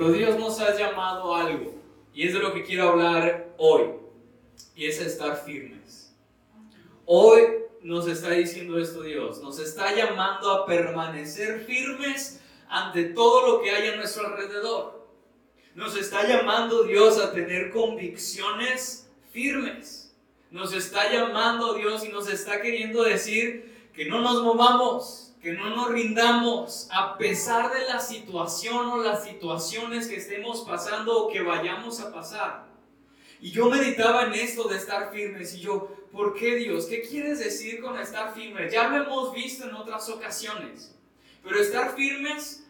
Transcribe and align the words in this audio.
Pero 0.00 0.12
Dios 0.12 0.38
nos 0.38 0.58
ha 0.60 0.74
llamado 0.74 1.34
a 1.34 1.42
algo. 1.42 1.74
Y 2.14 2.26
es 2.26 2.32
de 2.32 2.38
lo 2.38 2.54
que 2.54 2.64
quiero 2.64 2.88
hablar 2.88 3.52
hoy. 3.58 3.82
Y 4.74 4.86
es 4.86 4.98
estar 4.98 5.44
firmes. 5.44 6.16
Hoy 7.04 7.42
nos 7.82 8.08
está 8.08 8.30
diciendo 8.30 8.78
esto 8.78 9.02
Dios. 9.02 9.42
Nos 9.42 9.58
está 9.58 9.94
llamando 9.94 10.50
a 10.52 10.64
permanecer 10.64 11.66
firmes 11.66 12.40
ante 12.70 13.10
todo 13.10 13.46
lo 13.46 13.62
que 13.62 13.72
hay 13.72 13.88
a 13.88 13.96
nuestro 13.96 14.26
alrededor. 14.26 15.06
Nos 15.74 15.94
está 15.98 16.26
llamando 16.26 16.84
Dios 16.84 17.18
a 17.18 17.30
tener 17.32 17.70
convicciones 17.70 19.06
firmes. 19.30 20.14
Nos 20.50 20.72
está 20.72 21.12
llamando 21.12 21.74
Dios 21.74 22.06
y 22.06 22.08
nos 22.08 22.26
está 22.30 22.62
queriendo 22.62 23.02
decir 23.02 23.90
que 23.92 24.06
no 24.06 24.22
nos 24.22 24.42
movamos, 24.42 25.29
que 25.40 25.52
no 25.52 25.70
nos 25.70 25.90
rindamos 25.90 26.88
a 26.92 27.16
pesar 27.16 27.72
de 27.72 27.86
la 27.86 28.00
situación 28.00 28.86
o 28.88 29.02
las 29.02 29.24
situaciones 29.24 30.06
que 30.06 30.16
estemos 30.16 30.60
pasando 30.62 31.24
o 31.24 31.32
que 31.32 31.40
vayamos 31.40 32.00
a 32.00 32.12
pasar. 32.12 32.66
Y 33.40 33.50
yo 33.50 33.70
meditaba 33.70 34.24
en 34.24 34.34
esto 34.34 34.68
de 34.68 34.76
estar 34.76 35.10
firmes 35.12 35.54
y 35.54 35.60
yo, 35.60 35.88
¿por 36.12 36.34
qué 36.34 36.56
Dios? 36.56 36.86
¿Qué 36.86 37.00
quieres 37.00 37.38
decir 37.38 37.80
con 37.80 37.98
estar 37.98 38.34
firmes? 38.34 38.70
Ya 38.70 38.88
lo 38.88 39.02
hemos 39.02 39.32
visto 39.32 39.66
en 39.66 39.74
otras 39.74 40.10
ocasiones. 40.10 40.94
Pero 41.42 41.58
estar 41.58 41.94
firmes 41.96 42.66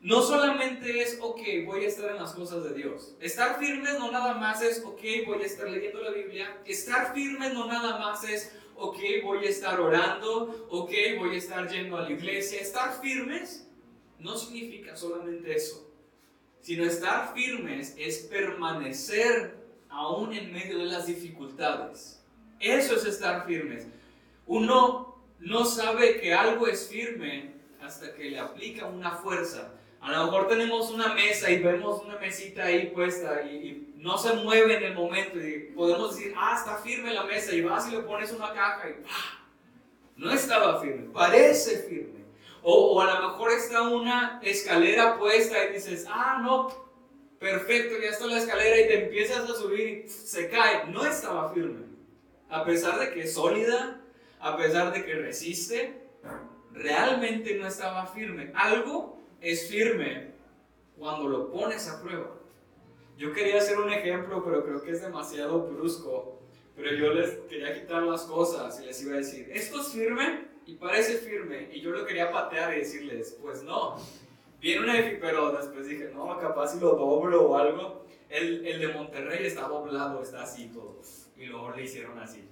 no 0.00 0.22
solamente 0.22 1.02
es, 1.02 1.18
ok, 1.20 1.40
voy 1.66 1.84
a 1.84 1.88
estar 1.88 2.10
en 2.10 2.16
las 2.16 2.32
cosas 2.32 2.64
de 2.64 2.72
Dios. 2.72 3.14
Estar 3.20 3.58
firmes 3.58 3.98
no 3.98 4.10
nada 4.10 4.34
más 4.34 4.62
es, 4.62 4.82
ok, 4.82 5.00
voy 5.26 5.42
a 5.42 5.46
estar 5.46 5.68
leyendo 5.68 6.02
la 6.02 6.10
Biblia. 6.10 6.58
Estar 6.64 7.12
firmes 7.12 7.52
no 7.52 7.66
nada 7.66 7.98
más 7.98 8.24
es, 8.24 8.52
ok, 8.76 8.98
voy 9.22 9.46
a 9.46 9.50
estar 9.50 9.80
orando, 9.80 10.66
ok, 10.70 10.92
voy 11.18 11.34
a 11.34 11.38
estar 11.38 11.68
yendo 11.68 11.96
a 11.96 12.02
la 12.02 12.10
iglesia. 12.10 12.60
Estar 12.60 13.00
firmes 13.00 13.68
no 14.18 14.36
significa 14.36 14.96
solamente 14.96 15.54
eso, 15.54 15.90
sino 16.60 16.84
estar 16.84 17.34
firmes 17.34 17.94
es 17.98 18.18
permanecer 18.20 19.56
aún 19.88 20.32
en 20.32 20.52
medio 20.52 20.78
de 20.78 20.86
las 20.86 21.06
dificultades. 21.06 22.22
Eso 22.60 22.96
es 22.96 23.04
estar 23.04 23.46
firmes. 23.46 23.86
Uno 24.46 25.22
no 25.38 25.64
sabe 25.64 26.20
que 26.20 26.32
algo 26.32 26.66
es 26.66 26.88
firme 26.88 27.52
hasta 27.80 28.14
que 28.14 28.30
le 28.30 28.38
aplica 28.38 28.86
una 28.86 29.12
fuerza. 29.12 29.74
A 30.00 30.10
lo 30.12 30.24
mejor 30.24 30.48
tenemos 30.48 30.90
una 30.90 31.14
mesa 31.14 31.50
y 31.50 31.58
vemos 31.58 32.02
una 32.02 32.18
mesita 32.18 32.64
ahí 32.64 32.90
puesta 32.94 33.42
y, 33.42 33.83
no 34.04 34.18
se 34.18 34.34
mueve 34.34 34.76
en 34.76 34.84
el 34.84 34.94
momento 34.94 35.38
y 35.40 35.72
podemos 35.74 36.14
decir, 36.14 36.34
ah, 36.36 36.54
está 36.58 36.76
firme 36.76 37.14
la 37.14 37.24
mesa 37.24 37.54
y 37.54 37.62
vas 37.62 37.88
y 37.88 37.92
le 37.92 38.02
pones 38.02 38.30
una 38.32 38.52
caja 38.52 38.90
y 38.90 39.02
¡pah! 39.02 39.48
no 40.16 40.30
estaba 40.30 40.78
firme, 40.78 41.08
parece 41.10 41.78
firme. 41.88 42.22
O, 42.62 42.92
o 42.92 43.00
a 43.00 43.14
lo 43.14 43.30
mejor 43.30 43.52
está 43.52 43.80
una 43.80 44.40
escalera 44.42 45.16
puesta 45.18 45.64
y 45.64 45.72
dices, 45.72 46.06
ah, 46.06 46.38
no, 46.42 46.68
perfecto, 47.38 47.94
ya 47.98 48.10
está 48.10 48.26
la 48.26 48.36
escalera 48.36 48.78
y 48.78 48.88
te 48.88 49.04
empiezas 49.04 49.48
a 49.48 49.54
subir 49.54 50.04
y 50.04 50.08
se 50.10 50.50
cae. 50.50 50.86
No 50.90 51.06
estaba 51.06 51.50
firme. 51.54 51.86
A 52.50 52.62
pesar 52.62 53.00
de 53.00 53.10
que 53.10 53.22
es 53.22 53.32
sólida, 53.32 54.02
a 54.38 54.56
pesar 54.58 54.92
de 54.92 55.02
que 55.02 55.14
resiste, 55.14 55.98
realmente 56.72 57.54
no 57.54 57.66
estaba 57.66 58.04
firme. 58.06 58.52
Algo 58.54 59.18
es 59.40 59.66
firme 59.66 60.32
cuando 60.98 61.26
lo 61.26 61.50
pones 61.50 61.88
a 61.88 62.02
prueba. 62.02 62.43
Yo 63.16 63.32
quería 63.32 63.58
hacer 63.58 63.78
un 63.78 63.92
ejemplo, 63.92 64.42
pero 64.44 64.64
creo 64.64 64.82
que 64.82 64.90
es 64.90 65.02
demasiado 65.02 65.62
brusco. 65.62 66.40
Pero 66.76 66.92
yo 66.94 67.12
les 67.14 67.30
quería 67.48 67.72
quitar 67.72 68.02
las 68.02 68.22
cosas 68.22 68.80
y 68.80 68.86
les 68.86 69.00
iba 69.02 69.14
a 69.14 69.18
decir, 69.18 69.48
esto 69.52 69.80
es 69.80 69.88
firme 69.88 70.48
y 70.66 70.74
parece 70.74 71.18
firme. 71.18 71.68
Y 71.72 71.80
yo 71.80 71.90
lo 71.90 72.04
quería 72.04 72.32
patear 72.32 72.74
y 72.74 72.80
decirles, 72.80 73.38
pues 73.40 73.62
no, 73.62 73.96
Viene 74.64 74.80
una 74.80 74.94
pero 75.20 75.52
después 75.52 75.86
dije, 75.86 76.10
no, 76.14 76.38
capaz 76.38 76.68
si 76.68 76.80
lo 76.80 76.94
doblo 76.94 77.50
o 77.50 77.58
algo. 77.58 78.06
El, 78.30 78.66
el, 78.66 78.80
de 78.80 78.88
Monterrey 78.88 79.44
está 79.44 79.68
doblado, 79.68 80.22
está 80.22 80.42
así 80.42 80.68
todo. 80.68 81.02
Y 81.36 81.44
luego 81.44 81.72
le 81.72 81.82
hicieron 81.82 82.18
así, 82.18 82.48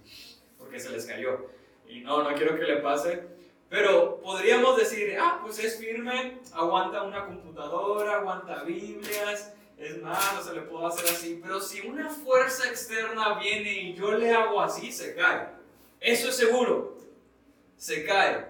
porque 0.58 0.78
se 0.78 0.90
les 0.90 1.06
cayó. 1.06 1.46
Y 1.88 2.00
no, 2.00 2.22
no 2.22 2.34
quiero 2.36 2.54
que 2.54 2.64
le 2.64 2.76
pase. 2.76 3.22
Pero 3.70 4.20
podríamos 4.20 4.76
decir, 4.76 5.16
ah, 5.18 5.40
pues 5.42 5.58
es 5.64 5.78
firme, 5.78 6.38
aguanta 6.52 7.02
una 7.02 7.24
computadora, 7.24 8.16
aguanta 8.16 8.62
Biblias, 8.64 9.54
es 9.82 9.98
no 9.98 10.42
se 10.42 10.54
le 10.54 10.62
puedo 10.62 10.86
hacer 10.86 11.04
así. 11.06 11.40
Pero 11.42 11.60
si 11.60 11.80
una 11.80 12.08
fuerza 12.08 12.68
externa 12.68 13.38
viene 13.38 13.72
y 13.72 13.94
yo 13.94 14.12
le 14.12 14.30
hago 14.30 14.60
así, 14.60 14.92
se 14.92 15.14
cae. 15.14 15.48
Eso 16.00 16.28
es 16.28 16.36
seguro, 16.36 16.96
se 17.76 18.04
cae. 18.04 18.46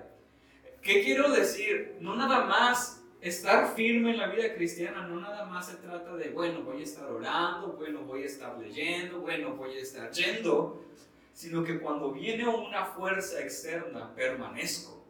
¿Qué 0.82 1.03
quiero 1.03 1.31
decir? 1.31 1.97
No 2.00 2.16
nada 2.16 2.44
más 2.44 3.03
estar 3.21 3.75
firme 3.75 4.10
en 4.10 4.19
la 4.19 4.26
vida 4.26 4.53
cristiana 4.54 5.06
no 5.06 5.21
nada 5.21 5.44
más 5.44 5.69
se 5.69 5.76
trata 5.76 6.16
de, 6.16 6.31
bueno, 6.31 6.62
voy 6.62 6.81
a 6.81 6.84
estar 6.84 7.09
orando, 7.09 7.69
bueno, 7.78 8.00
voy 8.00 8.25
a 8.25 8.26
estar 8.26 8.59
leyendo, 8.59 9.21
bueno, 9.21 9.54
voy 9.54 9.76
a 9.76 9.81
estar 9.81 10.10
yendo, 10.10 10.84
sino 11.32 11.62
que 11.62 11.78
cuando 11.78 12.10
viene 12.10 12.48
una 12.48 12.84
fuerza 12.84 13.41
externa, 13.41 14.12
permanezco. 14.15 15.03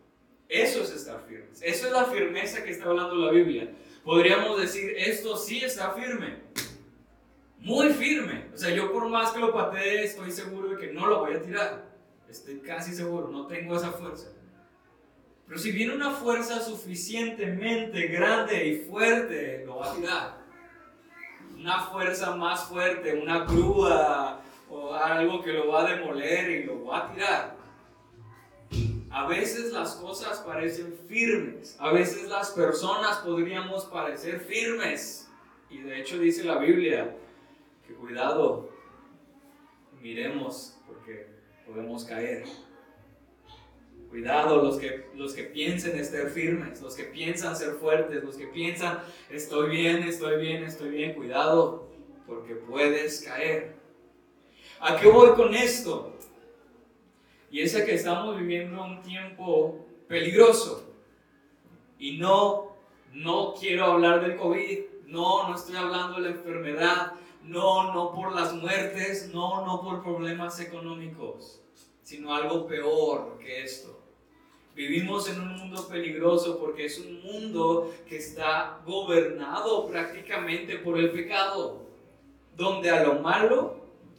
Eso 0.46 0.82
es 0.82 0.90
estar 0.90 1.22
firme. 1.26 1.46
Eso 1.62 1.86
es 1.86 1.92
la 1.92 2.04
firmeza 2.04 2.62
que 2.62 2.72
está 2.72 2.84
hablando 2.84 3.14
la 3.14 3.32
Biblia. 3.32 3.72
Podríamos 4.04 4.60
decir, 4.60 4.94
esto 4.96 5.36
sí 5.36 5.62
está 5.64 5.92
firme. 5.92 6.40
Muy 7.60 7.90
firme. 7.90 8.50
O 8.52 8.58
sea, 8.58 8.70
yo 8.70 8.92
por 8.92 9.08
más 9.08 9.30
que 9.30 9.38
lo 9.38 9.52
patee, 9.52 10.04
estoy 10.04 10.32
seguro 10.32 10.70
de 10.70 10.78
que 10.78 10.92
no 10.92 11.06
lo 11.06 11.20
voy 11.20 11.34
a 11.34 11.42
tirar. 11.42 11.84
Estoy 12.28 12.58
casi 12.60 12.94
seguro, 12.94 13.28
no 13.28 13.46
tengo 13.46 13.76
esa 13.76 13.92
fuerza. 13.92 14.28
Pero 15.46 15.58
si 15.60 15.70
viene 15.70 15.94
una 15.94 16.10
fuerza 16.10 16.60
suficientemente 16.60 18.08
grande 18.08 18.66
y 18.66 18.76
fuerte, 18.80 19.64
lo 19.66 19.76
va 19.76 19.92
a 19.92 19.94
tirar. 19.94 20.42
Una 21.56 21.80
fuerza 21.84 22.34
más 22.34 22.64
fuerte, 22.64 23.14
una 23.14 23.44
grúa 23.44 24.40
o 24.68 24.94
algo 24.94 25.42
que 25.42 25.52
lo 25.52 25.68
va 25.68 25.86
a 25.86 25.94
demoler 25.94 26.50
y 26.50 26.64
lo 26.64 26.84
va 26.84 26.98
a 26.98 27.12
tirar. 27.12 27.61
A 29.12 29.26
veces 29.26 29.72
las 29.72 29.96
cosas 29.96 30.38
parecen 30.38 30.98
firmes, 31.06 31.76
a 31.78 31.92
veces 31.92 32.28
las 32.30 32.52
personas 32.52 33.18
podríamos 33.18 33.84
parecer 33.84 34.40
firmes. 34.40 35.28
Y 35.68 35.82
de 35.82 36.00
hecho 36.00 36.18
dice 36.18 36.44
la 36.44 36.56
Biblia 36.56 37.14
que 37.86 37.92
cuidado, 37.92 38.70
miremos 40.00 40.78
porque 40.86 41.26
podemos 41.66 42.04
caer. 42.04 42.44
Cuidado 44.08 44.62
los 44.62 44.78
que, 44.78 45.06
los 45.14 45.34
que 45.34 45.44
piensen 45.44 45.98
estar 45.98 46.30
firmes, 46.30 46.80
los 46.80 46.94
que 46.94 47.04
piensan 47.04 47.54
ser 47.54 47.74
fuertes, 47.74 48.24
los 48.24 48.36
que 48.36 48.46
piensan 48.46 48.98
estoy 49.28 49.70
bien, 49.70 50.02
estoy 50.04 50.40
bien, 50.40 50.64
estoy 50.64 50.88
bien. 50.88 51.14
Cuidado 51.14 51.86
porque 52.26 52.54
puedes 52.54 53.22
caer. 53.22 53.74
¿A 54.80 54.98
qué 54.98 55.08
voy 55.08 55.32
con 55.32 55.54
esto? 55.54 56.16
Y 57.52 57.60
es 57.60 57.76
que 57.76 57.94
estamos 57.94 58.38
viviendo 58.38 58.82
un 58.82 59.02
tiempo 59.02 59.84
peligroso. 60.08 60.90
Y 61.98 62.16
no, 62.16 62.72
no 63.12 63.52
quiero 63.52 63.84
hablar 63.84 64.22
del 64.22 64.38
COVID, 64.38 64.78
no, 65.08 65.46
no 65.46 65.54
estoy 65.54 65.76
hablando 65.76 66.16
de 66.16 66.22
la 66.22 66.28
enfermedad, 66.30 67.12
no, 67.44 67.92
no 67.92 68.14
por 68.14 68.34
las 68.34 68.54
muertes, 68.54 69.30
no, 69.34 69.66
no 69.66 69.82
por 69.82 70.02
problemas 70.02 70.58
económicos, 70.60 71.60
sino 72.02 72.34
algo 72.34 72.66
peor 72.66 73.38
que 73.38 73.62
esto. 73.62 74.00
Vivimos 74.74 75.28
en 75.28 75.42
un 75.42 75.54
mundo 75.58 75.86
peligroso 75.88 76.58
porque 76.58 76.86
es 76.86 76.98
un 77.00 77.22
mundo 77.22 77.92
que 78.08 78.16
está 78.16 78.80
gobernado 78.86 79.86
prácticamente 79.88 80.78
por 80.78 80.98
el 80.98 81.10
pecado, 81.10 81.82
donde 82.56 82.88
a 82.88 83.04
lo 83.04 83.20
malo 83.20 83.76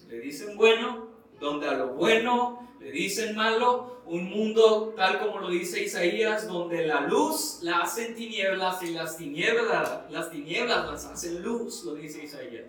le 0.08 0.20
dicen 0.20 0.56
bueno, 0.56 1.08
donde 1.40 1.68
a 1.68 1.74
lo 1.74 1.88
bueno 1.96 2.64
le 2.84 2.92
dicen 2.92 3.34
malo, 3.34 4.02
un 4.06 4.30
mundo 4.30 4.94
tal 4.98 5.18
como 5.20 5.40
lo 5.40 5.50
dice 5.50 5.84
Isaías, 5.84 6.48
donde 6.50 6.86
la 6.86 7.08
luz 7.08 7.60
la 7.62 7.80
hacen 7.80 8.14
tinieblas 8.14 8.84
y 8.84 8.92
las 8.92 9.16
tinieblas, 9.16 10.02
las 10.10 10.30
tinieblas 10.30 10.86
las 10.86 11.06
hacen 11.06 11.42
luz, 11.42 11.86
lo 11.86 11.96
dice 11.96 12.26
Isaías. 12.26 12.66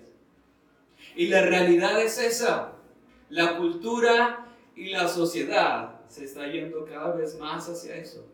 Y 1.16 1.26
la 1.26 1.43
realidad 1.43 2.00
es 2.00 2.19
esa, 2.19 2.75
la 3.28 3.56
cultura 3.56 4.46
y 4.76 4.90
la 4.90 5.08
sociedad 5.08 6.00
se 6.06 6.26
está 6.26 6.46
yendo 6.46 6.84
cada 6.84 7.17
vez 7.17 7.37
más 7.40 7.69
hacia 7.69 7.96
eso. 7.96 8.25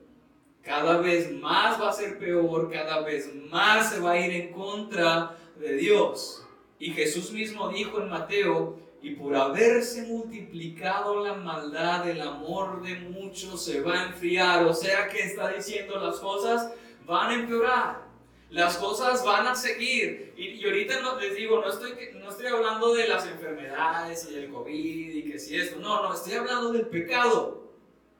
Cada 0.62 0.98
vez 0.98 1.32
más 1.32 1.80
va 1.80 1.88
a 1.88 1.94
ser 1.94 2.18
peor, 2.18 2.70
cada 2.70 3.00
vez 3.00 3.34
más 3.48 3.90
se 3.90 4.00
va 4.00 4.10
a 4.10 4.20
ir 4.20 4.32
en 4.32 4.52
contra 4.52 5.34
de 5.58 5.76
Dios. 5.76 6.44
Y 6.78 6.90
Jesús 6.90 7.32
mismo 7.32 7.70
dijo 7.70 8.02
en 8.02 8.10
Mateo, 8.10 8.78
y 9.02 9.14
por 9.14 9.34
haberse 9.34 10.02
multiplicado 10.02 11.24
la 11.24 11.34
maldad, 11.34 12.08
el 12.08 12.20
amor 12.20 12.82
de 12.82 12.96
muchos 12.96 13.64
se 13.64 13.80
va 13.80 13.94
a 13.94 14.06
enfriar. 14.06 14.64
O 14.64 14.74
sea 14.74 15.08
que 15.08 15.20
está 15.20 15.48
diciendo 15.48 15.98
las 15.98 16.18
cosas 16.18 16.72
van 17.06 17.30
a 17.30 17.34
empeorar. 17.34 18.10
Las 18.50 18.76
cosas 18.76 19.24
van 19.24 19.46
a 19.46 19.54
seguir. 19.54 20.34
Y, 20.36 20.64
ahorita 20.64 21.00
no, 21.00 21.18
les 21.18 21.36
digo, 21.36 21.60
no 21.60 21.70
estoy, 21.70 21.92
no 22.14 22.30
estoy 22.30 22.46
hablando 22.46 22.92
de 22.92 23.08
las 23.08 23.26
enfermedades 23.26 24.28
y 24.30 24.34
el 24.34 24.50
COVID 24.50 25.14
y 25.14 25.30
que 25.30 25.38
si 25.38 25.56
esto. 25.56 25.78
No, 25.78 26.02
no, 26.02 26.12
estoy 26.12 26.34
hablando 26.34 26.72
del 26.72 26.86
pecado. 26.88 27.70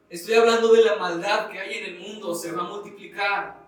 Estoy 0.08 0.34
hablando 0.34 0.72
de 0.72 0.84
la 0.84 0.96
maldad 0.96 1.50
que 1.50 1.58
hay 1.60 1.78
en 1.78 1.84
el 1.94 2.00
mundo, 2.00 2.34
se 2.34 2.52
va 2.52 2.62
a 2.62 2.68
multiplicar. 2.68 3.59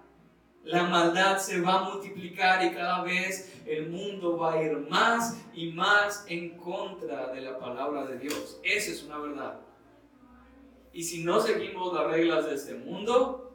La 0.64 0.84
maldad 0.84 1.38
se 1.38 1.60
va 1.60 1.80
a 1.80 1.90
multiplicar 1.90 2.64
y 2.64 2.72
cada 2.72 3.02
vez 3.02 3.52
el 3.66 3.88
mundo 3.88 4.38
va 4.38 4.54
a 4.54 4.62
ir 4.62 4.76
más 4.88 5.42
y 5.52 5.72
más 5.72 6.24
en 6.28 6.56
contra 6.56 7.32
de 7.32 7.40
la 7.40 7.58
palabra 7.58 8.06
de 8.06 8.18
Dios. 8.18 8.60
Esa 8.62 8.90
es 8.92 9.02
una 9.02 9.18
verdad. 9.18 9.60
Y 10.92 11.02
si 11.02 11.24
no 11.24 11.40
seguimos 11.40 11.92
las 11.92 12.06
reglas 12.10 12.46
de 12.46 12.54
este 12.54 12.74
mundo, 12.74 13.52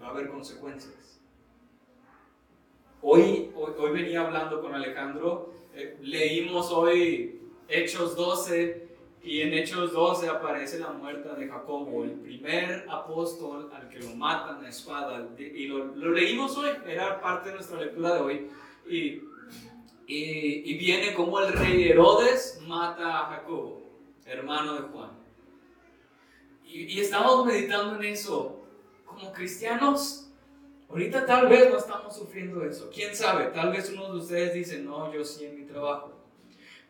va 0.00 0.08
a 0.08 0.10
haber 0.10 0.28
consecuencias. 0.28 1.20
Hoy, 3.00 3.50
hoy, 3.56 3.90
venía 3.90 4.20
hablando 4.20 4.60
con 4.60 4.74
Alejandro, 4.74 5.52
eh, 5.74 5.98
leímos 6.02 6.70
hoy 6.70 7.40
Hechos 7.68 8.14
12 8.14 8.91
y 9.24 9.40
en 9.40 9.52
Hechos 9.54 9.92
12 9.92 10.28
aparece 10.28 10.80
la 10.80 10.90
muerte 10.90 11.28
de 11.28 11.46
Jacobo, 11.46 12.02
el 12.02 12.10
primer 12.10 12.86
apóstol 12.90 13.70
al 13.72 13.88
que 13.88 14.00
lo 14.00 14.16
matan 14.16 14.64
a 14.64 14.68
espada. 14.68 15.28
Y 15.38 15.66
lo, 15.66 15.94
leímos 15.94 16.56
hoy, 16.58 16.70
era 16.86 17.20
parte 17.20 17.50
de 17.50 17.54
nuestra 17.54 17.80
lectura 17.80 18.16
de 18.16 18.20
hoy. 18.20 18.50
Y, 18.88 19.22
y, 20.08 20.76
viene 20.76 21.14
como 21.14 21.38
el 21.38 21.52
rey 21.52 21.88
Herodes 21.88 22.60
mata 22.66 23.20
a 23.20 23.26
Jacobo, 23.26 23.82
hermano 24.26 24.74
de 24.74 24.80
Juan. 24.88 25.10
Y, 26.66 26.94
y 26.94 27.00
estamos 27.00 27.46
meditando 27.46 28.02
en 28.02 28.04
eso. 28.04 28.58
Como 29.04 29.32
cristianos, 29.32 30.32
ahorita 30.88 31.24
tal 31.26 31.48
vez 31.48 31.70
no 31.70 31.78
estamos 31.78 32.16
sufriendo 32.16 32.64
eso. 32.64 32.90
¿Quién 32.92 33.14
sabe? 33.14 33.46
Tal 33.46 33.70
vez 33.70 33.88
uno 33.94 34.12
de 34.12 34.18
ustedes 34.18 34.52
dice, 34.52 34.80
no, 34.80 35.14
yo 35.14 35.24
sí 35.24 35.44
en 35.44 35.60
mi 35.60 35.64
trabajo. 35.64 36.12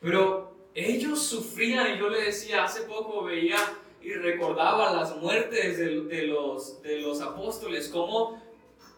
Pero 0.00 0.61
ellos 0.74 1.22
sufrían 1.22 1.94
y 1.94 1.98
yo 1.98 2.08
le 2.08 2.22
decía, 2.22 2.64
hace 2.64 2.82
poco 2.82 3.24
veía 3.24 3.58
y 4.00 4.12
recordaba 4.14 4.92
las 4.92 5.16
muertes 5.16 5.78
de, 5.78 6.26
los, 6.26 6.82
de 6.82 7.00
los 7.00 7.20
apóstoles, 7.20 7.88
como 7.88 8.42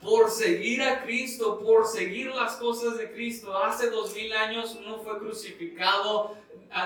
por 0.00 0.30
seguir 0.30 0.82
a 0.82 1.02
Cristo, 1.02 1.60
por 1.60 1.86
seguir 1.86 2.28
las 2.34 2.56
cosas 2.56 2.98
de 2.98 3.10
Cristo, 3.12 3.56
hace 3.56 3.90
dos 3.90 4.14
mil 4.14 4.32
años 4.32 4.76
uno 4.78 4.98
fue 4.98 5.18
crucificado 5.18 6.36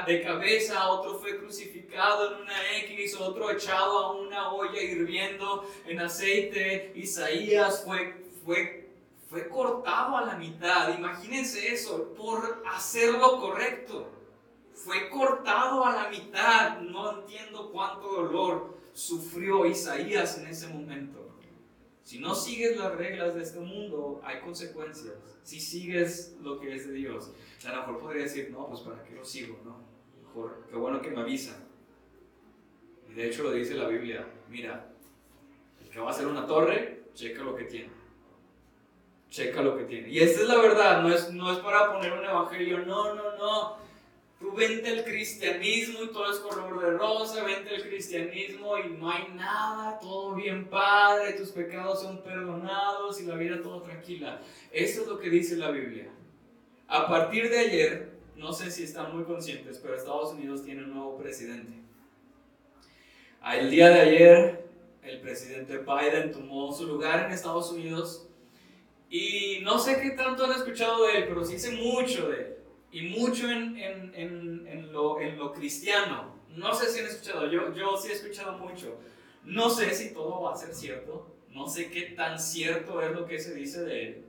de 0.06 0.22
cabeza, 0.22 0.90
otro 0.90 1.18
fue 1.18 1.38
crucificado 1.38 2.34
en 2.34 2.42
una 2.42 2.76
X, 2.78 3.16
otro 3.18 3.50
echado 3.50 3.98
a 3.98 4.12
una 4.12 4.52
olla 4.52 4.80
hirviendo 4.80 5.64
en 5.86 6.00
aceite, 6.00 6.92
Isaías 6.94 7.84
fue, 7.84 8.14
fue, 8.44 8.88
fue 9.30 9.48
cortado 9.48 10.16
a 10.16 10.26
la 10.26 10.34
mitad, 10.34 10.96
imagínense 10.96 11.72
eso, 11.72 12.14
por 12.14 12.62
hacer 12.66 13.12
lo 13.14 13.40
correcto 13.40 14.17
fue 14.78 15.08
cortado 15.10 15.84
a 15.84 15.94
la 15.94 16.08
mitad. 16.08 16.80
No 16.80 17.20
entiendo 17.20 17.70
cuánto 17.70 18.08
dolor 18.08 18.78
sufrió 18.92 19.66
Isaías 19.66 20.38
en 20.38 20.46
ese 20.46 20.68
momento. 20.68 21.26
Si 22.02 22.18
no 22.18 22.34
sigues 22.34 22.78
las 22.78 22.94
reglas 22.94 23.34
de 23.34 23.42
este 23.42 23.60
mundo, 23.60 24.20
hay 24.24 24.40
consecuencias. 24.40 25.14
Si 25.42 25.60
sigues 25.60 26.36
lo 26.40 26.58
que 26.58 26.74
es 26.74 26.86
de 26.86 26.94
Dios, 26.94 27.32
a 27.66 27.72
lo 27.72 27.80
mejor 27.80 27.98
podría 27.98 28.22
decir, 28.22 28.50
no, 28.50 28.66
pues 28.66 28.80
para 28.80 29.02
qué 29.04 29.14
lo 29.14 29.24
sigo, 29.24 29.58
¿no? 29.62 29.76
Mejor, 30.22 30.64
qué 30.70 30.76
bueno 30.76 31.02
que 31.02 31.10
me 31.10 31.20
avisan. 31.20 31.56
Y 33.10 33.14
de 33.14 33.28
hecho 33.28 33.42
lo 33.42 33.52
dice 33.52 33.74
la 33.74 33.88
Biblia, 33.88 34.26
mira, 34.48 34.90
el 35.82 35.90
que 35.90 36.00
va 36.00 36.08
a 36.08 36.10
hacer 36.12 36.26
una 36.26 36.46
torre, 36.46 37.10
checa 37.12 37.42
lo 37.42 37.54
que 37.54 37.64
tiene. 37.64 37.90
Checa 39.28 39.60
lo 39.60 39.76
que 39.76 39.84
tiene. 39.84 40.08
Y 40.08 40.20
esta 40.20 40.40
es 40.40 40.48
la 40.48 40.56
verdad, 40.56 41.02
no 41.02 41.12
es, 41.12 41.30
no 41.32 41.52
es 41.52 41.58
para 41.58 41.92
poner 41.92 42.12
un 42.12 42.24
evangelio, 42.24 42.86
no, 42.86 43.14
no, 43.14 43.36
no 43.36 43.87
Tú 44.38 44.52
vente 44.52 44.88
el 44.88 45.02
cristianismo 45.02 46.04
y 46.04 46.12
todo 46.12 46.30
es 46.30 46.38
color 46.38 46.80
de 46.80 46.96
rosa, 46.96 47.42
vente 47.42 47.74
el 47.74 47.82
cristianismo 47.82 48.78
y 48.78 48.90
no 48.90 49.10
hay 49.10 49.26
nada, 49.34 49.98
todo 49.98 50.36
bien 50.36 50.66
padre, 50.66 51.32
tus 51.32 51.50
pecados 51.50 52.02
son 52.02 52.22
perdonados 52.22 53.20
y 53.20 53.26
la 53.26 53.34
vida 53.34 53.60
todo 53.60 53.82
tranquila. 53.82 54.40
Eso 54.70 55.02
es 55.02 55.08
lo 55.08 55.18
que 55.18 55.28
dice 55.28 55.56
la 55.56 55.72
Biblia. 55.72 56.08
A 56.86 57.08
partir 57.08 57.50
de 57.50 57.58
ayer, 57.58 58.12
no 58.36 58.52
sé 58.52 58.70
si 58.70 58.84
están 58.84 59.12
muy 59.12 59.24
conscientes, 59.24 59.80
pero 59.82 59.96
Estados 59.96 60.32
Unidos 60.32 60.64
tiene 60.64 60.84
un 60.84 60.94
nuevo 60.94 61.18
presidente. 61.18 61.72
El 63.44 63.70
día 63.72 63.88
de 63.88 64.00
ayer, 64.00 64.68
el 65.02 65.20
presidente 65.20 65.78
Biden 65.78 66.30
tomó 66.30 66.72
su 66.72 66.86
lugar 66.86 67.26
en 67.26 67.32
Estados 67.32 67.72
Unidos 67.72 68.28
y 69.10 69.58
no 69.62 69.80
sé 69.80 70.00
qué 70.00 70.10
tanto 70.10 70.44
han 70.44 70.52
escuchado 70.52 71.08
de 71.08 71.18
él, 71.18 71.24
pero 71.26 71.44
sí 71.44 71.58
sé 71.58 71.72
mucho 71.72 72.28
de 72.28 72.36
él 72.36 72.57
y 72.90 73.02
mucho 73.02 73.50
en, 73.50 73.76
en, 73.76 74.12
en, 74.14 74.66
en, 74.66 74.92
lo, 74.92 75.20
en 75.20 75.36
lo 75.38 75.52
cristiano. 75.52 76.34
No 76.56 76.74
sé 76.74 76.90
si 76.90 77.00
han 77.00 77.06
escuchado, 77.06 77.46
yo, 77.50 77.74
yo 77.74 77.96
sí 77.96 78.08
he 78.08 78.12
escuchado 78.12 78.58
mucho. 78.58 78.98
No 79.44 79.70
sé 79.70 79.94
si 79.94 80.12
todo 80.12 80.42
va 80.42 80.54
a 80.54 80.56
ser 80.56 80.74
cierto, 80.74 81.34
no 81.50 81.68
sé 81.68 81.90
qué 81.90 82.02
tan 82.16 82.38
cierto 82.38 83.00
es 83.00 83.12
lo 83.12 83.26
que 83.26 83.38
se 83.38 83.54
dice 83.54 83.82
de 83.82 84.06
él, 84.06 84.24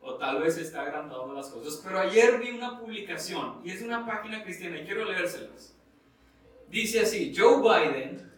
o 0.00 0.14
tal 0.14 0.42
vez 0.42 0.58
está 0.58 0.82
agrandando 0.82 1.32
las 1.32 1.48
cosas, 1.48 1.80
pero 1.82 1.98
ayer 1.98 2.38
vi 2.38 2.50
una 2.50 2.78
publicación 2.78 3.60
y 3.64 3.70
es 3.70 3.82
una 3.82 4.04
página 4.04 4.42
cristiana 4.42 4.80
y 4.80 4.84
quiero 4.84 5.04
leérselas. 5.04 5.74
Dice 6.68 7.00
así, 7.00 7.32
Joe 7.36 7.60
Biden 7.60 8.30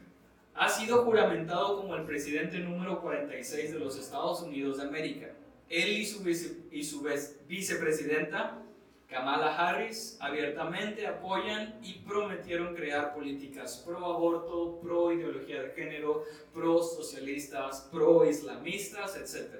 ha 0.54 0.68
sido 0.68 1.04
juramentado 1.04 1.78
como 1.80 1.94
el 1.96 2.04
presidente 2.04 2.58
número 2.58 3.00
46 3.00 3.72
de 3.72 3.78
los 3.78 3.98
Estados 3.98 4.42
Unidos 4.42 4.78
de 4.78 4.84
América. 4.84 5.32
Él 5.68 5.88
y 5.88 6.06
su, 6.06 6.26
y 6.70 6.84
su 6.84 7.06
vicepresidenta 7.48 8.62
Kamala 9.08 9.56
Harris 9.56 10.16
abiertamente 10.20 11.06
apoyan 11.06 11.78
y 11.80 12.00
prometieron 12.00 12.74
crear 12.74 13.14
políticas 13.14 13.82
pro 13.86 14.04
aborto, 14.04 14.80
pro 14.80 15.12
ideología 15.12 15.62
de 15.62 15.70
género, 15.70 16.24
pro 16.52 16.82
socialistas, 16.82 17.88
pro 17.92 18.28
islamistas, 18.28 19.16
etc. 19.16 19.56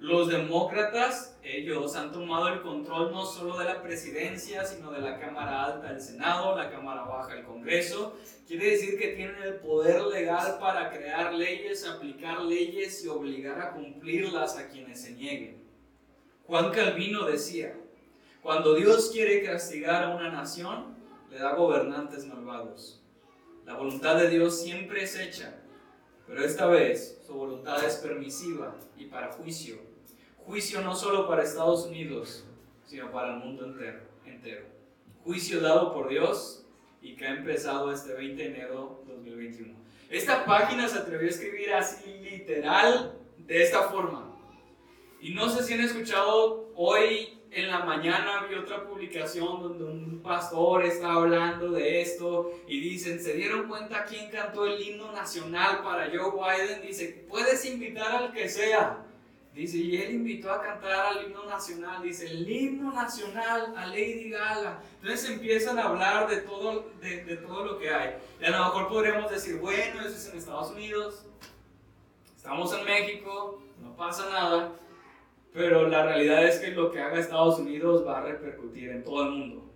Los 0.00 0.28
demócratas, 0.28 1.36
ellos 1.42 1.94
han 1.94 2.10
tomado 2.10 2.48
el 2.48 2.62
control 2.62 3.12
no 3.12 3.26
solo 3.26 3.58
de 3.58 3.66
la 3.66 3.82
presidencia, 3.82 4.64
sino 4.64 4.90
de 4.92 5.00
la 5.00 5.18
Cámara 5.18 5.64
Alta 5.64 5.92
del 5.92 6.00
Senado, 6.00 6.56
la 6.56 6.70
Cámara 6.70 7.02
Baja 7.02 7.34
del 7.34 7.44
Congreso. 7.44 8.16
Quiere 8.46 8.70
decir 8.70 8.98
que 8.98 9.08
tienen 9.08 9.42
el 9.42 9.56
poder 9.56 10.00
legal 10.04 10.58
para 10.58 10.90
crear 10.90 11.34
leyes, 11.34 11.86
aplicar 11.86 12.40
leyes 12.40 13.04
y 13.04 13.08
obligar 13.08 13.60
a 13.60 13.72
cumplirlas 13.72 14.56
a 14.56 14.68
quienes 14.68 15.02
se 15.02 15.10
nieguen. 15.10 15.62
Juan 16.46 16.72
Calvino 16.72 17.26
decía, 17.26 17.76
cuando 18.42 18.74
Dios 18.74 19.10
quiere 19.12 19.42
castigar 19.42 20.04
a 20.04 20.16
una 20.16 20.30
nación, 20.30 20.96
le 21.30 21.38
da 21.38 21.54
gobernantes 21.54 22.26
malvados. 22.26 23.02
La 23.66 23.74
voluntad 23.74 24.16
de 24.16 24.30
Dios 24.30 24.60
siempre 24.60 25.02
es 25.02 25.16
hecha, 25.16 25.60
pero 26.26 26.42
esta 26.42 26.66
vez 26.66 27.22
su 27.26 27.34
voluntad 27.34 27.84
es 27.84 27.96
permisiva 27.96 28.74
y 28.96 29.06
para 29.06 29.32
juicio. 29.32 29.76
Juicio 30.38 30.80
no 30.80 30.96
solo 30.96 31.28
para 31.28 31.42
Estados 31.42 31.86
Unidos, 31.86 32.44
sino 32.86 33.12
para 33.12 33.34
el 33.34 33.40
mundo 33.40 33.66
entero. 33.66 34.00
entero. 34.24 34.64
Juicio 35.22 35.60
dado 35.60 35.92
por 35.92 36.08
Dios 36.08 36.64
y 37.02 37.16
que 37.16 37.26
ha 37.26 37.36
empezado 37.36 37.92
este 37.92 38.14
20 38.14 38.42
de 38.42 38.48
enero 38.48 39.02
de 39.06 39.14
2021. 39.14 39.74
Esta 40.08 40.44
página 40.44 40.88
se 40.88 40.98
atrevió 40.98 41.28
a 41.28 41.30
escribir 41.30 41.72
así 41.74 42.10
literal 42.18 43.18
de 43.38 43.62
esta 43.62 43.82
forma. 43.84 44.34
Y 45.20 45.34
no 45.34 45.48
sé 45.50 45.62
si 45.62 45.74
han 45.74 45.80
escuchado 45.80 46.72
hoy 46.74 47.39
en 47.52 47.68
la 47.68 47.80
mañana 47.84 48.46
vi 48.48 48.54
otra 48.54 48.84
publicación 48.84 49.62
donde 49.62 49.84
un 49.84 50.20
pastor 50.22 50.84
está 50.84 51.12
hablando 51.12 51.70
de 51.72 52.00
esto 52.00 52.52
y 52.68 52.80
dicen, 52.80 53.20
¿se 53.20 53.34
dieron 53.34 53.68
cuenta 53.68 54.04
quién 54.04 54.30
cantó 54.30 54.66
el 54.66 54.80
himno 54.80 55.10
nacional 55.12 55.82
para 55.82 56.06
Joe 56.06 56.32
Biden? 56.32 56.82
Dice, 56.82 57.24
puedes 57.28 57.64
invitar 57.64 58.14
al 58.14 58.32
que 58.32 58.48
sea. 58.48 59.04
Dice, 59.52 59.78
y 59.78 59.96
él 59.96 60.12
invitó 60.12 60.52
a 60.52 60.62
cantar 60.62 61.06
al 61.06 61.26
himno 61.26 61.44
nacional. 61.44 62.00
Dice, 62.02 62.30
el 62.30 62.48
himno 62.48 62.92
nacional 62.92 63.74
a 63.76 63.86
Lady 63.86 64.30
Gaga. 64.30 64.80
Entonces 65.02 65.30
empiezan 65.30 65.76
a 65.78 65.86
hablar 65.86 66.28
de 66.28 66.42
todo, 66.42 66.90
de, 67.00 67.24
de 67.24 67.36
todo 67.38 67.64
lo 67.64 67.78
que 67.78 67.90
hay. 67.90 68.16
Y 68.40 68.44
a 68.44 68.50
lo 68.50 68.58
mejor 68.58 68.88
podríamos 68.88 69.28
decir, 69.28 69.56
bueno, 69.56 70.00
eso 70.02 70.10
es 70.10 70.28
en 70.28 70.38
Estados 70.38 70.70
Unidos, 70.70 71.26
estamos 72.36 72.72
en 72.78 72.84
México, 72.84 73.60
no 73.82 73.96
pasa 73.96 74.30
nada. 74.30 74.72
Pero 75.52 75.88
la 75.88 76.04
realidad 76.04 76.44
es 76.44 76.60
que 76.60 76.70
lo 76.70 76.90
que 76.90 77.00
haga 77.00 77.18
Estados 77.18 77.58
Unidos 77.58 78.06
va 78.06 78.18
a 78.18 78.22
repercutir 78.22 78.90
en 78.90 79.02
todo 79.02 79.24
el 79.24 79.30
mundo. 79.30 79.70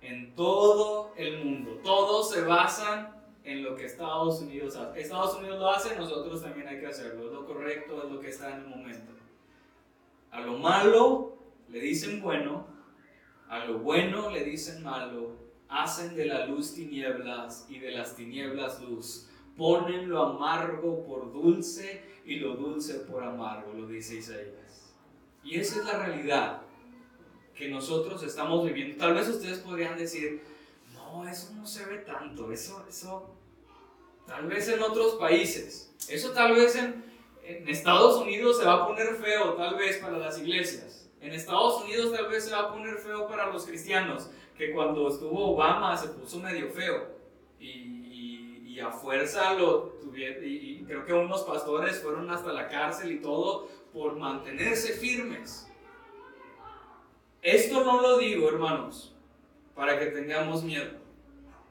En 0.00 0.34
todo 0.34 1.12
el 1.16 1.44
mundo. 1.44 1.80
Todos 1.82 2.30
se 2.30 2.42
basan 2.42 3.14
en 3.44 3.62
lo 3.62 3.76
que 3.76 3.84
Estados 3.84 4.40
Unidos 4.40 4.76
hace. 4.76 5.00
Estados 5.00 5.36
Unidos 5.38 5.58
lo 5.58 5.70
hace, 5.70 5.96
nosotros 5.96 6.42
también 6.42 6.68
hay 6.68 6.80
que 6.80 6.86
hacerlo. 6.86 7.26
Es 7.26 7.32
lo 7.32 7.46
correcto, 7.46 8.02
es 8.04 8.10
lo 8.10 8.20
que 8.20 8.28
está 8.28 8.54
en 8.54 8.62
el 8.62 8.66
momento. 8.68 9.12
A 10.30 10.40
lo 10.40 10.58
malo 10.58 11.36
le 11.68 11.80
dicen 11.80 12.20
bueno, 12.20 12.66
a 13.48 13.64
lo 13.64 13.78
bueno 13.78 14.30
le 14.30 14.44
dicen 14.44 14.82
malo. 14.82 15.36
Hacen 15.68 16.14
de 16.16 16.26
la 16.26 16.46
luz 16.46 16.74
tinieblas 16.74 17.66
y 17.68 17.78
de 17.78 17.90
las 17.90 18.16
tinieblas 18.16 18.80
luz. 18.82 19.28
Ponen 19.56 20.08
lo 20.08 20.22
amargo 20.22 21.04
por 21.04 21.32
dulce 21.32 22.02
y 22.24 22.36
lo 22.36 22.54
dulce 22.54 23.00
por 23.00 23.24
amargo, 23.24 23.72
lo 23.74 23.86
dice 23.86 24.16
Isaías. 24.16 24.67
Y 25.44 25.58
esa 25.58 25.80
es 25.80 25.84
la 25.84 26.04
realidad 26.04 26.62
que 27.58 27.68
nosotros 27.68 28.22
estamos 28.22 28.64
viviendo. 28.64 28.96
Tal 28.96 29.14
vez 29.14 29.28
ustedes 29.28 29.58
podrían 29.58 29.98
decir, 29.98 30.42
no, 30.94 31.28
eso 31.28 31.52
no 31.54 31.66
se 31.66 31.84
ve 31.86 31.98
tanto, 31.98 32.52
eso, 32.52 32.84
eso, 32.88 33.34
tal 34.26 34.46
vez 34.46 34.68
en 34.68 34.80
otros 34.80 35.14
países, 35.14 35.92
eso 36.08 36.30
tal 36.30 36.54
vez 36.54 36.76
en, 36.76 37.04
En 37.42 37.68
Estados 37.68 38.20
Unidos 38.22 38.58
se 38.58 38.64
va 38.64 38.74
a 38.74 38.86
poner 38.86 39.14
feo 39.16 39.54
tal 39.54 39.74
vez 39.76 39.96
para 39.98 40.18
las 40.18 40.38
iglesias. 40.38 41.10
En 41.20 41.32
Estados 41.32 41.82
Unidos 41.82 42.12
tal 42.12 42.28
vez 42.28 42.44
se 42.44 42.52
va 42.52 42.60
a 42.60 42.72
poner 42.72 42.96
feo 42.98 43.26
para 43.26 43.50
los 43.50 43.66
cristianos, 43.66 44.30
que 44.56 44.72
cuando 44.72 45.08
estuvo 45.08 45.54
Obama 45.54 45.96
se 45.96 46.08
puso 46.08 46.38
medio 46.38 46.68
feo. 46.70 47.16
Y, 47.58 48.78
a 48.78 48.92
fuerza 48.92 49.54
lo 49.54 49.88
tuvieron, 50.00 50.86
creo 50.86 51.04
que 51.04 51.12
unos 51.12 51.42
pastores 51.42 52.00
fueron 52.00 52.30
hasta 52.30 52.52
la 52.52 52.68
cárcel 52.68 53.10
y 53.10 53.20
todo 53.20 53.68
por 53.92 54.16
mantenerse 54.16 54.92
firmes. 54.94 55.68
Esto 57.42 57.84
no 57.84 58.02
lo 58.02 58.18
digo, 58.18 58.48
hermanos, 58.48 59.14
para 59.74 59.98
que 59.98 60.06
tengamos 60.06 60.62
miedo. 60.62 60.90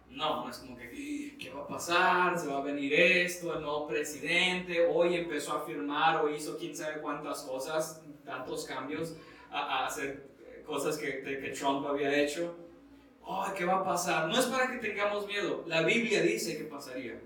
No, 0.10 0.44
no 0.44 0.50
es 0.50 0.58
como 0.58 0.78
que, 0.78 1.36
¿qué 1.38 1.52
va 1.54 1.64
a 1.64 1.68
pasar? 1.68 2.40
¿Se 2.40 2.48
va 2.48 2.60
a 2.60 2.64
venir 2.64 2.94
esto? 2.94 3.54
El 3.54 3.62
nuevo 3.62 3.88
presidente 3.88 4.88
hoy 4.88 5.16
empezó 5.16 5.54
a 5.54 5.66
firmar 5.66 6.24
o 6.24 6.30
hizo 6.30 6.58
quién 6.58 6.76
sabe 6.76 7.02
cuántas 7.02 7.44
cosas, 7.44 8.02
tantos 8.26 8.66
cambios, 8.66 9.16
a, 9.52 9.86
hacer 9.86 10.28
cosas 10.66 10.98
que, 10.98 11.22
que 11.22 11.50
Trump 11.50 11.86
había 11.86 12.18
hecho. 12.24 12.56
Oh, 13.22 13.46
¿qué 13.56 13.66
va 13.66 13.80
a 13.80 13.84
pasar? 13.84 14.30
No 14.30 14.40
es 14.40 14.46
para 14.46 14.72
que 14.72 14.78
tengamos 14.78 15.28
miedo. 15.28 15.64
La 15.68 15.84
Biblia 15.84 16.22
dice 16.22 16.58
que 16.58 16.64
pasaría. 16.64 17.20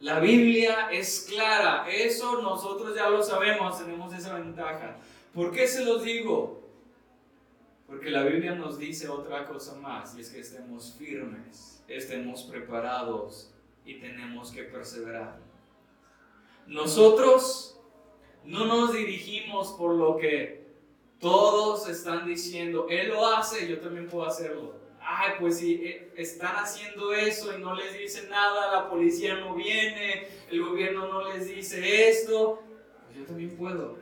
La 0.00 0.18
Biblia 0.18 0.90
es 0.90 1.26
clara. 1.28 1.86
Eso 1.90 2.40
nosotros 2.40 2.96
ya 2.96 3.10
lo 3.10 3.22
sabemos, 3.22 3.78
tenemos 3.78 4.12
esa 4.14 4.34
ventaja. 4.34 4.96
¿Por 5.34 5.52
qué 5.52 5.68
se 5.68 5.84
los 5.84 6.02
digo? 6.02 6.60
Porque 7.86 8.10
la 8.10 8.22
Biblia 8.22 8.54
nos 8.54 8.78
dice 8.78 9.08
otra 9.08 9.46
cosa 9.46 9.74
más, 9.74 10.16
y 10.16 10.20
es 10.20 10.30
que 10.30 10.40
estemos 10.40 10.94
firmes, 10.96 11.82
estemos 11.88 12.44
preparados 12.44 13.52
y 13.84 13.98
tenemos 13.98 14.52
que 14.52 14.62
perseverar. 14.62 15.38
Nosotros 16.66 17.78
no 18.44 18.64
nos 18.66 18.92
dirigimos 18.92 19.72
por 19.72 19.96
lo 19.96 20.16
que 20.16 20.66
todos 21.18 21.88
están 21.88 22.26
diciendo, 22.26 22.86
Él 22.88 23.08
lo 23.08 23.26
hace, 23.26 23.68
yo 23.68 23.80
también 23.80 24.08
puedo 24.08 24.24
hacerlo. 24.24 24.79
Ay, 25.12 25.32
pues 25.40 25.58
si 25.58 25.74
eh, 25.84 26.12
están 26.16 26.54
haciendo 26.56 27.12
eso 27.12 27.56
y 27.56 27.60
no 27.60 27.74
les 27.74 27.98
dicen 27.98 28.30
nada, 28.30 28.72
la 28.72 28.88
policía 28.88 29.34
no 29.36 29.54
viene, 29.54 30.28
el 30.50 30.62
gobierno 30.62 31.08
no 31.08 31.28
les 31.28 31.48
dice 31.48 32.08
esto, 32.08 32.62
pues 33.06 33.18
yo 33.18 33.24
también 33.24 33.56
puedo 33.56 33.98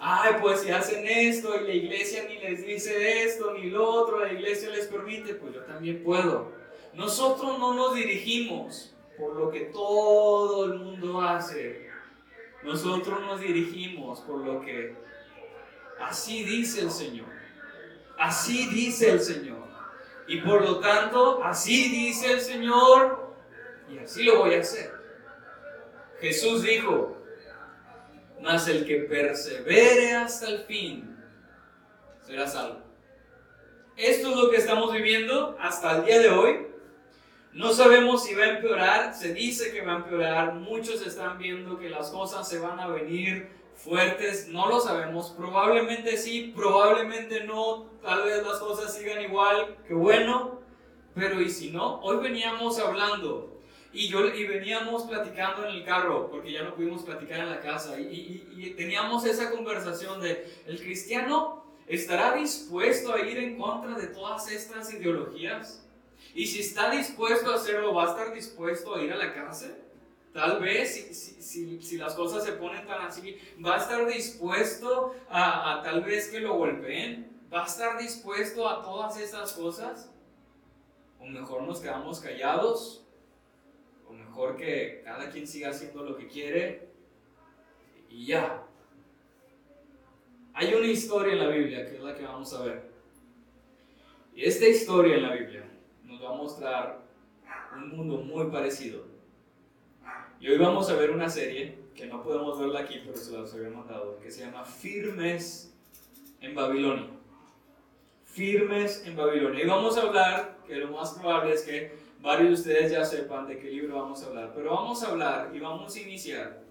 ay, 0.00 0.36
pues 0.40 0.62
si 0.62 0.70
hacen 0.70 1.06
esto 1.06 1.54
y 1.60 1.66
la 1.66 1.74
iglesia 1.74 2.24
ni 2.26 2.38
les 2.38 2.66
dice 2.66 3.24
esto 3.24 3.52
ni 3.52 3.68
lo 3.70 3.86
otro, 3.86 4.20
la 4.20 4.32
iglesia 4.32 4.70
les 4.70 4.86
permite, 4.86 5.34
pues 5.34 5.54
yo 5.54 5.60
también 5.62 6.02
puedo. 6.02 6.52
Nosotros 6.94 7.58
no 7.58 7.74
nos 7.74 7.94
dirigimos 7.94 8.94
por 9.18 9.36
lo 9.36 9.50
que 9.50 9.60
todo 9.66 10.64
el 10.64 10.78
mundo 10.78 11.20
hace. 11.20 11.90
Nosotros 12.64 13.20
nos 13.20 13.40
dirigimos 13.40 14.20
por 14.20 14.38
lo 14.40 14.62
que 14.62 14.96
así 16.00 16.44
dice 16.44 16.80
el 16.80 16.90
Señor. 16.90 17.28
Así 18.18 18.66
dice 18.68 19.10
el 19.10 19.20
Señor. 19.20 19.59
Y 20.26 20.40
por 20.40 20.62
lo 20.62 20.78
tanto, 20.80 21.42
así 21.42 21.88
dice 21.88 22.32
el 22.32 22.40
Señor 22.40 23.34
y 23.90 23.98
así 23.98 24.22
lo 24.22 24.40
voy 24.40 24.54
a 24.54 24.60
hacer. 24.60 24.92
Jesús 26.20 26.62
dijo, 26.62 27.16
mas 28.40 28.68
el 28.68 28.86
que 28.86 28.96
persevere 28.96 30.12
hasta 30.14 30.48
el 30.48 30.60
fin 30.60 31.16
será 32.20 32.46
salvo. 32.46 32.80
Esto 33.96 34.30
es 34.30 34.36
lo 34.36 34.50
que 34.50 34.56
estamos 34.56 34.92
viviendo 34.92 35.56
hasta 35.60 35.98
el 35.98 36.04
día 36.04 36.18
de 36.20 36.30
hoy. 36.30 36.66
No 37.52 37.72
sabemos 37.72 38.24
si 38.24 38.34
va 38.34 38.44
a 38.44 38.56
empeorar, 38.56 39.14
se 39.14 39.34
dice 39.34 39.72
que 39.72 39.82
va 39.82 39.94
a 39.94 39.96
empeorar, 39.96 40.54
muchos 40.54 41.04
están 41.04 41.36
viendo 41.38 41.78
que 41.78 41.90
las 41.90 42.10
cosas 42.10 42.48
se 42.48 42.60
van 42.60 42.78
a 42.78 42.86
venir 42.86 43.59
fuertes, 43.82 44.48
no 44.48 44.68
lo 44.68 44.80
sabemos, 44.80 45.30
probablemente 45.30 46.16
sí, 46.16 46.52
probablemente 46.54 47.44
no, 47.44 47.86
tal 48.02 48.24
vez 48.24 48.46
las 48.46 48.58
cosas 48.58 48.94
sigan 48.94 49.22
igual, 49.22 49.78
que 49.86 49.94
bueno, 49.94 50.60
pero 51.14 51.40
y 51.40 51.50
si 51.50 51.70
no, 51.70 52.00
hoy 52.00 52.18
veníamos 52.18 52.78
hablando. 52.78 53.48
Y, 53.92 54.08
yo, 54.08 54.24
y 54.28 54.46
veníamos 54.46 55.02
platicando 55.02 55.66
en 55.66 55.74
el 55.74 55.84
carro, 55.84 56.30
porque 56.30 56.52
ya 56.52 56.62
no 56.62 56.76
pudimos 56.76 57.02
platicar 57.02 57.40
en 57.40 57.50
la 57.50 57.60
casa, 57.60 57.98
y, 57.98 58.46
y, 58.56 58.70
teníamos 58.76 59.24
esa 59.24 59.50
conversación 59.50 60.20
de, 60.20 60.46
¿el 60.66 60.78
cristiano 60.78 61.64
estará 61.88 62.36
dispuesto 62.36 63.12
a 63.12 63.20
ir 63.20 63.38
en 63.38 63.58
contra 63.58 63.98
de 63.98 64.06
todas 64.08 64.48
estas 64.52 64.92
ideologías? 64.94 65.84
Y 66.34 66.46
si 66.46 66.60
está 66.60 66.90
dispuesto 66.90 67.50
a 67.50 67.56
hacerlo, 67.56 67.94
¿va 67.94 68.04
a 68.04 68.10
estar 68.10 68.32
dispuesto 68.32 68.94
a 68.94 69.02
ir 69.02 69.12
a 69.12 69.16
la 69.16 69.34
cárcel? 69.34 69.74
Tal 70.32 70.60
vez, 70.60 70.94
si, 70.94 71.14
si, 71.42 71.82
si, 71.82 71.98
las 71.98 72.14
cosas 72.14 72.44
se 72.44 72.52
ponen 72.52 72.86
tan 72.86 73.02
así, 73.02 73.36
¿va 73.64 73.74
a 73.74 73.78
estar 73.78 74.06
dispuesto 74.06 75.14
a, 75.28 75.80
tal 75.82 76.02
vez 76.04 76.28
que 76.28 76.40
lo 76.40 76.54
golpeen? 76.54 77.40
¿Va 77.52 77.64
a 77.64 77.66
estar 77.66 77.98
dispuesto 77.98 78.68
a 78.68 78.80
todas 78.82 79.18
esas 79.18 79.52
cosas? 79.54 80.12
¿O 81.18 81.26
mejor 81.26 81.62
nos 81.62 81.80
quedamos 81.80 82.20
callados 82.20 83.00
mejor 84.30 84.56
que 84.56 85.02
cada 85.04 85.28
quien 85.30 85.46
siga 85.46 85.70
haciendo 85.70 86.04
lo 86.04 86.16
que 86.16 86.26
quiere 86.26 86.88
y 88.08 88.26
ya. 88.26 88.64
Hay 90.54 90.72
una 90.74 90.86
historia 90.86 91.32
en 91.32 91.38
la 91.40 91.48
Biblia 91.48 91.86
que 91.86 91.96
es 91.96 92.02
la 92.02 92.14
que 92.14 92.24
vamos 92.24 92.52
a 92.54 92.64
ver. 92.64 92.90
Y 94.34 94.44
esta 94.44 94.66
historia 94.66 95.16
en 95.16 95.22
la 95.22 95.34
Biblia 95.34 95.64
nos 96.04 96.22
va 96.22 96.30
a 96.30 96.36
mostrar 96.36 97.02
un 97.74 97.88
mundo 97.90 98.18
muy 98.18 98.46
parecido. 98.50 99.04
Y 100.40 100.48
hoy 100.48 100.56
vamos 100.56 100.88
a 100.88 100.94
ver 100.94 101.10
una 101.10 101.28
serie 101.28 101.74
que 101.94 102.06
no 102.06 102.22
podemos 102.22 102.58
verla 102.58 102.80
aquí, 102.80 103.02
pero 103.04 103.14
se 103.14 103.38
las 103.38 103.52
había 103.52 103.68
mandado, 103.68 104.18
que 104.20 104.30
se 104.30 104.40
llama 104.40 104.64
Firmes 104.64 105.70
en 106.40 106.54
Babilonia. 106.54 107.10
Firmes 108.24 109.04
en 109.04 109.16
Babilonia. 109.16 109.62
Y 109.62 109.66
vamos 109.66 109.98
a 109.98 110.00
hablar, 110.00 110.56
que 110.66 110.76
lo 110.76 110.92
más 110.92 111.12
probable 111.12 111.52
es 111.52 111.62
que 111.62 111.92
varios 112.22 112.48
de 112.48 112.54
ustedes 112.54 112.92
ya 112.92 113.04
sepan 113.04 113.48
de 113.48 113.58
qué 113.58 113.70
libro 113.70 113.96
vamos 113.96 114.22
a 114.22 114.28
hablar, 114.28 114.52
pero 114.54 114.70
vamos 114.70 115.02
a 115.02 115.08
hablar 115.08 115.50
y 115.54 115.58
vamos 115.58 115.94
a 115.94 116.00
iniciar 116.00 116.62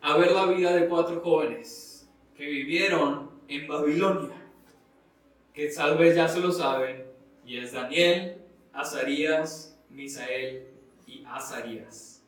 a 0.00 0.16
ver 0.16 0.32
la 0.32 0.46
vida 0.46 0.74
de 0.74 0.88
cuatro 0.88 1.20
jóvenes 1.20 2.10
que 2.36 2.46
vivieron 2.46 3.30
en 3.46 3.68
Babilonia, 3.68 4.34
que 5.54 5.68
tal 5.68 5.96
vez 5.98 6.16
ya 6.16 6.26
se 6.26 6.40
lo 6.40 6.50
saben, 6.50 7.04
y 7.46 7.58
es 7.58 7.72
Daniel, 7.72 8.38
Azarías, 8.72 9.78
Misael 9.88 10.71
Azarías. 11.34 12.22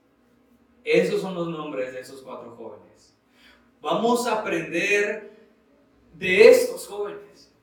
Esos 0.83 1.21
son 1.21 1.35
los 1.35 1.49
nombres 1.49 1.93
de 1.93 2.01
esos 2.01 2.23
cuatro 2.23 2.55
jóvenes. 2.57 3.15
Vamos 3.81 4.27
a 4.27 4.41
aprender 4.41 5.33
de 6.15 6.49
estos 6.51 6.87
jóvenes 6.87 7.55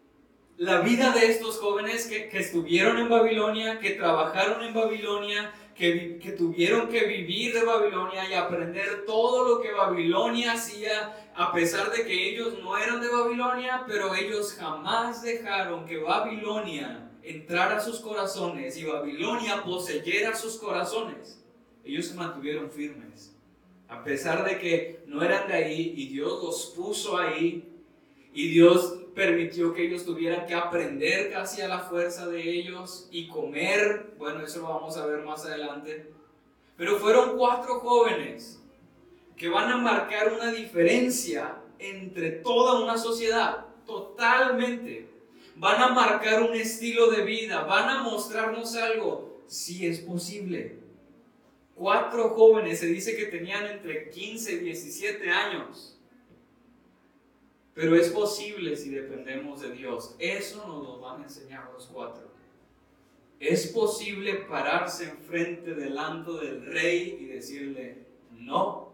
la 0.62 0.82
vida 0.82 1.12
de 1.12 1.26
estos 1.26 1.58
jóvenes 1.58 2.06
que, 2.06 2.30
estuvieron 2.38 3.00
en 3.00 3.10
Babilonia, 3.10 3.80
que 3.80 3.92
trabajaron 3.92 4.64
en 4.64 4.76
Babilonia, 4.76 5.52
que, 5.74 6.20
que, 6.20 6.34
tuvieron 6.34 6.88
que 6.88 7.08
vivir 7.08 7.52
de 7.56 7.64
Babilonia 7.64 8.30
y 8.30 8.36
aprender 8.36 9.04
todo 9.08 9.48
lo 9.48 9.60
que 9.60 9.72
Babilonia 9.72 10.52
hacía, 10.52 11.32
a 11.36 11.52
pesar 11.52 11.92
de 11.92 12.06
que 12.06 12.30
ellos 12.30 12.60
no 12.62 12.78
eran 12.78 13.02
de 13.02 13.10
Babilonia, 13.10 13.86
pero 13.88 14.14
ellos 14.14 14.54
jamás 14.54 15.24
dejaron 15.24 15.84
que 15.88 15.98
Babilonia 15.98 17.10
entrara 17.24 17.78
a 17.78 17.82
sus 17.82 18.00
corazones 18.00 18.78
y 18.78 18.86
Babilonia 18.86 19.64
poseyera 19.64 20.36
sus 20.36 20.58
corazones. 20.58 21.44
Ellos 21.84 22.08
se 22.08 22.16
mantuvieron 22.16 22.70
firmes, 22.70 23.36
a 23.88 24.04
pesar 24.04 24.46
de 24.46 24.60
que 24.60 25.04
no 25.08 25.24
eran 25.24 25.48
de 25.48 25.54
ahí 25.54 25.94
y 25.96 26.08
Dios 26.08 26.44
los 26.44 26.74
puso 26.76 27.18
ahí 27.18 27.68
y 28.34 28.50
Dios 28.50 28.98
permitió 29.14 29.74
que 29.74 29.86
ellos 29.86 30.06
tuvieran 30.06 30.46
que 30.46 30.54
aprender 30.54 31.32
casi 31.32 31.62
a 31.62 31.68
la 31.68 31.80
fuerza 31.80 32.28
de 32.28 32.42
ellos 32.42 33.10
y 33.12 33.28
comer. 33.28 34.14
Bueno, 34.18 34.44
eso 34.44 34.62
lo 34.62 34.70
vamos 34.70 34.96
a 34.98 35.06
ver 35.06 35.24
más 35.24 35.46
adelante. 35.46 36.12
Pero 36.78 36.98
fueron 36.98 37.38
cuatro 37.38 37.80
jóvenes 37.80 38.62
que 39.36 39.50
van 39.50 39.70
a 39.70 39.78
marcar 39.78 40.34
una 40.34 40.52
diferencia 40.52 41.58
entre 41.80 42.32
toda 42.32 42.82
una 42.82 42.98
sociedad, 42.98 43.66
totalmente. 43.86 45.11
Van 45.62 45.80
a 45.80 45.90
marcar 45.90 46.42
un 46.42 46.56
estilo 46.56 47.12
de 47.12 47.24
vida, 47.24 47.62
van 47.66 47.88
a 47.88 48.02
mostrarnos 48.02 48.76
algo, 48.76 49.44
si 49.46 49.86
es 49.86 50.00
posible. 50.00 50.80
Cuatro 51.76 52.30
jóvenes, 52.32 52.80
se 52.80 52.88
dice 52.88 53.16
que 53.16 53.26
tenían 53.26 53.68
entre 53.68 54.10
15 54.10 54.54
y 54.54 54.58
17 54.58 55.30
años 55.30 56.00
pero 57.74 57.96
es 57.96 58.10
posible 58.10 58.76
si 58.76 58.90
dependemos 58.90 59.62
de 59.62 59.72
Dios. 59.72 60.16
Eso 60.20 60.68
nos 60.68 60.84
lo 60.84 61.00
van 61.00 61.22
a 61.22 61.24
enseñar 61.24 61.70
los 61.74 61.88
cuatro. 61.88 62.30
Es 63.40 63.68
posible 63.68 64.34
pararse 64.48 65.06
enfrente 65.06 65.74
delante 65.74 66.32
del 66.32 66.66
rey 66.66 67.18
y 67.22 67.26
decirle, 67.26 68.06
no. 68.34 68.92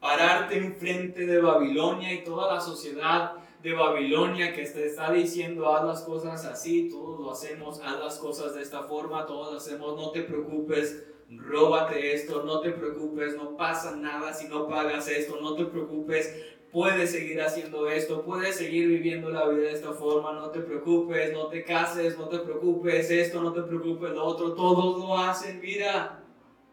Pararte 0.00 0.58
enfrente 0.58 1.26
de 1.26 1.40
Babilonia 1.40 2.12
y 2.12 2.24
toda 2.24 2.54
la 2.54 2.60
sociedad 2.60 3.32
de 3.66 3.74
Babilonia 3.74 4.52
que 4.52 4.64
te 4.64 4.86
está 4.86 5.10
diciendo 5.10 5.74
haz 5.74 5.84
las 5.84 6.02
cosas 6.02 6.44
así, 6.44 6.88
todos 6.88 7.18
lo 7.18 7.32
hacemos, 7.32 7.80
haz 7.80 7.98
las 7.98 8.18
cosas 8.18 8.54
de 8.54 8.62
esta 8.62 8.84
forma, 8.84 9.26
todos 9.26 9.50
lo 9.50 9.58
hacemos, 9.58 9.96
no 9.96 10.12
te 10.12 10.22
preocupes, 10.22 11.04
róbate 11.28 12.14
esto, 12.14 12.44
no 12.44 12.60
te 12.60 12.70
preocupes, 12.70 13.34
no 13.34 13.56
pasa 13.56 13.96
nada 13.96 14.32
si 14.32 14.46
no 14.46 14.68
pagas 14.68 15.08
esto, 15.08 15.40
no 15.40 15.56
te 15.56 15.64
preocupes, 15.64 16.32
puedes 16.70 17.10
seguir 17.10 17.42
haciendo 17.42 17.88
esto, 17.88 18.22
puedes 18.22 18.54
seguir 18.54 18.86
viviendo 18.86 19.30
la 19.30 19.48
vida 19.48 19.62
de 19.62 19.72
esta 19.72 19.92
forma, 19.94 20.32
no 20.34 20.50
te 20.50 20.60
preocupes, 20.60 21.32
no 21.32 21.48
te 21.48 21.64
cases, 21.64 22.16
no 22.16 22.28
te 22.28 22.38
preocupes, 22.38 23.10
esto, 23.10 23.42
no 23.42 23.52
te 23.52 23.62
preocupes, 23.62 24.12
lo 24.12 24.26
otro, 24.26 24.54
todos 24.54 24.96
lo 25.00 25.18
hacen, 25.18 25.60
mira. 25.60 26.22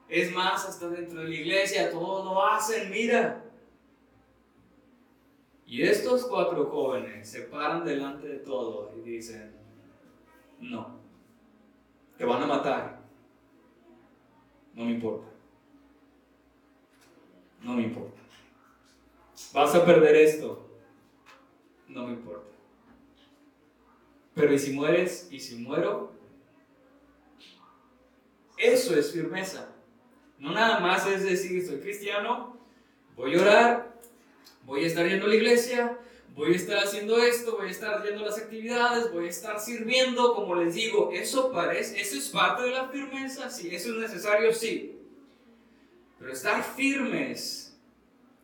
Es 0.08 0.32
más, 0.32 0.64
hasta 0.70 0.90
dentro 0.90 1.22
de 1.22 1.30
la 1.30 1.36
iglesia, 1.36 1.90
todos 1.90 2.24
lo 2.24 2.46
hacen, 2.46 2.92
mira. 2.92 3.44
Y 5.74 5.82
estos 5.82 6.25
cuatro 6.25 6.68
jóvenes 6.68 7.27
se 7.27 7.42
paran 7.42 7.84
delante 7.84 8.27
de 8.27 8.38
todo 8.38 8.94
y 8.96 9.10
dicen, 9.10 9.56
no, 10.60 11.00
te 12.15 12.25
van 12.25 12.44
a 12.44 12.46
matar. 12.46 13.01
No 14.75 14.86
me 14.86 14.92
importa. 14.92 15.25
No 17.63 17.74
me 17.74 17.82
importa. 17.82 18.22
Vas 19.51 19.74
a 19.74 19.84
perder 19.84 20.15
esto. 20.15 20.63
No 21.88 22.06
me 22.06 22.13
importa. 22.13 22.51
Pero 24.36 24.53
¿y 24.53 24.60
si 24.60 24.74
mueres? 24.74 25.27
¿Y 25.32 25.39
si 25.39 25.56
muero? 25.56 26.12
Eso 28.60 28.96
es 28.96 29.12
firmeza. 29.12 29.74
No 30.38 30.51
nada 30.51 30.80
más 30.80 31.08
es 31.08 31.24
decir, 31.24 31.65
soy 31.65 31.80
cristiano, 31.80 32.60
voy 33.15 33.34
a 33.34 33.42
orar, 33.42 33.93
voy 34.65 34.84
a 34.84 34.88
estar 34.88 35.08
yendo 35.08 35.25
a 35.25 35.29
la 35.29 35.36
iglesia, 35.36 35.98
voy 36.36 36.53
a 36.53 36.55
estar 36.55 36.77
haciendo 36.77 37.17
esto, 37.17 37.58
voy 37.58 37.67
a 37.67 37.72
estar 37.72 38.03
yendo 38.03 38.25
las 38.25 38.38
actividades, 38.38 39.12
voy 39.12 39.27
a 39.27 39.29
estar 39.29 39.60
sirviendo, 39.60 40.34
como 40.34 40.55
les 40.55 40.75
digo, 40.75 41.12
eso 41.13 41.51
parece, 41.51 42.00
eso 42.01 42.17
es 42.17 42.29
parte 42.29 42.63
de 42.63 42.72
la 42.72 42.88
firmeza, 42.89 43.50
sí, 43.50 43.74
eso 43.74 43.91
es 43.91 43.98
necesario, 43.98 44.53
sí. 44.53 45.00
Pero 46.20 46.32
estar 46.32 46.63
firmes 46.63 47.77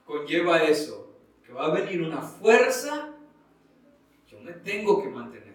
conlleva 0.05 0.63
eso, 0.63 1.15
que 1.45 1.53
va 1.53 1.65
a 1.65 1.73
venir 1.73 2.01
una 2.01 2.21
fuerza, 2.21 3.13
yo 4.27 4.39
me 4.41 4.53
tengo 4.53 5.01
que 5.01 5.09
mantener. 5.09 5.49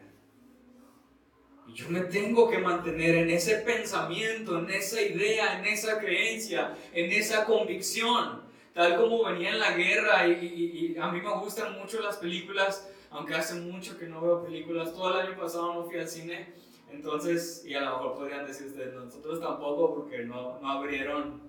Yo 1.75 1.88
me 1.88 2.02
tengo 2.02 2.49
que 2.49 2.59
mantener 2.59 3.16
en 3.16 3.30
ese 3.30 3.56
pensamiento, 3.56 4.61
en 4.61 4.71
esa 4.71 5.02
idea, 5.02 5.59
en 5.59 5.64
esa 5.64 5.99
creencia, 5.99 6.76
en 6.92 7.11
esa 7.11 7.44
convicción 7.44 8.44
tal 8.75 8.97
como 8.97 9.25
venía 9.25 9.50
en 9.50 9.61
la 9.61 9.71
guerra 9.71 10.26
y, 10.26 10.97
a 11.00 11.11
mí 11.11 11.21
me 11.21 11.31
gustan 11.38 11.78
mucho 11.78 12.00
las 12.00 12.16
películas, 12.16 12.90
aunque 13.11 13.35
hace 13.35 13.54
mucho 13.54 13.97
que 13.97 14.07
no 14.07 14.21
veo 14.21 14.45
películas, 14.45 14.93
todo 14.93 15.19
el 15.19 15.26
año 15.26 15.38
pasado 15.38 15.75
no 15.75 15.85
fui 15.85 15.99
al 15.99 16.09
cine, 16.09 16.52
entonces, 16.90 17.64
y 17.64 17.75
a 17.75 17.81
lo 17.81 17.93
mejor 17.93 18.14
podrían 18.14 18.47
decir 18.47 18.66
ustedes, 18.66 18.93
nosotros 18.95 19.40
tampoco 19.40 19.95
porque 19.95 20.25
no, 20.25 20.59
no 20.61 20.69
abrieron, 20.69 21.40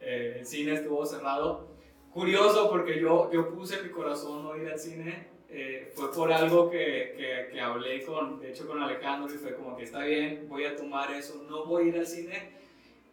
eh, 0.00 0.36
el 0.38 0.46
cine 0.46 0.74
estuvo 0.74 1.04
cerrado. 1.04 1.66
Curioso 2.12 2.70
porque 2.70 3.00
yo, 3.00 3.30
yo 3.32 3.50
puse 3.50 3.82
mi 3.82 3.90
corazón 3.90 4.44
no 4.44 4.56
ir 4.56 4.68
al 4.68 4.78
cine, 4.78 5.28
eh, 5.50 5.92
fue 5.94 6.12
por 6.12 6.32
algo 6.32 6.70
que, 6.70 7.14
que, 7.16 7.52
que, 7.52 7.60
hablé 7.60 8.04
con, 8.04 8.40
de 8.40 8.50
hecho 8.50 8.66
con 8.66 8.82
Alejandro 8.82 9.34
y 9.34 9.38
fue 9.38 9.54
como 9.54 9.76
que 9.76 9.84
está 9.84 10.02
bien, 10.04 10.46
voy 10.48 10.64
a 10.64 10.76
tomar 10.76 11.10
eso, 11.12 11.42
no 11.48 11.64
voy 11.64 11.84
a 11.84 11.88
ir 11.88 11.98
al 11.98 12.06
cine 12.06 12.58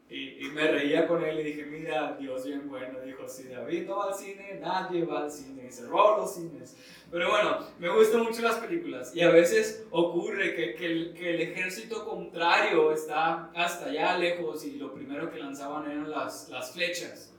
y, 0.08 0.50
me 0.54 0.68
reía 0.68 1.08
con 1.08 1.24
él 1.24 1.40
y 1.40 1.44
dije, 1.44 1.66
mira, 1.66 2.16
Dios 2.20 2.46
bien 2.46 2.70
bueno. 2.70 3.00
Dijo, 3.02 3.28
si 3.28 3.48
David 3.48 3.88
no 3.88 3.98
va 3.98 4.10
al 4.10 4.14
cine, 4.14 4.60
nadie 4.62 5.04
va 5.04 5.24
al 5.24 5.32
cine. 5.32 5.66
Y 5.68 5.72
cerró 5.72 6.18
los 6.18 6.36
cines. 6.36 6.78
Pero 7.12 7.30
bueno, 7.30 7.60
me 7.80 7.90
gustan 7.90 8.22
mucho 8.22 8.42
las 8.44 8.58
películas. 8.58 9.16
Y 9.16 9.22
a 9.22 9.30
veces 9.30 9.86
ocurre 9.90 10.56
que, 10.56 10.76
que, 10.76 10.86
el, 10.86 11.14
que, 11.14 11.32
el, 11.32 11.42
ejército 11.42 12.06
contrario 12.06 12.92
está 12.92 13.50
hasta 13.56 13.88
allá 13.88 14.18
lejos 14.18 14.64
y 14.64 14.78
lo 14.78 14.94
primero 14.94 15.32
que 15.32 15.40
lanzaban 15.40 15.90
eran 15.90 16.10
las, 16.10 16.50
las 16.50 16.72
flechas. 16.72 17.34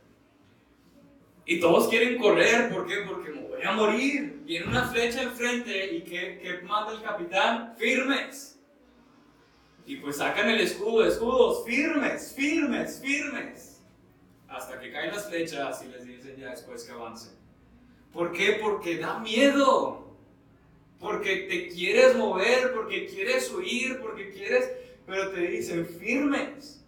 Y 1.45 1.61
todos 1.61 1.87
quieren 1.89 2.19
correr, 2.19 2.69
¿por 2.73 2.87
qué? 2.89 2.97
Porque 3.07 3.31
me 3.31 3.43
voy 3.43 3.63
a 3.63 3.73
morir. 3.73 4.41
Viene 4.45 4.67
una 4.67 4.89
flecha 4.89 5.23
enfrente 5.23 5.95
y 5.95 6.03
que, 6.03 6.41
que 6.41 6.63
manda 6.63 6.93
el 6.93 7.03
capitán, 7.03 7.75
firmes. 7.79 8.56
Y 9.87 9.97
pues 9.97 10.17
sacan 10.17 10.51
el 10.51 10.61
escudo, 10.61 11.07
escudos 11.07 11.65
firmes, 11.65 12.35
firmes, 12.37 13.01
firmes. 13.01 13.81
Hasta 14.49 14.81
que 14.81 14.91
caen 14.91 15.15
las 15.15 15.29
flechas 15.29 15.83
y 15.85 15.89
les 15.89 16.05
dicen 16.05 16.37
ya 16.37 16.51
después 16.51 16.83
que 16.83 16.93
avancen. 16.93 17.33
¿Por 18.13 18.33
qué? 18.33 18.59
Porque 18.61 18.99
da 18.99 19.21
miedo. 19.21 20.17
Porque 20.99 21.47
te 21.49 21.69
quieres 21.69 22.17
mover, 22.17 22.73
porque 22.75 23.07
quieres 23.07 23.53
huir, 23.53 24.01
porque 24.01 24.31
quieres, 24.31 24.73
pero 25.07 25.31
te 25.31 25.41
dicen 25.43 25.87
firmes. 25.87 26.85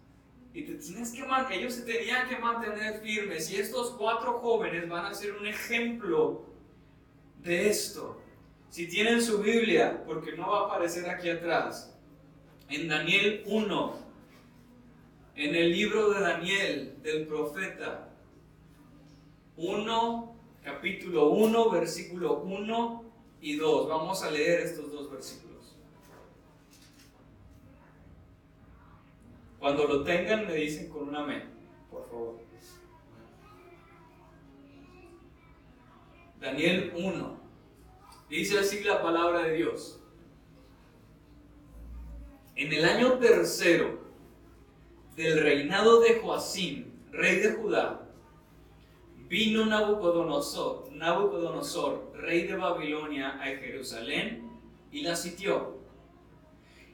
Y 0.53 0.63
te 0.63 0.73
tienes 0.75 1.11
que 1.11 1.55
ellos 1.55 1.73
se 1.73 1.83
tenían 1.83 2.27
que 2.27 2.37
mantener 2.37 2.99
firmes. 2.99 3.49
Y 3.51 3.57
estos 3.57 3.91
cuatro 3.91 4.39
jóvenes 4.39 4.89
van 4.89 5.05
a 5.05 5.13
ser 5.13 5.33
un 5.33 5.47
ejemplo 5.47 6.43
de 7.37 7.69
esto. 7.69 8.19
Si 8.69 8.87
tienen 8.87 9.21
su 9.21 9.37
Biblia, 9.37 10.03
porque 10.05 10.33
no 10.33 10.49
va 10.49 10.61
a 10.61 10.65
aparecer 10.65 11.09
aquí 11.09 11.29
atrás, 11.29 11.95
en 12.69 12.87
Daniel 12.87 13.43
1, 13.47 13.93
en 15.35 15.55
el 15.55 15.71
libro 15.71 16.11
de 16.11 16.21
Daniel, 16.21 16.99
del 17.01 17.25
profeta. 17.25 18.09
1, 19.57 20.35
capítulo 20.63 21.29
1, 21.31 21.69
versículo 21.71 22.41
1 22.41 23.03
y 23.41 23.55
2. 23.55 23.89
Vamos 23.89 24.23
a 24.23 24.31
leer 24.31 24.61
estos 24.61 24.91
dos 24.91 25.11
versículos. 25.11 25.75
Cuando 29.59 29.85
lo 29.85 30.03
tengan 30.03 30.47
me 30.47 30.53
dicen 30.53 30.89
con 30.89 31.09
un 31.09 31.15
amén, 31.15 31.43
por 31.89 32.07
favor. 32.07 32.39
Daniel 36.39 36.93
1. 36.95 37.39
Dice 38.29 38.59
así 38.59 38.83
la 38.83 39.01
palabra 39.01 39.41
de 39.41 39.55
Dios. 39.55 39.98
En 42.59 42.73
el 42.73 42.83
año 42.83 43.13
tercero 43.19 44.01
del 45.15 45.41
reinado 45.41 46.01
de 46.01 46.19
Joacim, 46.19 46.91
rey 47.09 47.37
de 47.37 47.53
Judá, 47.53 48.01
vino 49.29 49.65
Nabucodonosor, 49.65 50.91
Nabucodonosor, 50.91 52.11
rey 52.15 52.47
de 52.47 52.57
Babilonia, 52.57 53.39
a 53.41 53.45
Jerusalén 53.45 54.59
y 54.91 55.03
la 55.03 55.15
sitió. 55.15 55.77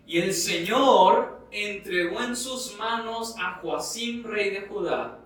Y 0.06 0.19
el 0.19 0.36
Señor 0.36 1.47
entregó 1.49 2.21
en 2.21 2.36
sus 2.36 2.78
manos 2.78 3.34
a 3.39 3.56
Joacim, 3.56 4.23
rey 4.23 4.51
de 4.51 4.67
Judá, 4.67 5.19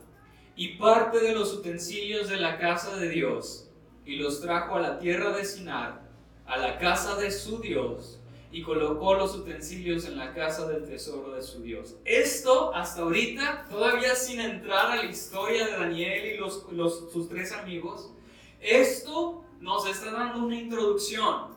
y 0.56 0.78
parte 0.78 1.20
de 1.20 1.34
los 1.34 1.54
utensilios 1.54 2.30
de 2.30 2.38
la 2.38 2.58
casa 2.58 2.96
de 2.96 3.10
Dios, 3.10 3.70
y 4.06 4.16
los 4.16 4.40
trajo 4.40 4.76
a 4.76 4.80
la 4.80 5.00
tierra 5.00 5.36
de 5.36 5.44
Sinar, 5.44 6.10
a 6.46 6.56
la 6.56 6.78
casa 6.78 7.18
de 7.18 7.30
su 7.30 7.60
Dios, 7.60 8.19
y 8.52 8.64
colocó 8.64 9.14
los 9.14 9.36
utensilios 9.36 10.06
en 10.06 10.18
la 10.18 10.34
casa 10.34 10.68
del 10.68 10.86
tesoro 10.86 11.36
de 11.36 11.42
su 11.44 11.62
Dios. 11.62 11.96
Esto 12.06 12.74
hasta 12.74 13.02
ahorita, 13.02 13.68
todavía 13.70 14.16
sin 14.16 14.40
entrar 14.40 14.92
a 14.92 14.96
la 14.98 15.06
historia 15.06 15.68
de 15.68 15.72
Daniel 15.74 16.36
y 16.36 16.50
sus 16.50 17.30
tres 17.30 17.52
amigos, 17.52 18.12
esto 18.60 19.44
nos 19.60 19.88
está 19.88 20.12
dando 20.12 20.46
una 20.46 20.56
introducción 20.56 21.50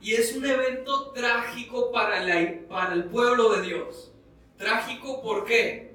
y 0.00 0.14
es 0.14 0.34
un 0.34 0.44
evento 0.44 1.12
trágico 1.12 1.92
para, 1.92 2.26
para 2.68 2.94
el 2.94 3.04
pueblo 3.04 3.50
de 3.50 3.62
Dios. 3.62 4.10
Trágico, 4.56 5.22
¿por 5.22 5.44
qué? 5.44 5.91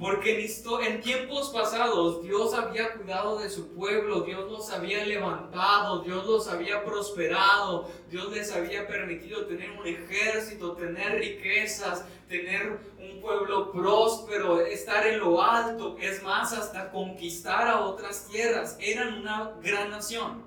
Porque 0.00 0.48
en 0.82 1.00
tiempos 1.02 1.50
pasados 1.50 2.22
Dios 2.22 2.54
había 2.54 2.94
cuidado 2.94 3.38
de 3.38 3.50
su 3.50 3.74
pueblo, 3.74 4.22
Dios 4.22 4.50
los 4.50 4.70
había 4.70 5.04
levantado, 5.04 6.00
Dios 6.00 6.26
los 6.26 6.48
había 6.48 6.82
prosperado, 6.82 7.86
Dios 8.08 8.32
les 8.32 8.50
había 8.50 8.88
permitido 8.88 9.44
tener 9.44 9.70
un 9.72 9.86
ejército, 9.86 10.72
tener 10.72 11.18
riquezas, 11.18 12.06
tener 12.30 12.78
un 12.98 13.20
pueblo 13.20 13.70
próspero, 13.72 14.62
estar 14.62 15.06
en 15.06 15.20
lo 15.20 15.42
alto, 15.42 15.98
es 16.00 16.22
más, 16.22 16.54
hasta 16.54 16.90
conquistar 16.90 17.68
a 17.68 17.80
otras 17.80 18.26
tierras. 18.26 18.78
Eran 18.80 19.20
una 19.20 19.52
gran 19.62 19.90
nación. 19.90 20.44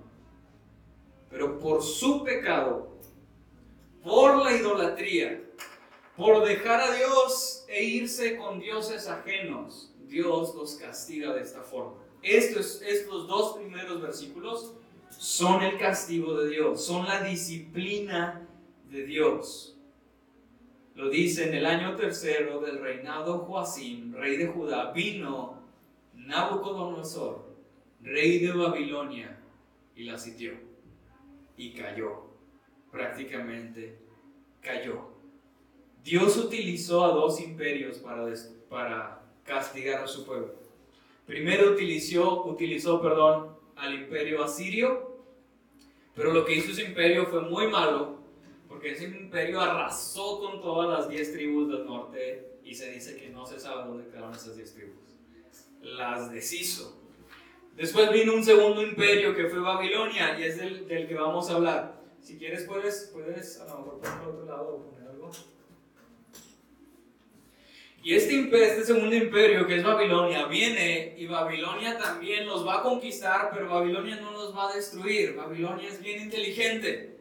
Pero 1.29 1.59
por 1.59 1.83
su 1.83 2.23
pecado, 2.23 2.97
por 4.03 4.43
la 4.43 4.51
idolatría, 4.51 5.43
por 6.15 6.45
dejar 6.45 6.79
a 6.79 6.95
Dios 6.95 7.65
e 7.67 7.83
irse 7.83 8.37
con 8.37 8.59
dioses 8.59 9.07
ajenos, 9.07 9.93
Dios 10.07 10.53
los 10.55 10.75
castiga 10.75 11.33
de 11.33 11.41
esta 11.41 11.61
forma. 11.61 11.97
Estos, 12.21 12.81
estos 12.81 13.27
dos 13.27 13.57
primeros 13.57 14.01
versículos 14.01 14.73
son 15.09 15.63
el 15.63 15.77
castigo 15.77 16.39
de 16.39 16.49
Dios, 16.49 16.85
son 16.85 17.05
la 17.05 17.23
disciplina 17.23 18.47
de 18.89 19.05
Dios. 19.05 19.77
Lo 20.95 21.09
dice 21.09 21.49
en 21.49 21.55
el 21.55 21.65
año 21.65 21.95
tercero 21.95 22.59
del 22.61 22.79
reinado 22.79 23.39
Joacim, 23.39 24.13
rey 24.13 24.37
de 24.37 24.47
Judá, 24.47 24.91
vino 24.91 25.63
Nabucodonosor, 26.13 27.51
rey 28.01 28.39
de 28.39 28.51
Babilonia, 28.51 29.39
y 29.95 30.03
la 30.03 30.17
sitió. 30.17 30.53
y 31.55 31.73
cayó. 31.73 32.25
Prácticamente 32.91 33.99
cayó. 34.61 35.12
Dios 36.03 36.37
utilizó 36.37 37.05
a 37.05 37.09
dos 37.09 37.39
imperios 37.39 37.97
para, 37.97 38.25
para 38.69 39.21
castigar 39.45 40.03
a 40.03 40.07
su 40.07 40.25
pueblo. 40.25 40.53
Primero 41.25 41.71
utilizó, 41.71 42.45
utilizó 42.45 43.01
perdón, 43.01 43.55
al 43.77 43.93
imperio 43.93 44.43
asirio, 44.43 45.13
pero 46.15 46.33
lo 46.33 46.45
que 46.45 46.55
hizo 46.55 46.71
ese 46.71 46.83
imperio 46.83 47.25
fue 47.25 47.41
muy 47.41 47.67
malo, 47.67 48.17
porque 48.67 48.91
ese 48.91 49.05
imperio 49.05 49.61
arrasó 49.61 50.39
con 50.39 50.61
todas 50.61 50.89
las 50.89 51.09
diez 51.09 51.31
tribus 51.31 51.69
del 51.69 51.85
norte 51.85 52.57
y 52.63 52.75
se 52.75 52.91
dice 52.91 53.15
que 53.15 53.29
no 53.29 53.45
se 53.45 53.59
sabe 53.59 53.87
dónde 53.87 54.09
quedaron 54.09 54.33
esas 54.33 54.55
diez 54.55 54.73
tribus. 54.73 55.01
Las 55.81 56.31
deshizo. 56.31 57.01
Después 57.75 58.11
vino 58.11 58.33
un 58.33 58.43
segundo 58.43 58.81
imperio 58.81 59.35
que 59.35 59.47
fue 59.47 59.59
Babilonia 59.59 60.39
y 60.39 60.43
es 60.43 60.57
del, 60.57 60.87
del 60.87 61.07
que 61.07 61.15
vamos 61.15 61.49
a 61.49 61.55
hablar. 61.55 62.01
Si 62.21 62.37
quieres 62.37 62.65
puedes, 62.65 63.09
puedes 63.11 63.59
a 63.59 63.65
lo 63.65 63.79
mejor 63.79 63.99
por 63.99 64.27
otro 64.29 64.45
lado 64.45 64.77
poner 64.77 65.09
algo. 65.09 65.31
Y 68.03 68.15
este, 68.15 68.49
este 68.51 68.83
segundo 68.83 69.15
imperio, 69.15 69.65
que 69.65 69.77
es 69.77 69.83
Babilonia, 69.83 70.45
viene 70.47 71.15
y 71.17 71.25
Babilonia 71.25 71.97
también 71.97 72.45
los 72.45 72.67
va 72.67 72.79
a 72.79 72.83
conquistar, 72.83 73.49
pero 73.53 73.69
Babilonia 73.69 74.17
no 74.17 74.33
los 74.33 74.53
va 74.53 74.69
a 74.69 74.75
destruir. 74.75 75.37
Babilonia 75.37 75.87
es 75.87 76.01
bien 76.01 76.23
inteligente. 76.23 77.17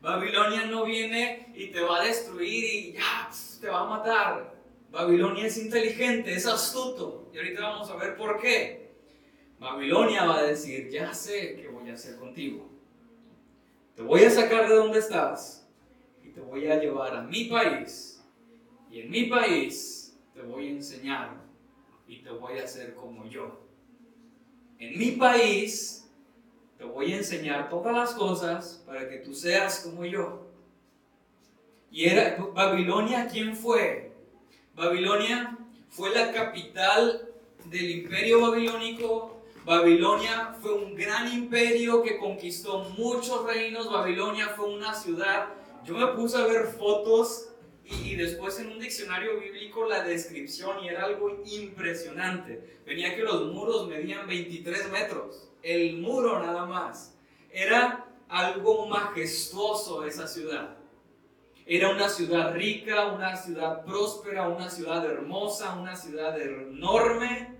Babilonia 0.00 0.64
no 0.64 0.84
viene 0.84 1.52
y 1.54 1.68
te 1.68 1.80
va 1.80 2.00
a 2.00 2.04
destruir 2.04 2.64
y 2.64 2.92
ya 2.94 3.30
te 3.60 3.68
va 3.68 3.82
a 3.82 3.84
matar. 3.84 4.56
Babilonia 4.90 5.46
es 5.46 5.58
inteligente, 5.58 6.34
es 6.34 6.44
astuto. 6.44 7.30
Y 7.32 7.38
ahorita 7.38 7.60
vamos 7.60 7.88
a 7.88 7.96
ver 7.96 8.16
por 8.16 8.40
qué. 8.40 8.96
Babilonia 9.60 10.24
va 10.24 10.38
a 10.38 10.42
decir, 10.42 10.88
ya 10.90 11.14
sé 11.14 11.54
qué 11.54 11.68
voy 11.68 11.88
a 11.88 11.94
hacer 11.94 12.16
contigo. 12.16 12.68
Te 13.94 14.02
voy 14.02 14.24
a 14.24 14.30
sacar 14.30 14.68
de 14.68 14.74
donde 14.74 14.98
estás 14.98 15.68
y 16.24 16.30
te 16.30 16.40
voy 16.40 16.66
a 16.66 16.80
llevar 16.80 17.14
a 17.14 17.22
mi 17.22 17.44
país. 17.44 18.24
Y 18.90 19.02
en 19.02 19.10
mi 19.10 19.26
país 19.26 20.05
te 20.36 20.42
voy 20.42 20.66
a 20.66 20.70
enseñar 20.70 21.30
y 22.06 22.18
te 22.18 22.30
voy 22.30 22.58
a 22.58 22.64
hacer 22.64 22.94
como 22.94 23.26
yo. 23.26 23.58
En 24.78 24.98
mi 24.98 25.12
país 25.12 26.10
te 26.76 26.84
voy 26.84 27.14
a 27.14 27.16
enseñar 27.16 27.70
todas 27.70 27.94
las 27.96 28.12
cosas 28.12 28.82
para 28.86 29.08
que 29.08 29.16
tú 29.16 29.34
seas 29.34 29.80
como 29.80 30.04
yo. 30.04 30.46
Y 31.90 32.04
era 32.04 32.36
Babilonia, 32.54 33.26
¿quién 33.32 33.56
fue? 33.56 34.12
Babilonia 34.74 35.56
fue 35.88 36.14
la 36.14 36.30
capital 36.30 37.30
del 37.64 37.90
imperio 37.90 38.42
babilónico. 38.42 39.40
Babilonia 39.64 40.54
fue 40.60 40.74
un 40.74 40.94
gran 40.94 41.32
imperio 41.32 42.02
que 42.02 42.18
conquistó 42.18 42.80
muchos 42.98 43.46
reinos. 43.46 43.90
Babilonia 43.90 44.48
fue 44.48 44.68
una 44.68 44.92
ciudad. 44.92 45.48
Yo 45.82 45.94
me 45.94 46.08
puse 46.08 46.36
a 46.36 46.44
ver 46.46 46.66
fotos 46.66 47.54
y, 47.88 48.16
después 48.16 48.58
en 48.58 48.68
un 48.68 48.80
diccionario 48.80 49.38
bíblico 49.38 49.86
la 49.86 50.02
descripción 50.02 50.82
y 50.82 50.88
era 50.88 51.04
algo 51.04 51.42
impresionante. 51.46 52.80
Venía 52.84 53.14
que 53.14 53.22
los 53.22 53.52
muros 53.52 53.88
medían 53.88 54.26
23 54.26 54.90
metros, 54.90 55.48
el 55.62 55.98
muro 55.98 56.40
nada 56.40 56.66
más. 56.66 57.14
Era 57.50 58.06
algo 58.28 58.86
majestuoso 58.86 60.04
esa 60.04 60.26
ciudad. 60.26 60.76
Era 61.64 61.90
una 61.90 62.08
ciudad 62.08 62.54
rica, 62.54 63.06
una 63.06 63.36
ciudad 63.36 63.84
próspera, 63.84 64.48
una 64.48 64.70
ciudad 64.70 65.04
hermosa, 65.04 65.74
una 65.74 65.96
ciudad 65.96 66.40
enorme, 66.40 67.56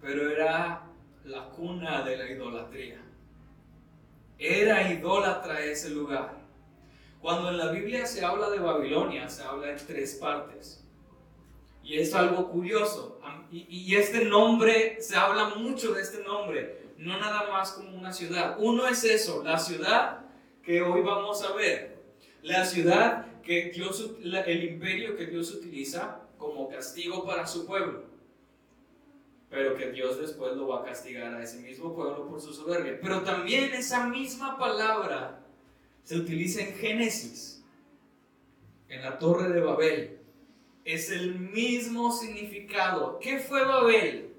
pero 0.00 0.30
era 0.30 0.82
la 1.24 1.48
cuna 1.50 2.02
de 2.02 2.16
la 2.16 2.30
idolatría. 2.30 3.00
Era 4.38 4.90
idólatra 4.92 5.60
ese 5.60 5.90
lugar. 5.90 6.39
Cuando 7.20 7.50
en 7.50 7.58
la 7.58 7.70
Biblia 7.70 8.06
se 8.06 8.24
habla 8.24 8.48
de 8.48 8.58
Babilonia, 8.58 9.28
se 9.28 9.42
habla 9.42 9.70
en 9.70 9.86
tres 9.86 10.14
partes. 10.14 10.82
Y 11.82 11.98
es 11.98 12.14
algo 12.14 12.48
curioso. 12.50 13.20
Y, 13.50 13.94
este 13.96 14.24
nombre, 14.24 15.02
se 15.02 15.16
habla 15.16 15.54
mucho 15.56 15.92
de 15.92 16.02
este 16.02 16.22
nombre, 16.22 16.92
no 16.96 17.18
nada 17.18 17.50
más 17.50 17.72
como 17.72 17.98
una 17.98 18.12
ciudad. 18.12 18.56
Uno 18.60 18.86
es 18.86 19.02
eso, 19.04 19.42
la 19.42 19.58
ciudad 19.58 20.20
que 20.62 20.80
hoy 20.82 21.02
vamos 21.02 21.42
a 21.42 21.52
ver. 21.54 22.00
La 22.42 22.64
ciudad 22.64 23.26
que 23.42 23.70
Dios, 23.74 24.12
el 24.22 24.64
imperio 24.64 25.16
que 25.16 25.26
Dios 25.26 25.52
utiliza 25.52 26.20
como 26.38 26.68
castigo 26.68 27.26
para 27.26 27.46
su 27.46 27.66
pueblo. 27.66 28.04
Pero 29.50 29.74
que 29.74 29.90
Dios 29.90 30.20
después 30.20 30.56
lo 30.56 30.68
va 30.68 30.82
a 30.82 30.84
castigar 30.84 31.34
a 31.34 31.42
ese 31.42 31.58
mismo 31.58 31.92
pueblo 31.92 32.28
por 32.28 32.40
su 32.40 32.54
soberbia. 32.54 32.98
Pero 33.02 33.22
también 33.22 33.74
esa 33.74 34.06
misma 34.06 34.56
palabra 34.56 35.39
se 36.10 36.16
utiliza 36.16 36.60
en 36.62 36.74
Génesis, 36.74 37.62
en 38.88 39.00
la 39.00 39.16
torre 39.16 39.48
de 39.48 39.60
Babel. 39.60 40.18
Es 40.84 41.08
el 41.08 41.38
mismo 41.38 42.10
significado. 42.10 43.20
¿Qué 43.20 43.38
fue 43.38 43.64
Babel? 43.64 44.34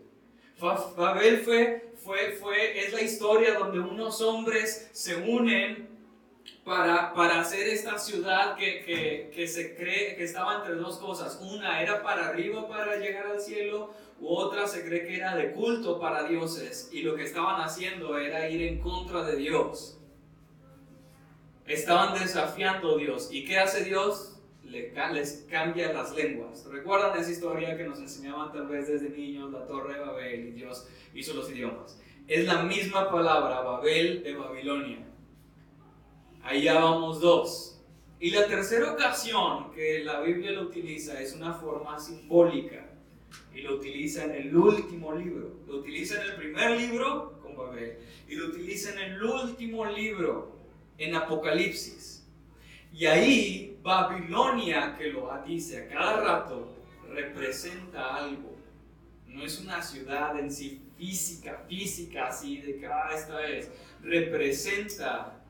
Babel 0.59 1.37
fue, 1.37 1.93
fue, 2.03 2.33
fue, 2.33 2.77
es 2.77 2.91
la 2.91 3.01
historia 3.01 3.57
donde 3.57 3.79
unos 3.79 4.19
hombres 4.19 4.89
se 4.91 5.15
unen 5.15 5.87
para, 6.65 7.13
para 7.13 7.39
hacer 7.39 7.69
esta 7.69 7.97
ciudad 7.97 8.57
que, 8.57 8.83
que, 8.83 9.31
que, 9.33 9.47
se 9.47 9.73
cree 9.73 10.17
que 10.17 10.25
estaba 10.25 10.57
entre 10.57 10.75
dos 10.75 10.97
cosas. 10.97 11.39
Una 11.41 11.81
era 11.81 12.03
para 12.03 12.27
arriba 12.27 12.67
para 12.67 12.97
llegar 12.97 13.27
al 13.27 13.39
cielo, 13.39 13.93
u 14.19 14.27
otra 14.27 14.67
se 14.67 14.83
cree 14.83 15.07
que 15.07 15.15
era 15.15 15.37
de 15.37 15.53
culto 15.53 16.01
para 16.01 16.27
dioses. 16.27 16.89
Y 16.91 17.03
lo 17.03 17.15
que 17.15 17.23
estaban 17.23 17.61
haciendo 17.61 18.17
era 18.17 18.49
ir 18.49 18.61
en 18.61 18.81
contra 18.81 19.23
de 19.23 19.37
Dios. 19.37 20.00
Estaban 21.67 22.19
desafiando 22.19 22.95
a 22.95 22.97
Dios. 22.97 23.29
¿Y 23.31 23.45
qué 23.45 23.59
hace 23.59 23.83
Dios? 23.83 24.31
les 24.71 25.45
cambia 25.49 25.91
las 25.91 26.15
lenguas. 26.15 26.65
¿Recuerdan 26.65 27.19
esa 27.19 27.31
historia 27.31 27.77
que 27.77 27.83
nos 27.83 27.99
enseñaban 27.99 28.51
tal 28.51 28.67
vez 28.67 28.87
desde 28.87 29.09
niños, 29.09 29.51
la 29.51 29.65
torre 29.65 29.95
de 29.95 29.99
Babel 29.99 30.47
y 30.47 30.51
Dios 30.51 30.87
hizo 31.13 31.33
los 31.33 31.51
idiomas? 31.51 31.99
Es 32.27 32.45
la 32.45 32.63
misma 32.63 33.11
palabra, 33.11 33.61
Babel 33.61 34.23
de 34.23 34.35
Babilonia. 34.35 35.05
Ya 36.61 36.75
vamos 36.75 37.19
dos. 37.19 37.81
Y 38.19 38.29
la 38.29 38.45
tercera 38.45 38.93
ocasión 38.93 39.71
que 39.71 40.03
la 40.03 40.21
Biblia 40.21 40.51
lo 40.51 40.63
utiliza 40.63 41.19
es 41.19 41.33
una 41.33 41.53
forma 41.53 41.99
simbólica. 41.99 42.87
Y 43.53 43.61
lo 43.61 43.75
utiliza 43.75 44.25
en 44.25 44.31
el 44.31 44.55
último 44.55 45.13
libro. 45.13 45.59
Lo 45.67 45.77
utiliza 45.77 46.21
en 46.21 46.29
el 46.29 46.35
primer 46.35 46.79
libro 46.79 47.39
con 47.41 47.55
Babel. 47.55 47.97
Y 48.27 48.35
lo 48.35 48.47
utiliza 48.47 48.91
en 48.91 48.99
el 48.99 49.23
último 49.23 49.85
libro 49.85 50.60
en 50.97 51.15
Apocalipsis. 51.15 52.27
Y 52.93 53.05
ahí 53.05 53.79
Babilonia, 53.81 54.95
que 54.97 55.11
lo 55.11 55.29
dice 55.45 55.83
a 55.83 55.87
cada 55.87 56.21
rato, 56.21 56.75
representa 57.09 58.15
algo. 58.15 58.57
No 59.27 59.43
es 59.43 59.59
una 59.59 59.81
ciudad 59.81 60.37
en 60.37 60.51
sí 60.51 60.81
física, 60.97 61.63
física, 61.67 62.27
así 62.27 62.57
de 62.57 62.77
que 62.77 62.85
ah, 62.85 63.09
esta 63.13 63.45
es. 63.47 63.71
Representa 64.03 65.41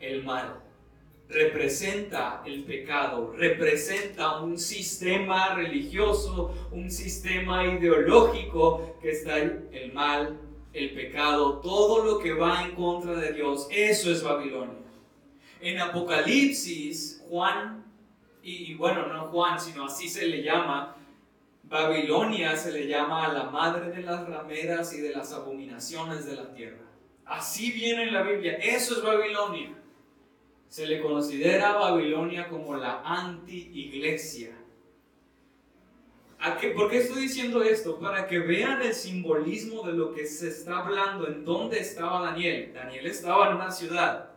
el 0.00 0.24
mal, 0.24 0.60
representa 1.28 2.42
el 2.46 2.64
pecado, 2.64 3.32
representa 3.36 4.40
un 4.40 4.58
sistema 4.58 5.54
religioso, 5.54 6.68
un 6.72 6.90
sistema 6.90 7.66
ideológico 7.66 8.96
que 9.02 9.10
está 9.10 9.36
el 9.38 9.92
mal 9.92 10.38
el 10.72 10.94
pecado, 10.94 11.58
todo 11.58 12.04
lo 12.04 12.18
que 12.18 12.32
va 12.32 12.62
en 12.62 12.74
contra 12.74 13.14
de 13.14 13.32
Dios, 13.32 13.66
eso 13.70 14.10
es 14.10 14.22
Babilonia. 14.22 14.78
En 15.60 15.78
Apocalipsis, 15.80 17.24
Juan, 17.28 17.84
y, 18.42 18.74
bueno, 18.74 19.06
no 19.06 19.26
Juan, 19.26 19.60
sino 19.60 19.84
así 19.84 20.08
se 20.08 20.26
le 20.26 20.42
llama, 20.42 20.96
Babilonia 21.64 22.56
se 22.56 22.72
le 22.72 22.86
llama 22.86 23.26
a 23.26 23.32
la 23.32 23.44
madre 23.44 23.90
de 23.90 24.02
las 24.02 24.26
rameras 24.26 24.92
y 24.94 25.00
de 25.00 25.10
las 25.10 25.32
abominaciones 25.32 26.24
de 26.24 26.36
la 26.36 26.52
tierra. 26.52 26.86
Así 27.26 27.70
viene 27.70 28.04
en 28.04 28.14
la 28.14 28.22
Biblia, 28.22 28.54
eso 28.54 28.94
es 28.94 29.02
Babilonia. 29.02 29.76
Se 30.68 30.86
le 30.86 31.00
considera 31.00 31.74
Babilonia 31.74 32.48
como 32.48 32.76
la 32.76 33.02
anti-iglesia 33.04 34.59
¿Por 36.74 36.90
qué 36.90 36.98
estoy 36.98 37.22
diciendo 37.22 37.62
esto? 37.62 37.98
Para 37.98 38.26
que 38.26 38.38
vean 38.38 38.80
el 38.80 38.94
simbolismo 38.94 39.82
de 39.82 39.92
lo 39.92 40.14
que 40.14 40.26
se 40.26 40.48
está 40.48 40.78
hablando, 40.78 41.26
en 41.28 41.44
dónde 41.44 41.78
estaba 41.78 42.22
Daniel. 42.22 42.72
Daniel 42.72 43.06
estaba 43.06 43.50
en 43.50 43.56
una 43.56 43.70
ciudad, 43.70 44.30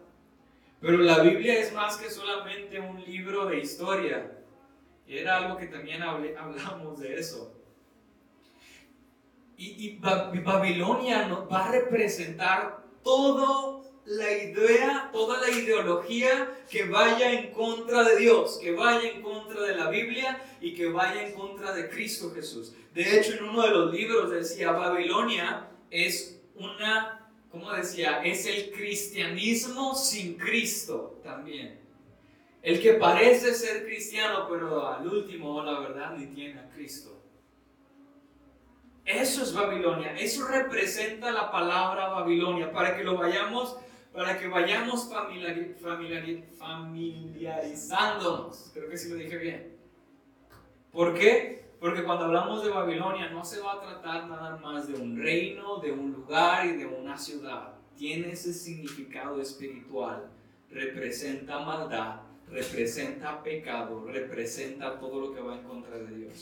pero 0.82 0.98
la 0.98 1.20
Biblia 1.20 1.60
es 1.60 1.74
más 1.74 1.96
que 1.96 2.10
solamente 2.10 2.78
un 2.78 3.02
libro 3.02 3.46
de 3.46 3.60
historia. 3.60 4.38
Era 5.08 5.38
algo 5.38 5.58
que 5.58 5.68
también 5.68 6.04
hablamos 6.38 7.00
de 7.00 7.20
eso. 7.20 7.54
Y 9.56 9.98
Babilonia 10.00 11.28
va 11.50 11.68
a 11.68 11.72
representar 11.72 12.84
todo 13.02 13.83
la 14.06 14.32
idea, 14.32 15.10
toda 15.14 15.40
la 15.40 15.50
ideología 15.50 16.52
que 16.70 16.86
vaya 16.86 17.32
en 17.32 17.52
contra 17.52 18.04
de 18.04 18.18
Dios, 18.18 18.60
que 18.62 18.72
vaya 18.72 19.10
en 19.10 19.22
contra 19.22 19.62
de 19.62 19.76
la 19.76 19.90
Biblia 19.90 20.42
y 20.60 20.74
que 20.74 20.88
vaya 20.88 21.28
en 21.28 21.34
contra 21.34 21.74
de 21.74 21.90
Cristo 21.90 22.32
Jesús. 22.34 22.74
De 22.94 23.18
hecho, 23.18 23.34
en 23.34 23.46
uno 23.46 23.64
de 23.64 23.70
los 23.70 23.94
libros 23.94 24.32
decía, 24.32 24.72
Babilonia 24.72 25.70
es 25.90 26.42
una 26.56 27.24
como 27.54 27.72
decía, 27.72 28.24
es 28.24 28.48
el 28.48 28.72
cristianismo 28.72 29.94
sin 29.94 30.40
Cristo 30.40 31.20
también. 31.24 31.80
El 32.64 32.82
que 32.82 32.94
parece 32.94 33.54
ser 33.54 33.86
cristiano, 33.86 34.48
pero 34.50 34.88
al 34.88 35.08
último, 35.08 35.62
la 35.62 35.80
verdad, 35.80 36.18
ni 36.18 36.26
tiene 36.34 36.60
a 36.60 36.68
Cristo. 36.72 37.22
Eso 39.06 39.44
es 39.44 39.54
Babilonia. 39.54 40.16
Eso 40.16 40.48
representa 40.48 41.32
la 41.32 41.52
palabra 41.52 42.08
Babilonia. 42.08 42.72
Para 42.72 42.98
que 42.98 43.04
lo 43.04 43.18
vayamos, 43.18 43.78
para 44.14 44.38
que 44.38 44.48
vayamos 44.48 45.10
familiarizándonos. 46.60 48.70
Creo 48.74 48.90
que 48.90 48.98
sí 48.98 49.10
lo 49.10 49.16
dije 49.16 49.38
bien. 49.38 49.74
¿Por 50.92 51.16
qué? 51.16 51.64
Porque 51.80 52.04
cuando 52.04 52.26
hablamos 52.26 52.64
de 52.64 52.70
Babilonia 52.70 53.30
no 53.30 53.44
se 53.44 53.60
va 53.60 53.74
a 53.74 53.82
tratar 53.82 54.28
nada 54.28 54.58
más 54.58 54.88
de 54.88 54.94
un 54.94 55.18
reino, 55.18 55.80
de 55.80 55.92
un 55.92 56.14
lugar 56.14 56.68
y 56.68 56.74
de 56.78 56.86
una 56.86 57.18
ciudad. 57.18 57.74
Tiene 57.98 58.32
ese 58.32 58.54
significado 58.54 59.42
espiritual. 59.42 60.30
Representa 60.70 61.60
maldad, 61.60 62.22
representa 62.48 63.44
pecado, 63.44 64.06
representa 64.06 65.00
todo 65.00 65.20
lo 65.20 65.34
que 65.34 65.42
va 65.42 65.56
en 65.56 65.64
contra 65.64 65.98
de 65.98 66.16
Dios. 66.16 66.40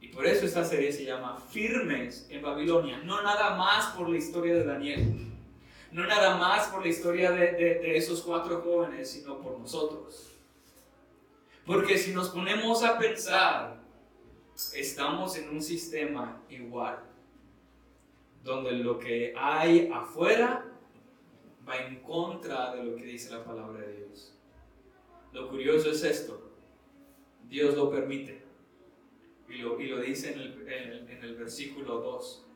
Y 0.00 0.08
por 0.08 0.26
eso 0.26 0.46
esta 0.46 0.64
serie 0.64 0.90
se 0.92 1.04
llama 1.04 1.40
Firmes 1.50 2.26
en 2.30 2.42
Babilonia. 2.42 2.98
No 2.98 3.22
nada 3.22 3.56
más 3.56 3.94
por 3.96 4.08
la 4.08 4.18
historia 4.18 4.54
de 4.54 4.64
Daniel. 4.64 5.28
No 5.90 6.06
nada 6.06 6.36
más 6.36 6.68
por 6.68 6.82
la 6.82 6.88
historia 6.88 7.30
de, 7.30 7.52
de, 7.52 7.96
esos 7.96 8.22
cuatro 8.22 8.60
jóvenes, 8.60 9.10
sino 9.10 9.40
por 9.40 9.58
nosotros. 9.58 10.36
Porque 11.64 11.96
si 11.96 12.12
nos 12.12 12.28
ponemos 12.28 12.82
a 12.84 12.98
pensar, 12.98 13.80
estamos 14.74 15.36
en 15.36 15.48
un 15.48 15.62
sistema 15.62 16.42
igual, 16.50 16.98
donde 18.44 18.72
lo 18.72 18.98
que 18.98 19.32
hay 19.36 19.90
afuera 19.92 20.64
va 21.66 21.76
en 21.76 22.00
contra 22.00 22.74
de 22.74 22.84
lo 22.84 22.96
que 22.96 23.04
dice 23.04 23.30
la 23.30 23.44
palabra 23.44 23.80
de 23.80 23.96
Dios. 23.96 24.34
Lo 25.32 25.48
curioso 25.48 25.90
es 25.90 26.02
esto, 26.04 26.50
Dios 27.48 27.74
lo 27.74 27.90
permite. 27.90 28.46
Y 29.48 29.58
lo, 29.58 29.76
dice 29.76 30.32
en 30.34 30.40
el, 30.40 31.08
en 31.10 31.24
el 31.24 31.34
versículo 31.34 32.00
2. 32.00 32.46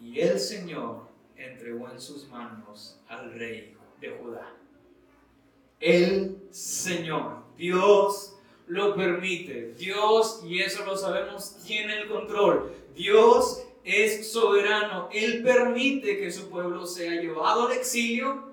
Y 0.00 0.20
el 0.20 0.40
Señor 0.40 1.07
entregó 1.38 1.90
en 1.90 2.00
sus 2.00 2.28
manos 2.28 3.00
al 3.08 3.32
rey 3.32 3.76
de 4.00 4.10
Judá. 4.10 4.54
El 5.80 6.38
Señor, 6.50 7.44
Dios 7.56 8.36
lo 8.66 8.94
permite. 8.94 9.72
Dios, 9.74 10.42
y 10.44 10.60
eso 10.60 10.84
lo 10.84 10.96
sabemos, 10.96 11.56
tiene 11.64 12.00
el 12.00 12.08
control. 12.08 12.72
Dios 12.94 13.64
es 13.84 14.30
soberano. 14.30 15.08
Él 15.12 15.42
permite 15.42 16.18
que 16.18 16.30
su 16.30 16.50
pueblo 16.50 16.86
sea 16.86 17.20
llevado 17.20 17.68
al 17.68 17.72
exilio 17.72 18.48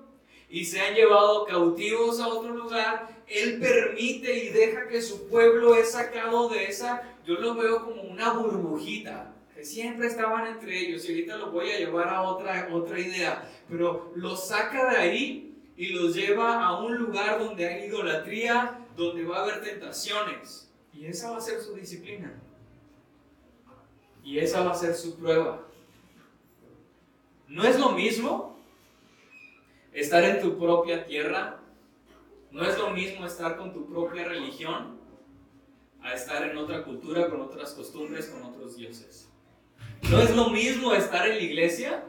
y 0.48 0.64
sean 0.64 0.94
llevados 0.94 1.46
cautivos 1.48 2.20
a 2.20 2.28
otro 2.28 2.54
lugar. 2.54 3.08
Él 3.26 3.58
permite 3.60 4.44
y 4.44 4.48
deja 4.50 4.88
que 4.88 5.02
su 5.02 5.28
pueblo 5.28 5.74
es 5.74 5.90
sacado 5.90 6.48
de 6.48 6.66
esa 6.66 7.16
yo 7.26 7.34
lo 7.34 7.56
veo 7.56 7.84
como 7.84 8.02
una 8.02 8.34
burbujita, 8.34 9.34
que 9.56 9.64
siempre 9.64 10.06
estaban 10.06 10.46
entre 10.46 10.78
ellos 10.78 11.08
y 11.08 11.12
ahorita 11.12 11.38
los 11.38 11.50
voy 11.50 11.70
a 11.70 11.78
llevar 11.78 12.10
a 12.10 12.22
otra, 12.24 12.68
otra 12.70 13.00
idea, 13.00 13.50
pero 13.70 14.12
los 14.14 14.48
saca 14.48 14.90
de 14.90 14.96
ahí 14.98 15.56
y 15.78 15.94
los 15.94 16.14
lleva 16.14 16.62
a 16.62 16.78
un 16.78 16.94
lugar 16.94 17.38
donde 17.38 17.66
hay 17.66 17.86
idolatría, 17.86 18.86
donde 18.94 19.24
va 19.24 19.38
a 19.38 19.42
haber 19.44 19.62
tentaciones 19.62 20.70
y 20.92 21.06
esa 21.06 21.30
va 21.30 21.38
a 21.38 21.40
ser 21.40 21.62
su 21.62 21.74
disciplina 21.74 22.34
y 24.22 24.38
esa 24.38 24.62
va 24.62 24.72
a 24.72 24.74
ser 24.74 24.94
su 24.94 25.16
prueba. 25.16 25.66
No 27.48 27.64
es 27.64 27.80
lo 27.80 27.92
mismo 27.92 28.58
estar 29.94 30.22
en 30.22 30.42
tu 30.42 30.58
propia 30.58 31.06
tierra, 31.06 31.60
no 32.50 32.62
es 32.62 32.76
lo 32.76 32.90
mismo 32.90 33.24
estar 33.24 33.56
con 33.56 33.72
tu 33.72 33.88
propia 33.88 34.28
religión 34.28 34.98
a 36.02 36.12
estar 36.12 36.42
en 36.42 36.58
otra 36.58 36.84
cultura, 36.84 37.30
con 37.30 37.40
otras 37.40 37.72
costumbres, 37.72 38.26
con 38.26 38.42
otros 38.42 38.76
dioses. 38.76 39.30
No 40.10 40.20
es 40.20 40.34
lo 40.36 40.50
mismo 40.50 40.92
estar 40.94 41.26
en 41.28 41.36
la 41.36 41.42
iglesia 41.42 42.04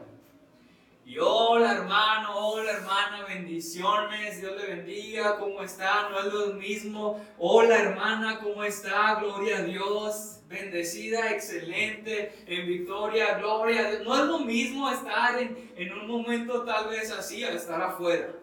y 1.08 1.16
hola 1.18 1.72
hermano, 1.72 2.36
hola 2.36 2.70
hermana, 2.72 3.24
bendiciones, 3.26 4.42
Dios 4.42 4.60
le 4.60 4.76
bendiga, 4.76 5.38
¿cómo 5.38 5.62
está? 5.62 6.10
No 6.10 6.20
es 6.20 6.26
lo 6.32 6.54
mismo, 6.54 7.24
hola 7.38 7.78
hermana, 7.78 8.40
¿cómo 8.40 8.62
está? 8.62 9.14
Gloria 9.14 9.56
a 9.56 9.62
Dios, 9.62 10.40
bendecida, 10.48 11.32
excelente, 11.32 12.44
en 12.46 12.68
victoria, 12.68 13.38
gloria. 13.38 14.00
No 14.04 14.16
es 14.16 14.24
lo 14.26 14.40
mismo 14.40 14.90
estar 14.90 15.40
en, 15.40 15.72
en 15.76 15.92
un 15.94 16.08
momento 16.08 16.62
tal 16.64 16.90
vez 16.90 17.10
así 17.10 17.42
a 17.42 17.52
estar 17.52 17.80
afuera, 17.80 18.34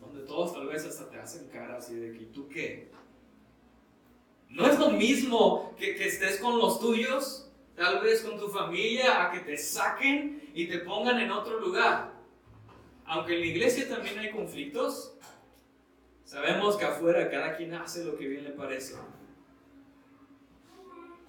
donde 0.00 0.22
todos 0.22 0.54
tal 0.54 0.68
vez 0.68 0.86
hasta 0.86 1.10
te 1.10 1.18
hacen 1.18 1.48
cara 1.48 1.76
así 1.76 1.94
de 1.96 2.16
que 2.16 2.24
tú 2.24 2.48
qué, 2.48 2.90
no 4.48 4.66
es 4.66 4.78
lo 4.78 4.90
mismo 4.90 5.74
que, 5.76 5.96
que 5.96 6.08
estés 6.08 6.38
con 6.38 6.58
los 6.58 6.80
tuyos, 6.80 7.45
tal 7.76 8.00
vez 8.00 8.22
con 8.22 8.38
tu 8.38 8.48
familia, 8.48 9.22
a 9.22 9.30
que 9.30 9.40
te 9.40 9.56
saquen 9.56 10.50
y 10.54 10.66
te 10.66 10.78
pongan 10.78 11.20
en 11.20 11.30
otro 11.30 11.60
lugar. 11.60 12.12
Aunque 13.04 13.34
en 13.34 13.40
la 13.40 13.46
iglesia 13.46 13.88
también 13.88 14.18
hay 14.18 14.30
conflictos, 14.30 15.16
sabemos 16.24 16.76
que 16.76 16.86
afuera 16.86 17.30
cada 17.30 17.56
quien 17.56 17.74
hace 17.74 18.04
lo 18.04 18.16
que 18.16 18.26
bien 18.26 18.44
le 18.44 18.50
parece. 18.50 18.96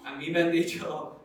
A 0.03 0.15
mí 0.15 0.31
me 0.31 0.41
han 0.41 0.51
dicho 0.51 1.21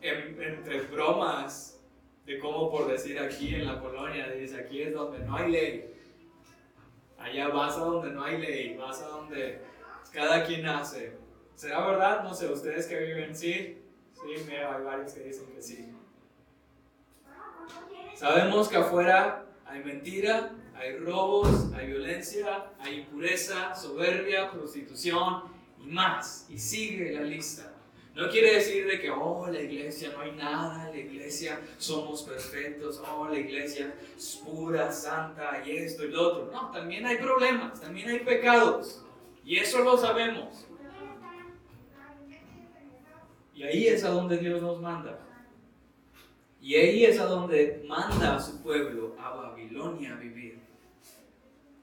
entre 0.00 0.80
bromas 0.82 1.80
de 2.24 2.38
cómo 2.38 2.70
por 2.70 2.88
decir 2.88 3.18
aquí 3.18 3.54
en 3.54 3.66
la 3.66 3.80
colonia, 3.80 4.28
dice 4.30 4.60
aquí 4.60 4.82
es 4.82 4.94
donde 4.94 5.18
no 5.18 5.36
hay 5.36 5.50
ley. 5.50 5.94
Allá 7.18 7.48
vas 7.48 7.76
a 7.76 7.80
donde 7.80 8.10
no 8.12 8.24
hay 8.24 8.38
ley, 8.38 8.76
vas 8.76 9.02
a 9.02 9.08
donde 9.08 9.60
cada 10.12 10.44
quien 10.46 10.64
hace. 10.66 11.18
¿Será 11.54 11.86
verdad? 11.86 12.22
No 12.22 12.32
sé, 12.32 12.50
ustedes 12.50 12.86
que 12.86 12.98
viven, 12.98 13.36
sí. 13.36 13.79
Sí, 14.22 14.52
hay 14.52 14.84
varios 14.84 15.12
que 15.12 15.20
dicen 15.20 15.46
que 15.54 15.62
sí. 15.62 15.92
Sabemos 18.14 18.68
que 18.68 18.76
afuera 18.76 19.46
hay 19.64 19.82
mentira, 19.82 20.52
hay 20.74 20.96
robos, 20.98 21.72
hay 21.74 21.86
violencia, 21.86 22.66
hay 22.78 23.00
impureza, 23.00 23.74
soberbia, 23.74 24.50
prostitución 24.50 25.44
y 25.82 25.86
más. 25.86 26.46
Y 26.50 26.58
sigue 26.58 27.12
la 27.12 27.22
lista. 27.22 27.72
No 28.14 28.28
quiere 28.28 28.56
decir 28.56 28.86
de 28.86 29.00
que, 29.00 29.10
oh, 29.10 29.46
la 29.46 29.60
iglesia 29.60 30.10
no 30.12 30.20
hay 30.20 30.32
nada, 30.32 30.90
la 30.90 30.96
iglesia 30.96 31.60
somos 31.78 32.22
perfectos, 32.24 33.00
oh, 33.08 33.28
la 33.28 33.38
iglesia 33.38 33.94
es 34.16 34.42
pura, 34.44 34.92
santa 34.92 35.62
y 35.64 35.76
esto 35.78 36.04
y 36.04 36.08
lo 36.08 36.28
otro. 36.28 36.50
No, 36.52 36.70
también 36.70 37.06
hay 37.06 37.16
problemas, 37.16 37.80
también 37.80 38.10
hay 38.10 38.18
pecados. 38.18 39.02
Y 39.44 39.56
eso 39.56 39.82
lo 39.82 39.96
sabemos. 39.96 40.66
Y 43.60 43.62
ahí 43.62 43.88
es 43.88 44.04
a 44.04 44.08
donde 44.08 44.38
Dios 44.38 44.62
nos 44.62 44.80
manda. 44.80 45.18
Y 46.62 46.76
ahí 46.76 47.04
es 47.04 47.20
a 47.20 47.26
donde 47.26 47.84
manda 47.86 48.36
a 48.36 48.40
su 48.40 48.62
pueblo, 48.62 49.14
a 49.18 49.36
Babilonia, 49.36 50.14
a 50.14 50.18
vivir. 50.18 50.58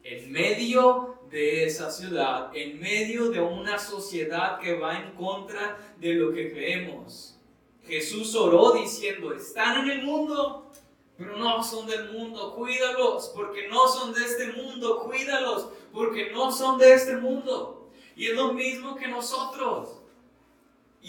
En 0.01 0.31
medio 0.31 1.19
de 1.29 1.65
esa 1.65 1.91
ciudad, 1.91 2.49
en 2.55 2.79
medio 2.79 3.29
de 3.29 3.41
una 3.41 3.77
sociedad 3.77 4.59
que 4.59 4.73
va 4.79 4.97
en 4.97 5.11
contra 5.11 5.77
de 5.99 6.15
lo 6.15 6.33
que 6.33 6.51
creemos. 6.51 7.37
Jesús 7.85 8.33
oró 8.33 8.71
diciendo, 8.71 9.31
están 9.35 9.83
en 9.83 9.99
el 9.99 10.03
mundo, 10.03 10.71
pero 11.15 11.37
no 11.37 11.63
son 11.63 11.85
del 11.85 12.11
mundo, 12.11 12.55
cuídalos, 12.55 13.31
porque 13.35 13.67
no 13.67 13.87
son 13.87 14.15
de 14.15 14.25
este 14.25 14.47
mundo, 14.53 15.03
cuídalos, 15.03 15.69
porque 15.93 16.31
no 16.31 16.51
son 16.51 16.79
de 16.79 16.93
este 16.95 17.17
mundo. 17.17 17.91
Y 18.15 18.29
es 18.29 18.35
lo 18.35 18.53
mismo 18.53 18.95
que 18.95 19.07
nosotros. 19.07 19.96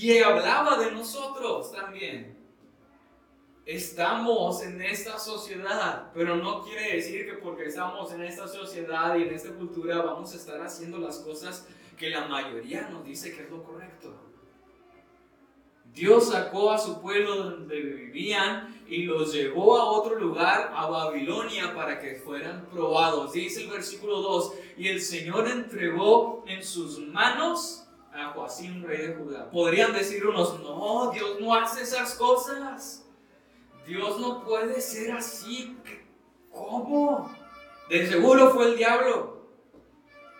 Y 0.01 0.17
hablaba 0.21 0.79
de 0.79 0.93
nosotros 0.93 1.73
también. 1.73 2.39
Estamos 3.67 4.63
en 4.63 4.81
esta 4.81 5.19
sociedad, 5.19 6.13
pero 6.15 6.37
no 6.37 6.63
quiere 6.63 6.95
decir 6.95 7.27
que 7.27 7.35
porque 7.35 7.65
estamos 7.65 8.13
en 8.13 8.23
esta 8.23 8.47
sociedad 8.47 9.17
y 9.17 9.23
en 9.25 9.35
esta 9.35 9.51
cultura 9.51 10.01
vamos 10.01 10.33
a 10.33 10.37
estar 10.37 10.63
haciendo 10.63 10.99
las 10.99 11.19
cosas 11.19 11.67
que 11.97 12.11
la 12.11 12.29
mayoría 12.29 12.89
nos 12.89 13.05
dice 13.05 13.35
que 13.35 13.43
es 13.43 13.51
lo 13.51 13.65
correcto. 13.65 14.15
Dios 15.93 16.29
sacó 16.29 16.71
a 16.71 16.79
su 16.79 17.01
pueblo 17.01 17.35
donde 17.35 17.81
vivían 17.81 18.85
y 18.87 19.03
los 19.03 19.33
llevó 19.33 19.79
a 19.79 19.85
otro 19.85 20.17
lugar, 20.17 20.73
a 20.77 20.87
Babilonia, 20.87 21.75
para 21.75 21.99
que 21.99 22.15
fueran 22.15 22.67
probados. 22.67 23.33
Dice 23.33 23.65
el 23.65 23.71
versículo 23.71 24.23
2, 24.23 24.55
y 24.77 24.87
el 24.87 25.01
Señor 25.01 25.49
entregó 25.49 26.45
en 26.47 26.63
sus 26.63 27.01
manos 27.01 27.88
a 28.19 28.33
Joacín, 28.33 28.83
rey 28.83 29.07
de 29.07 29.15
Judá. 29.15 29.51
Podrían 29.51 29.93
decir 29.93 30.27
unos, 30.27 30.61
no, 30.61 31.11
Dios 31.13 31.41
no 31.41 31.55
hace 31.55 31.83
esas 31.83 32.15
cosas. 32.15 33.07
Dios 33.87 34.21
no 34.21 34.45
puede 34.45 34.81
ser 34.81 35.13
así. 35.13 35.77
¿Cómo? 36.51 37.33
De 37.89 38.07
seguro 38.07 38.51
fue 38.51 38.67
el 38.67 38.77
diablo. 38.77 39.39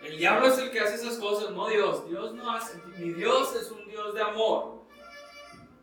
El 0.03 0.17
diablo 0.17 0.47
es 0.47 0.57
el 0.59 0.71
que 0.71 0.79
hace 0.79 0.95
esas 0.95 1.17
cosas, 1.17 1.51
no 1.51 1.67
Dios. 1.67 2.07
Dios 2.07 2.33
no 2.33 2.51
hace, 2.51 2.79
ni 2.97 3.11
Dios 3.13 3.55
es 3.55 3.71
un 3.71 3.87
Dios 3.87 4.13
de 4.13 4.21
amor. 4.21 4.83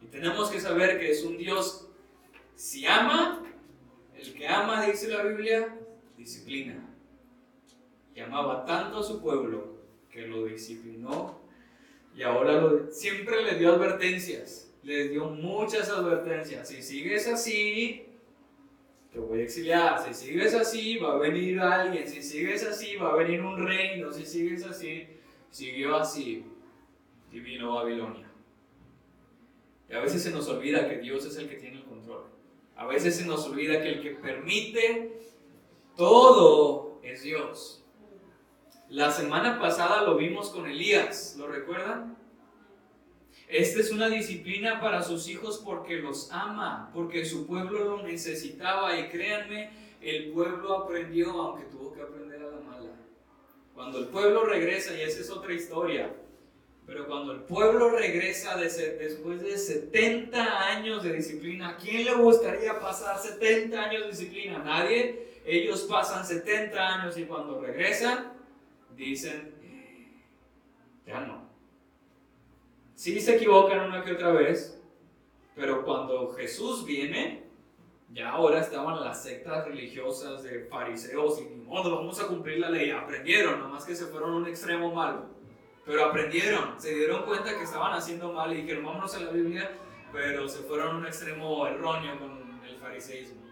Y 0.00 0.06
tenemos 0.06 0.50
que 0.50 0.60
saber 0.60 0.98
que 0.98 1.10
es 1.10 1.24
un 1.24 1.36
Dios, 1.36 1.88
si 2.54 2.86
ama, 2.86 3.42
El 4.14 4.32
que 4.32 4.48
ama, 4.48 4.86
dice 4.86 5.08
la 5.08 5.22
Biblia, 5.22 5.76
disciplina. 6.16 6.88
Y 8.14 8.20
amaba 8.20 8.64
tanto 8.64 8.98
a 8.98 9.02
su 9.02 9.20
pueblo 9.20 9.76
que 10.08 10.26
lo 10.26 10.46
disciplinó 10.46 11.45
y 12.16 12.22
ahora 12.22 12.60
lo, 12.60 12.90
siempre 12.90 13.44
le 13.44 13.58
dio 13.58 13.74
advertencias. 13.74 14.72
Les 14.82 15.10
dio 15.10 15.26
muchas 15.26 15.90
advertencias. 15.90 16.66
Si 16.66 16.80
sigues 16.82 17.28
así, 17.28 18.06
te 19.12 19.18
voy 19.18 19.40
a 19.40 19.42
exiliar. 19.42 20.02
Si 20.02 20.14
sigues 20.14 20.54
así, 20.54 20.96
va 20.96 21.16
a 21.16 21.18
venir 21.18 21.60
alguien. 21.60 22.08
Si 22.08 22.22
sigues 22.22 22.64
así, 22.64 22.96
va 22.96 23.10
a 23.10 23.16
venir 23.16 23.42
un 23.42 23.66
reino. 23.66 24.10
Si 24.12 24.24
sigues 24.24 24.64
así, 24.64 25.06
siguió 25.50 25.96
así. 25.96 26.46
Y 27.30 27.40
vino 27.40 27.74
Babilonia. 27.74 28.30
Y 29.90 29.92
a 29.92 30.00
veces 30.00 30.22
se 30.22 30.30
nos 30.30 30.48
olvida 30.48 30.88
que 30.88 30.98
Dios 30.98 31.26
es 31.26 31.36
el 31.36 31.50
que 31.50 31.56
tiene 31.56 31.78
el 31.78 31.84
control. 31.84 32.24
A 32.76 32.86
veces 32.86 33.16
se 33.16 33.26
nos 33.26 33.46
olvida 33.46 33.82
que 33.82 33.90
el 33.90 34.02
que 34.02 34.10
permite 34.12 35.20
todo 35.96 36.98
es 37.02 37.22
Dios. 37.22 37.85
La 38.88 39.10
semana 39.10 39.58
pasada 39.58 40.02
lo 40.02 40.16
vimos 40.16 40.50
con 40.50 40.66
Elías, 40.66 41.34
¿lo 41.36 41.48
recuerdan? 41.48 42.16
Esta 43.48 43.80
es 43.80 43.90
una 43.90 44.08
disciplina 44.08 44.80
para 44.80 45.02
sus 45.02 45.28
hijos 45.28 45.60
porque 45.64 45.96
los 45.96 46.30
ama, 46.30 46.90
porque 46.94 47.24
su 47.24 47.48
pueblo 47.48 47.84
lo 47.84 48.02
necesitaba 48.04 48.96
y 48.96 49.08
créanme, 49.08 49.70
el 50.00 50.30
pueblo 50.30 50.78
aprendió 50.78 51.30
aunque 51.30 51.64
tuvo 51.64 51.92
que 51.92 52.02
aprender 52.02 52.40
a 52.42 52.46
la 52.46 52.60
mala. 52.60 52.90
Cuando 53.74 53.98
el 53.98 54.06
pueblo 54.06 54.44
regresa, 54.44 54.96
y 54.96 55.00
esa 55.00 55.20
es 55.20 55.30
otra 55.30 55.52
historia, 55.52 56.14
pero 56.86 57.08
cuando 57.08 57.32
el 57.32 57.40
pueblo 57.40 57.90
regresa 57.90 58.56
después 58.56 59.42
de 59.42 59.58
70 59.58 60.68
años 60.68 61.02
de 61.02 61.12
disciplina, 61.12 61.70
¿a 61.70 61.76
quién 61.76 62.04
le 62.04 62.14
gustaría 62.14 62.78
pasar 62.78 63.18
70 63.18 63.82
años 63.82 64.02
de 64.02 64.10
disciplina? 64.10 64.58
Nadie. 64.58 65.26
Ellos 65.44 65.82
pasan 65.82 66.24
70 66.24 66.76
años 66.76 67.18
y 67.18 67.24
cuando 67.24 67.60
regresan, 67.60 68.35
dicen, 68.96 69.54
ya 71.06 71.20
no. 71.20 71.46
Sí 72.94 73.20
se 73.20 73.36
equivocan 73.36 73.88
una 73.88 74.02
que 74.02 74.12
otra 74.12 74.30
vez, 74.30 74.80
pero 75.54 75.84
cuando 75.84 76.32
Jesús 76.34 76.84
viene, 76.84 77.44
ya 78.12 78.30
ahora 78.30 78.60
estaban 78.60 79.00
las 79.04 79.22
sectas 79.22 79.66
religiosas 79.66 80.42
de 80.42 80.64
fariseos 80.64 81.40
y 81.40 81.44
ni 81.44 81.56
modo, 81.56 81.96
vamos 81.96 82.20
a 82.20 82.26
cumplir 82.26 82.58
la 82.58 82.70
ley. 82.70 82.90
Aprendieron, 82.90 83.60
nomás 83.60 83.84
que 83.84 83.94
se 83.94 84.06
fueron 84.06 84.32
a 84.32 84.36
un 84.36 84.46
extremo 84.46 84.92
malo. 84.92 85.26
Pero 85.84 86.04
aprendieron, 86.04 86.80
se 86.80 86.94
dieron 86.94 87.24
cuenta 87.24 87.56
que 87.56 87.64
estaban 87.64 87.92
haciendo 87.92 88.32
mal 88.32 88.52
y 88.52 88.62
dijeron, 88.62 88.84
vámonos 88.84 89.14
a 89.14 89.20
la 89.20 89.30
Biblia, 89.30 89.70
pero 90.12 90.48
se 90.48 90.60
fueron 90.60 90.96
a 90.96 90.98
un 90.98 91.06
extremo 91.06 91.66
erróneo 91.66 92.18
con 92.18 92.60
el 92.64 92.76
fariseísmo. 92.78 93.45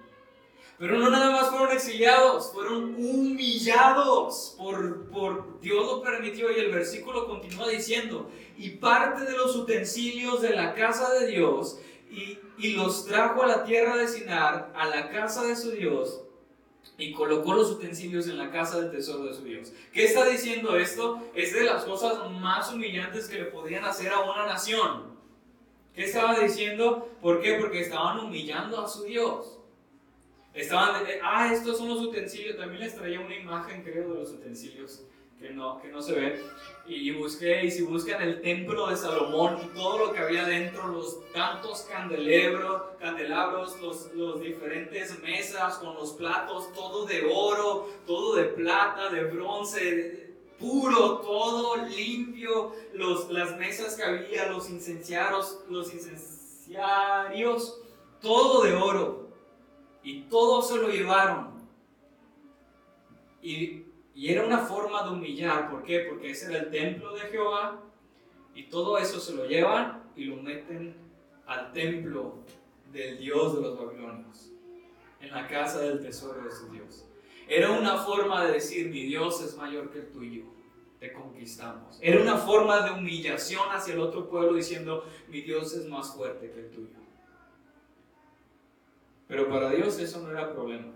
Pero 0.79 0.99
no 0.99 1.09
nada 1.09 1.31
más 1.31 1.51
fueron 1.51 1.71
exiliados, 1.71 2.53
fueron 2.53 2.95
humillados 2.97 4.55
por, 4.59 5.09
por 5.09 5.61
Dios 5.61 5.87
lo 5.87 6.03
permitió 6.03 6.51
y 6.51 6.59
el 6.59 6.73
versículo 6.73 7.27
continúa 7.27 7.69
diciendo, 7.69 8.29
y 8.59 8.71
parte 8.71 9.25
de 9.25 9.37
los 9.37 9.55
utensilios 9.55 10.43
de 10.43 10.51
la 10.51 10.75
casa 10.75 11.15
de 11.15 11.29
Dios 11.29 11.79
y, 12.11 12.39
y 12.59 12.73
los 12.73 13.07
trajo 13.07 13.43
a 13.43 13.47
la 13.47 13.65
tierra 13.65 13.97
de 13.97 14.09
Sinar, 14.09 14.73
a 14.75 14.87
la 14.87 15.11
casa 15.11 15.45
de 15.45 15.55
su 15.55 15.71
Dios, 15.71 16.23
y 16.99 17.13
colocó 17.13 17.55
los 17.55 17.71
utensilios 17.71 18.27
en 18.27 18.39
la 18.39 18.51
casa 18.51 18.81
del 18.81 18.91
tesoro 18.91 19.25
de 19.25 19.35
su 19.35 19.43
Dios. 19.43 19.73
¿Qué 19.93 20.05
está 20.05 20.27
diciendo 20.27 20.77
esto? 20.77 21.23
Es 21.35 21.55
de 21.55 21.65
las 21.65 21.85
cosas 21.85 22.31
más 22.33 22.73
humillantes 22.73 23.29
que 23.29 23.39
le 23.39 23.45
podían 23.47 23.85
hacer 23.85 24.13
a 24.13 24.21
una 24.21 24.47
nación. 24.47 25.15
¿Qué 25.95 26.05
estaba 26.05 26.39
diciendo? 26.39 27.09
¿Por 27.23 27.41
qué? 27.41 27.55
Porque 27.61 27.81
estaban 27.81 28.19
humillando 28.19 28.81
a 28.81 28.89
su 28.89 29.05
Dios. 29.05 29.59
Estaban, 30.55 31.05
ah, 31.23 31.53
estos 31.53 31.79
son 31.79 31.89
los 31.89 32.01
utensilios. 32.01 32.57
También 32.57 32.81
les 32.81 32.95
traía 32.95 33.21
una 33.21 33.37
imagen, 33.37 33.83
creo, 33.83 34.13
de 34.13 34.21
los 34.21 34.31
utensilios 34.31 35.05
que 35.41 35.51
no, 35.51 35.81
que 35.81 35.89
no 35.89 36.01
se 36.01 36.15
ven. 36.15 36.41
Y, 36.87 37.11
busqué, 37.11 37.65
y 37.65 37.71
si 37.71 37.83
buscan 37.83 38.23
el 38.23 38.41
templo 38.41 38.87
de 38.89 38.97
Salomón 38.97 39.59
y 39.63 39.67
todo 39.75 39.99
lo 39.99 40.13
que 40.13 40.21
había 40.21 40.45
dentro, 40.45 40.87
los 40.89 41.29
tantos 41.33 41.83
candelabros, 41.91 42.83
candelabros, 43.01 43.81
los, 43.81 44.13
los 44.15 44.41
diferentes 44.41 45.19
mesas 45.21 45.79
con 45.79 45.95
los 45.95 46.13
platos, 46.13 46.73
todo 46.73 47.05
de 47.07 47.27
oro, 47.35 47.89
todo 48.07 48.37
de 48.37 48.45
plata, 48.45 49.11
de 49.11 49.25
bronce, 49.25 50.35
puro, 50.59 51.19
todo 51.19 51.77
limpio, 51.87 52.73
los, 52.93 53.29
las 53.31 53.59
mesas 53.59 53.97
que 53.97 54.05
había, 54.05 54.51
los 54.51 54.71
incenciarios, 54.71 55.65
los 55.69 55.93
incenciarios, 55.93 57.81
todo 58.21 58.63
de 58.63 58.75
oro 58.75 59.24
y 60.05 60.21
todo 60.23 60.61
se 60.63 60.77
lo 60.77 60.89
llevaron. 60.89 61.55
Y, 63.43 63.85
y, 64.15 64.29
era 64.29 64.47
una 64.47 64.59
forma 64.59 65.03
de 65.03 65.11
humillar. 65.11 65.71
¿Por 65.71 65.83
qué? 65.83 66.01
Porque 66.09 66.31
ese 66.31 66.51
era 66.51 66.65
el 66.65 66.71
templo 66.71 67.15
de 67.15 67.21
Jehová. 67.23 67.83
Y 68.55 68.65
todo 68.65 68.99
eso 68.99 69.19
se 69.19 69.35
lo 69.35 69.47
llevan 69.47 70.05
y 70.15 70.25
lo 70.25 70.37
meten 70.37 70.95
al 71.47 71.73
templo 71.73 72.39
del 72.93 73.19
Dios 73.19 73.57
de 73.57 73.63
los 73.63 73.79
babilonios. 73.79 74.53
En 75.21 75.31
la 75.31 75.49
casa 75.49 75.81
del 75.81 76.01
tesoro 76.01 76.45
de 76.45 76.51
su 76.51 76.71
Dios. 76.71 77.07
Era 77.49 77.71
una 77.73 77.99
forma 77.99 78.45
de 78.45 78.53
decir, 78.53 78.91
mi 78.91 79.03
Dios 79.05 79.43
es 79.43 79.57
mayor 79.57 79.91
que 79.91 80.01
el 80.01 80.13
tuyo. 80.13 80.45
Te 81.01 81.13
conquistamos. 81.13 81.99
Era 82.01 82.21
una 82.21 82.37
forma 82.37 82.83
de 82.83 82.93
humillación 82.93 83.69
hacia 83.71 83.95
el 83.95 84.01
otro 84.01 84.29
pueblo 84.29 84.55
diciendo, 84.55 85.05
mi 85.29 85.41
Dios 85.41 85.75
es 85.75 85.87
más 85.87 86.15
fuerte 86.15 86.51
que 86.51 86.61
el 86.61 86.71
tuyo. 86.71 87.04
Pero 89.29 89.49
para 89.49 89.71
Dios 89.71 89.99
eso 89.99 90.21
no 90.21 90.31
era 90.31 90.53
problema. 90.53 90.93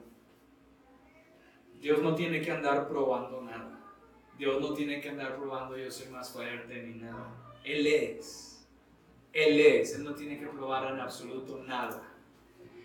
Dios 1.80 2.02
no 2.02 2.14
tiene 2.14 2.40
que 2.40 2.50
andar 2.50 2.88
probando 2.88 3.40
nada. 3.42 3.78
Dios 4.36 4.60
no 4.60 4.72
tiene 4.74 5.00
que 5.00 5.08
andar 5.08 5.36
probando 5.36 5.76
yo 5.76 5.90
soy 5.90 6.08
más 6.08 6.30
fuerte 6.30 6.82
ni 6.82 6.94
nada. 7.00 7.34
Él 7.64 7.86
es. 7.86 8.66
Él 9.32 9.60
es. 9.60 9.94
Él 9.94 10.04
no 10.04 10.14
tiene 10.14 10.38
que 10.38 10.46
probar 10.46 10.92
en 10.92 11.00
absoluto 11.00 11.62
nada. 11.64 12.02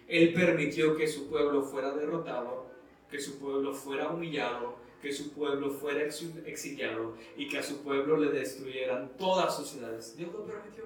Él 0.07 0.33
permitió 0.33 0.95
que 0.95 1.07
su 1.07 1.29
pueblo 1.29 1.63
fuera 1.63 1.91
derrotado, 1.93 2.67
que 3.09 3.19
su 3.19 3.39
pueblo 3.39 3.73
fuera 3.73 4.09
humillado, 4.09 4.77
que 5.01 5.11
su 5.11 5.33
pueblo 5.33 5.69
fuera 5.69 6.03
exiliado 6.03 7.15
y 7.35 7.47
que 7.47 7.57
a 7.57 7.63
su 7.63 7.83
pueblo 7.83 8.17
le 8.17 8.31
destruyeran 8.31 9.17
todas 9.17 9.55
sus 9.55 9.69
ciudades. 9.69 10.15
Dios 10.17 10.31
lo 10.31 10.45
permitió. 10.45 10.85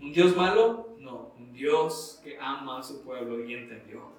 ¿Un 0.00 0.12
Dios 0.12 0.36
malo? 0.36 0.85
No, 0.98 1.32
un 1.38 1.52
Dios 1.52 2.20
que 2.22 2.38
ama 2.38 2.78
a 2.78 2.82
su 2.82 3.02
pueblo 3.04 3.44
y 3.44 3.54
entendió. 3.54 4.12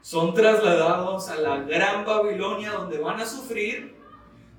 Son 0.00 0.34
trasladados 0.34 1.28
a 1.28 1.36
la 1.36 1.62
gran 1.62 2.04
Babilonia 2.04 2.72
donde 2.72 2.98
van 2.98 3.20
a 3.20 3.24
sufrir, 3.24 3.96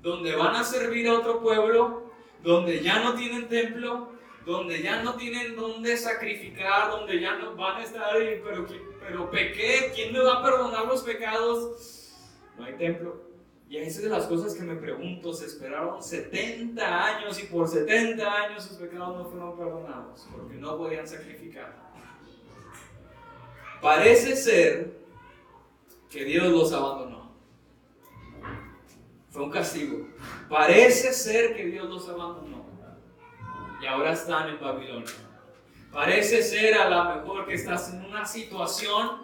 donde 0.02 0.34
van 0.34 0.56
a 0.56 0.64
servir 0.64 1.08
a 1.08 1.14
otro 1.14 1.40
pueblo, 1.40 2.10
donde 2.42 2.82
ya 2.82 3.00
no 3.02 3.14
tienen 3.14 3.48
templo, 3.48 4.10
donde 4.44 4.82
ya 4.82 5.02
no 5.02 5.14
tienen 5.14 5.56
dónde 5.56 5.96
sacrificar, 5.96 6.90
donde 6.90 7.20
ya 7.20 7.36
no 7.36 7.54
van 7.54 7.76
a 7.76 7.84
estar, 7.84 8.12
pero, 8.14 8.66
pero 9.00 9.30
pequé, 9.30 9.92
¿quién 9.94 10.12
me 10.12 10.20
va 10.20 10.38
a 10.38 10.42
perdonar 10.42 10.86
los 10.86 11.02
pecados? 11.02 12.14
No 12.56 12.64
hay 12.64 12.74
templo. 12.74 13.25
Y 13.68 13.78
esa 13.78 13.98
es 13.98 14.02
de 14.02 14.08
las 14.10 14.26
cosas 14.26 14.54
que 14.54 14.62
me 14.62 14.76
pregunto, 14.76 15.32
se 15.32 15.46
esperaron 15.46 16.00
70 16.00 17.04
años 17.04 17.42
y 17.42 17.46
por 17.46 17.66
70 17.66 18.32
años 18.32 18.64
sus 18.64 18.76
pecados 18.76 19.16
no 19.16 19.24
fueron 19.28 19.56
perdonados 19.56 20.28
porque 20.30 20.54
no 20.54 20.76
podían 20.78 21.06
sacrificar. 21.06 21.74
Parece 23.82 24.36
ser 24.36 24.96
que 26.08 26.24
Dios 26.24 26.46
los 26.46 26.72
abandonó. 26.72 27.32
Fue 29.30 29.42
un 29.42 29.50
castigo. 29.50 30.08
Parece 30.48 31.12
ser 31.12 31.56
que 31.56 31.66
Dios 31.66 31.88
los 31.88 32.08
abandonó. 32.08 32.64
Y 33.82 33.86
ahora 33.86 34.12
están 34.12 34.48
en 34.48 34.60
Babilonia. 34.60 35.10
Parece 35.92 36.42
ser 36.42 36.74
a 36.74 36.88
lo 36.88 37.16
mejor 37.16 37.46
que 37.46 37.54
estás 37.54 37.92
en 37.92 38.04
una 38.04 38.24
situación, 38.24 39.22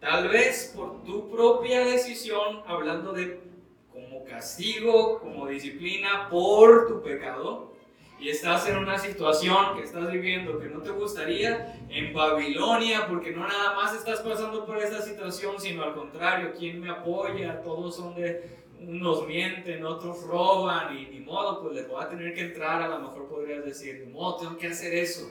tal 0.00 0.28
vez 0.28 0.72
por 0.74 1.02
tu 1.04 1.30
propia 1.30 1.84
decisión, 1.84 2.62
hablando 2.66 3.12
de 3.12 3.51
como 3.92 4.24
castigo, 4.24 5.20
como 5.20 5.46
disciplina 5.46 6.28
por 6.30 6.88
tu 6.88 7.02
pecado, 7.02 7.72
y 8.18 8.28
estás 8.28 8.68
en 8.68 8.78
una 8.78 8.98
situación 8.98 9.76
que 9.76 9.82
estás 9.82 10.10
viviendo 10.10 10.58
que 10.60 10.68
no 10.68 10.80
te 10.80 10.90
gustaría, 10.90 11.76
en 11.88 12.14
Babilonia, 12.14 13.06
porque 13.08 13.32
no 13.32 13.46
nada 13.46 13.74
más 13.74 13.94
estás 13.94 14.20
pasando 14.20 14.64
por 14.64 14.78
esta 14.78 15.02
situación, 15.02 15.60
sino 15.60 15.82
al 15.82 15.94
contrario, 15.94 16.52
¿quién 16.56 16.80
me 16.80 16.88
apoya? 16.88 17.60
Todos 17.62 17.96
son 17.96 18.14
de, 18.14 18.62
unos 18.80 19.26
mienten, 19.26 19.84
otros 19.84 20.22
roban, 20.22 20.96
y 20.96 21.06
ni 21.06 21.20
modo, 21.20 21.62
pues 21.62 21.74
les 21.74 21.88
voy 21.88 22.02
a 22.02 22.08
tener 22.08 22.34
que 22.34 22.42
entrar, 22.42 22.82
a 22.82 22.88
lo 22.88 23.00
mejor 23.00 23.28
podrías 23.28 23.64
decir, 23.64 24.04
ni 24.04 24.12
modo, 24.12 24.36
tengo 24.36 24.56
que 24.56 24.68
hacer 24.68 24.94
eso. 24.94 25.30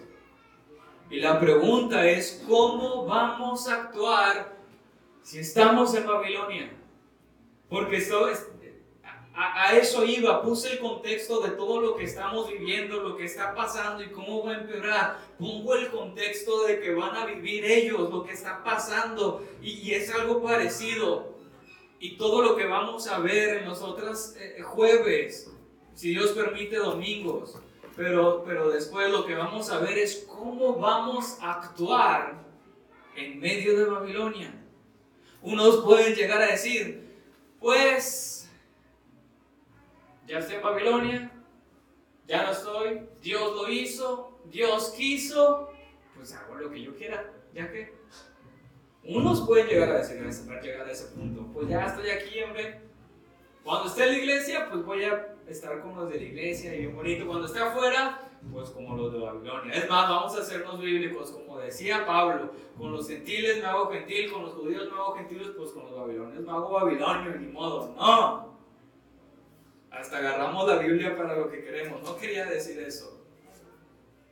Y 1.10 1.20
la 1.20 1.40
pregunta 1.40 2.06
es, 2.06 2.44
¿cómo 2.48 3.06
vamos 3.06 3.68
a 3.68 3.84
actuar 3.84 4.54
si 5.22 5.40
estamos 5.40 5.94
en 5.96 6.08
Babilonia? 6.08 6.72
Porque 7.70 7.98
esto 7.98 8.28
es, 8.28 8.51
a, 9.34 9.78
eso 9.78 10.04
iba, 10.04 10.42
puse 10.42 10.74
el 10.74 10.80
contexto 10.80 11.40
de 11.40 11.52
todo 11.52 11.80
lo 11.80 11.96
que 11.96 12.04
estamos 12.04 12.50
viviendo, 12.50 13.02
lo 13.02 13.16
que 13.16 13.26
está 13.26 13.56
pasando 13.56 14.04
y 14.04 14.10
cómo 14.10 14.44
va 14.44 14.52
a 14.52 14.60
empeorar. 14.60 15.20
Pongo 15.40 15.76
el 15.76 15.90
contexto 15.90 16.66
de 16.66 16.82
que 16.82 16.94
van 16.94 17.16
a 17.16 17.26
vivir 17.26 17.64
ellos, 17.64 18.10
lo 18.10 18.24
que 18.24 18.34
está 18.34 18.64
pasando 18.64 19.46
y, 19.62 19.92
es 19.92 20.14
algo 20.14 20.44
parecido. 20.44 21.32
Y 22.00 22.18
todo 22.18 22.42
lo 22.42 22.56
que 22.56 22.66
vamos 22.66 23.08
a 23.08 23.20
ver 23.20 23.58
en 23.58 23.70
los 23.70 23.82
otros 23.82 24.36
eh, 24.38 24.62
jueves, 24.64 25.52
si 25.94 26.10
Dios 26.10 26.32
permite 26.32 26.76
domingos. 26.78 27.56
Pero, 27.96 28.44
pero 28.46 28.70
después 28.70 29.12
lo 29.12 29.26
que 29.26 29.36
vamos 29.36 29.70
a 29.70 29.80
ver 29.80 29.98
es 29.98 30.26
cómo 30.28 30.76
vamos 30.76 31.38
a 31.42 31.62
actuar 31.62 32.42
en 33.16 33.40
medio 33.40 33.78
de 33.78 33.86
Babilonia. 33.86 34.54
Unos 35.42 35.84
pueden 35.84 36.16
llegar 36.16 36.42
a 36.42 36.48
decir, 36.48 37.20
pues 37.60 38.41
ya 40.32 40.40
estoy 40.40 40.56
en 40.56 40.62
Babilonia, 40.62 41.32
ya 42.26 42.44
no 42.44 42.52
estoy, 42.52 43.02
Dios 43.22 43.54
lo 43.54 43.68
hizo, 43.68 44.40
Dios 44.46 44.94
quiso, 44.96 45.70
pues 46.16 46.34
hago 46.34 46.56
lo 46.56 46.72
que 46.72 46.82
yo 46.82 46.96
quiera, 46.96 47.34
ya 47.54 47.70
que 47.70 47.94
unos 49.04 49.42
pueden 49.42 49.68
llegar 49.68 49.90
a 49.90 49.98
decir, 49.98 50.24
llegar 50.62 50.88
a 50.88 50.92
ese 50.92 51.14
punto, 51.14 51.46
pues 51.52 51.68
ya 51.68 51.86
estoy 51.86 52.10
aquí, 52.12 52.42
hombre. 52.44 52.80
Cuando 53.62 53.90
esté 53.90 54.04
en 54.04 54.12
la 54.14 54.18
iglesia, 54.20 54.70
pues 54.70 54.86
voy 54.86 55.04
a 55.04 55.36
estar 55.48 55.82
con 55.82 55.98
los 55.98 56.10
de 56.10 56.16
la 56.16 56.24
iglesia 56.24 56.74
y 56.76 56.80
bien 56.80 56.96
bonito. 56.96 57.28
Cuando 57.28 57.46
esté 57.46 57.60
afuera, 57.60 58.22
pues 58.54 58.70
como 58.70 58.96
los 58.96 59.12
de 59.12 59.20
Babilonia. 59.20 59.74
Es 59.74 59.90
más, 59.90 60.10
vamos 60.10 60.36
a 60.36 60.40
hacernos 60.40 60.80
bíblicos, 60.80 61.32
como 61.32 61.60
decía 61.60 62.06
Pablo, 62.06 62.54
con 62.78 62.94
los 62.94 63.08
gentiles 63.08 63.58
me 63.58 63.66
hago 63.66 63.92
gentil, 63.92 64.32
con 64.32 64.44
los 64.44 64.54
judíos 64.54 64.90
me 64.90 64.98
hago 64.98 65.14
gentiles, 65.14 65.50
pues 65.58 65.72
con 65.72 65.84
los 65.84 65.96
babilonios 66.00 66.42
me 66.42 66.52
hago 66.52 66.70
babilonio, 66.70 67.36
ni 67.36 67.48
modo. 67.48 67.94
No, 67.98 68.51
hasta 69.92 70.18
agarramos 70.18 70.68
la 70.68 70.78
Biblia 70.78 71.16
para 71.16 71.36
lo 71.36 71.52
que 71.52 71.64
queremos. 71.64 72.02
No 72.02 72.18
quería 72.18 72.46
decir 72.46 72.80
eso. 72.80 73.20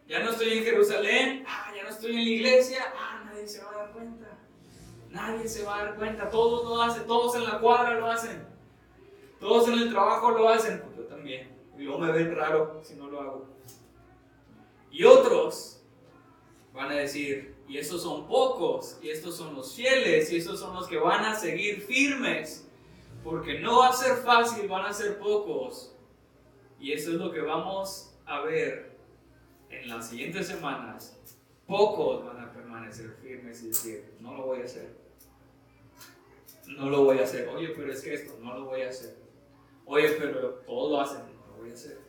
Ya 0.07 0.23
no 0.23 0.31
estoy 0.31 0.57
en 0.57 0.63
Jerusalén, 0.63 1.45
ah, 1.47 1.71
ya 1.75 1.83
no 1.83 1.89
estoy 1.89 2.11
en 2.11 2.15
la 2.15 2.29
iglesia, 2.29 2.93
ah, 2.97 3.21
nadie 3.25 3.47
se 3.47 3.63
va 3.63 3.69
a 3.69 3.77
dar 3.77 3.91
cuenta. 3.91 4.37
Nadie 5.11 5.47
se 5.47 5.63
va 5.63 5.79
a 5.79 5.85
dar 5.85 5.95
cuenta, 5.95 6.29
todos 6.29 6.67
lo 6.67 6.81
hacen, 6.81 7.05
todos 7.05 7.35
en 7.35 7.43
la 7.43 7.59
cuadra 7.59 7.99
lo 7.99 8.07
hacen. 8.07 8.47
Todos 9.39 9.67
en 9.69 9.75
el 9.75 9.89
trabajo 9.89 10.31
lo 10.31 10.49
hacen, 10.49 10.81
pues 10.81 10.97
yo 10.97 11.03
también. 11.03 11.55
Y 11.77 11.83
luego 11.83 11.99
me 11.99 12.11
ven 12.11 12.35
raro 12.35 12.81
si 12.83 12.95
no 12.95 13.09
lo 13.09 13.21
hago. 13.21 13.47
Y 14.91 15.03
otros 15.03 15.81
van 16.73 16.91
a 16.91 16.95
decir, 16.95 17.55
y 17.67 17.77
esos 17.77 18.01
son 18.01 18.27
pocos, 18.27 18.97
y 19.01 19.09
estos 19.09 19.37
son 19.37 19.55
los 19.55 19.75
fieles, 19.75 20.31
y 20.31 20.37
estos 20.37 20.59
son 20.59 20.73
los 20.75 20.87
que 20.87 20.97
van 20.97 21.23
a 21.25 21.35
seguir 21.35 21.81
firmes 21.81 22.68
porque 23.23 23.59
no 23.59 23.79
va 23.79 23.89
a 23.89 23.93
ser 23.93 24.17
fácil, 24.17 24.67
van 24.67 24.85
a 24.85 24.93
ser 24.93 25.19
pocos. 25.19 25.95
Y 26.79 26.93
eso 26.93 27.11
es 27.11 27.15
lo 27.17 27.31
que 27.31 27.41
vamos 27.41 28.15
a 28.25 28.41
ver 28.41 28.97
en 29.69 29.89
las 29.89 30.09
siguientes 30.09 30.47
semanas. 30.47 31.19
Pocos 31.67 32.25
van 32.25 32.39
a 32.39 32.51
permanecer 32.51 33.15
firmes 33.21 33.61
y 33.63 33.67
decir, 33.67 34.13
no 34.19 34.35
lo 34.35 34.45
voy 34.47 34.61
a 34.61 34.65
hacer. 34.65 34.97
No 36.67 36.89
lo 36.89 37.03
voy 37.03 37.19
a 37.19 37.23
hacer. 37.23 37.47
Oye, 37.49 37.69
pero 37.69 37.91
es 37.91 38.01
que 38.01 38.13
esto, 38.13 38.37
no 38.41 38.53
lo 38.57 38.65
voy 38.65 38.81
a 38.81 38.89
hacer. 38.89 39.15
Oye, 39.85 40.09
pero 40.19 40.49
todos 40.65 40.91
lo 40.91 41.01
hacen, 41.01 41.21
no 41.35 41.47
lo 41.47 41.61
voy 41.61 41.71
a 41.71 41.73
hacer. 41.73 41.99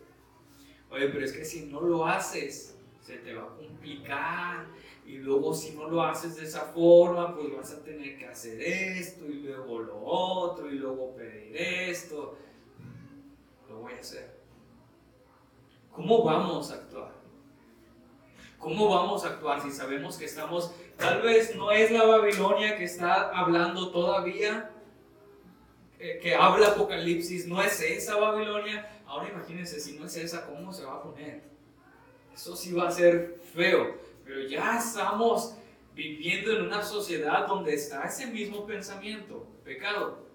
Oye, 0.91 1.09
pero 1.09 1.25
es 1.25 1.33
que 1.33 1.45
si 1.45 1.67
no 1.67 1.81
lo 1.81 2.07
haces, 2.07 2.79
se 3.11 3.19
te 3.19 3.35
va 3.35 3.43
a 3.43 3.57
complicar 3.57 4.67
y 5.05 5.19
luego 5.19 5.53
si 5.53 5.73
no 5.73 5.89
lo 5.89 6.03
haces 6.03 6.37
de 6.37 6.45
esa 6.45 6.61
forma, 6.67 7.35
pues 7.35 7.57
vas 7.57 7.73
a 7.73 7.83
tener 7.83 8.17
que 8.17 8.27
hacer 8.27 8.61
esto 8.61 9.27
y 9.27 9.41
luego 9.41 9.81
lo 9.81 10.01
otro 10.01 10.71
y 10.71 10.77
luego 10.77 11.17
pedir 11.17 11.57
esto. 11.57 12.39
Lo 13.69 13.79
voy 13.79 13.95
a 13.95 14.01
hacer. 14.01 14.39
¿Cómo 15.91 16.23
vamos 16.23 16.71
a 16.71 16.75
actuar? 16.75 17.13
¿Cómo 18.59 18.89
vamos 18.89 19.25
a 19.25 19.31
actuar 19.31 19.61
si 19.61 19.73
sabemos 19.73 20.17
que 20.17 20.27
estamos, 20.27 20.73
tal 20.97 21.23
vez 21.23 21.57
no 21.57 21.73
es 21.73 21.91
la 21.91 22.05
Babilonia 22.05 22.77
que 22.77 22.85
está 22.85 23.31
hablando 23.31 23.91
todavía, 23.91 24.71
que, 25.99 26.19
que 26.19 26.35
habla 26.35 26.69
Apocalipsis, 26.69 27.49
no 27.49 27.61
es 27.61 27.81
esa 27.81 28.17
Babilonia? 28.17 29.03
Ahora 29.07 29.31
imagínense, 29.31 29.81
si 29.81 29.99
no 29.99 30.07
es 30.07 30.17
esa, 30.17 30.47
¿cómo 30.47 30.73
se 30.73 30.85
va 30.85 30.97
a 30.97 31.03
poner? 31.03 31.51
Eso 32.35 32.57
sí 32.57 32.73
va 32.73 32.89
a 32.89 32.91
ser 32.91 33.41
feo. 33.55 33.99
Pero 34.25 34.49
ya 34.49 34.79
estamos 34.79 35.55
viviendo 35.95 36.53
en 36.53 36.63
una 36.63 36.83
sociedad 36.83 37.47
donde 37.47 37.75
está 37.75 38.05
ese 38.05 38.27
mismo 38.27 38.67
pensamiento, 38.67 39.47
pecado. 39.65 40.27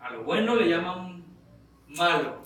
A 0.00 0.10
lo 0.10 0.24
bueno 0.24 0.54
le 0.54 0.68
llaman 0.68 1.24
malo. 1.88 2.42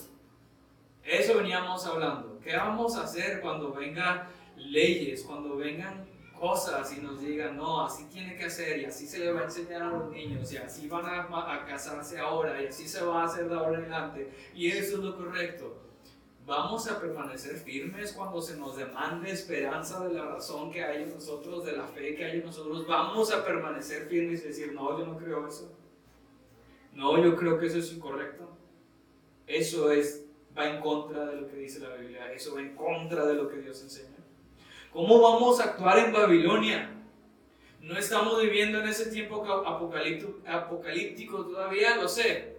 Eso 1.03 1.37
veníamos 1.37 1.85
hablando. 1.85 2.39
¿Qué 2.39 2.55
vamos 2.55 2.95
a 2.95 3.03
hacer 3.03 3.41
cuando 3.41 3.71
vengan 3.73 4.27
leyes, 4.57 5.23
cuando 5.23 5.57
vengan 5.57 6.07
cosas 6.39 6.95
y 6.97 7.01
nos 7.01 7.21
digan, 7.21 7.57
no, 7.57 7.85
así 7.85 8.05
tiene 8.05 8.35
que 8.35 8.45
hacer 8.45 8.79
y 8.79 8.85
así 8.85 9.05
se 9.05 9.19
le 9.19 9.31
va 9.31 9.41
a 9.41 9.43
enseñar 9.45 9.81
a 9.81 9.87
los 9.89 10.09
niños 10.09 10.51
y 10.53 10.57
así 10.57 10.87
van 10.87 11.05
a, 11.05 11.53
a 11.53 11.65
casarse 11.65 12.17
ahora 12.17 12.61
y 12.61 12.67
así 12.67 12.87
se 12.87 13.03
va 13.03 13.23
a 13.23 13.25
hacer 13.25 13.49
de 13.49 13.55
ahora 13.55 13.77
en 13.77 13.91
adelante 13.91 14.31
y 14.55 14.67
eso 14.67 14.97
es 14.97 15.03
lo 15.03 15.17
correcto? 15.17 15.88
Vamos 16.49 16.89
a 16.89 16.99
permanecer 16.99 17.57
firmes 17.57 18.11
cuando 18.11 18.41
se 18.41 18.57
nos 18.57 18.75
demande 18.75 19.29
esperanza 19.29 20.03
de 20.07 20.15
la 20.15 20.25
razón 20.25 20.71
que 20.71 20.83
hay 20.83 21.03
en 21.03 21.13
nosotros, 21.13 21.63
de 21.63 21.73
la 21.73 21.85
fe 21.85 22.15
que 22.15 22.25
hay 22.25 22.39
en 22.39 22.45
nosotros. 22.47 22.87
Vamos 22.87 23.31
a 23.31 23.45
permanecer 23.45 24.07
firmes 24.07 24.43
y 24.43 24.47
decir, 24.47 24.73
no, 24.73 24.97
yo 24.97 25.05
no 25.05 25.15
creo 25.15 25.47
eso. 25.47 25.71
No, 26.91 27.23
yo 27.23 27.35
creo 27.35 27.59
que 27.59 27.67
eso 27.67 27.77
es 27.77 27.93
incorrecto. 27.93 28.49
Eso 29.45 29.91
es, 29.91 30.25
va 30.57 30.67
en 30.67 30.81
contra 30.81 31.27
de 31.27 31.35
lo 31.35 31.47
que 31.47 31.57
dice 31.57 31.81
la 31.81 31.93
Biblia. 31.93 32.33
Eso 32.33 32.55
va 32.55 32.61
en 32.61 32.75
contra 32.75 33.27
de 33.27 33.35
lo 33.35 33.47
que 33.47 33.57
Dios 33.57 33.83
enseña. 33.83 34.17
¿Cómo 34.91 35.21
vamos 35.21 35.59
a 35.59 35.65
actuar 35.65 35.99
en 35.99 36.11
Babilonia? 36.11 36.89
No 37.79 37.95
estamos 37.95 38.41
viviendo 38.41 38.79
en 38.79 38.87
ese 38.87 39.11
tiempo 39.11 39.45
apocalíptico 39.45 41.45
todavía, 41.45 41.97
lo 41.97 42.07
sé. 42.07 42.57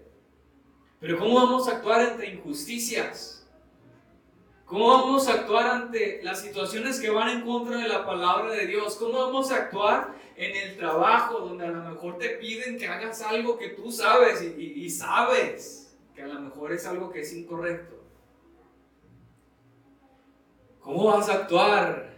Pero 1.01 1.19
¿cómo 1.19 1.35
vamos 1.35 1.67
a 1.67 1.79
actuar 1.79 2.13
entre 2.13 2.35
injusticias? 2.35 3.40
¿Cómo 4.71 4.87
vamos 4.89 5.27
a 5.27 5.33
actuar 5.33 5.67
ante 5.67 6.23
las 6.23 6.43
situaciones 6.43 7.01
que 7.01 7.11
van 7.11 7.29
en 7.29 7.45
contra 7.45 7.77
de 7.79 7.89
la 7.89 8.07
palabra 8.07 8.53
de 8.53 8.69
Dios? 8.69 8.95
¿Cómo 8.95 9.19
vamos 9.19 9.51
a 9.51 9.57
actuar 9.57 10.15
en 10.37 10.55
el 10.55 10.77
trabajo 10.77 11.41
donde 11.41 11.67
a 11.67 11.73
lo 11.73 11.91
mejor 11.91 12.19
te 12.19 12.29
piden 12.37 12.79
que 12.79 12.87
hagas 12.87 13.21
algo 13.23 13.59
que 13.59 13.71
tú 13.71 13.91
sabes 13.91 14.41
y, 14.41 14.89
sabes 14.89 15.99
que 16.15 16.23
a 16.23 16.29
lo 16.29 16.39
mejor 16.39 16.71
es 16.71 16.87
algo 16.87 17.11
que 17.11 17.23
es 17.23 17.33
incorrecto? 17.33 17.97
¿Cómo 20.79 21.07
vas 21.07 21.29
a 21.29 21.35
actuar 21.35 22.15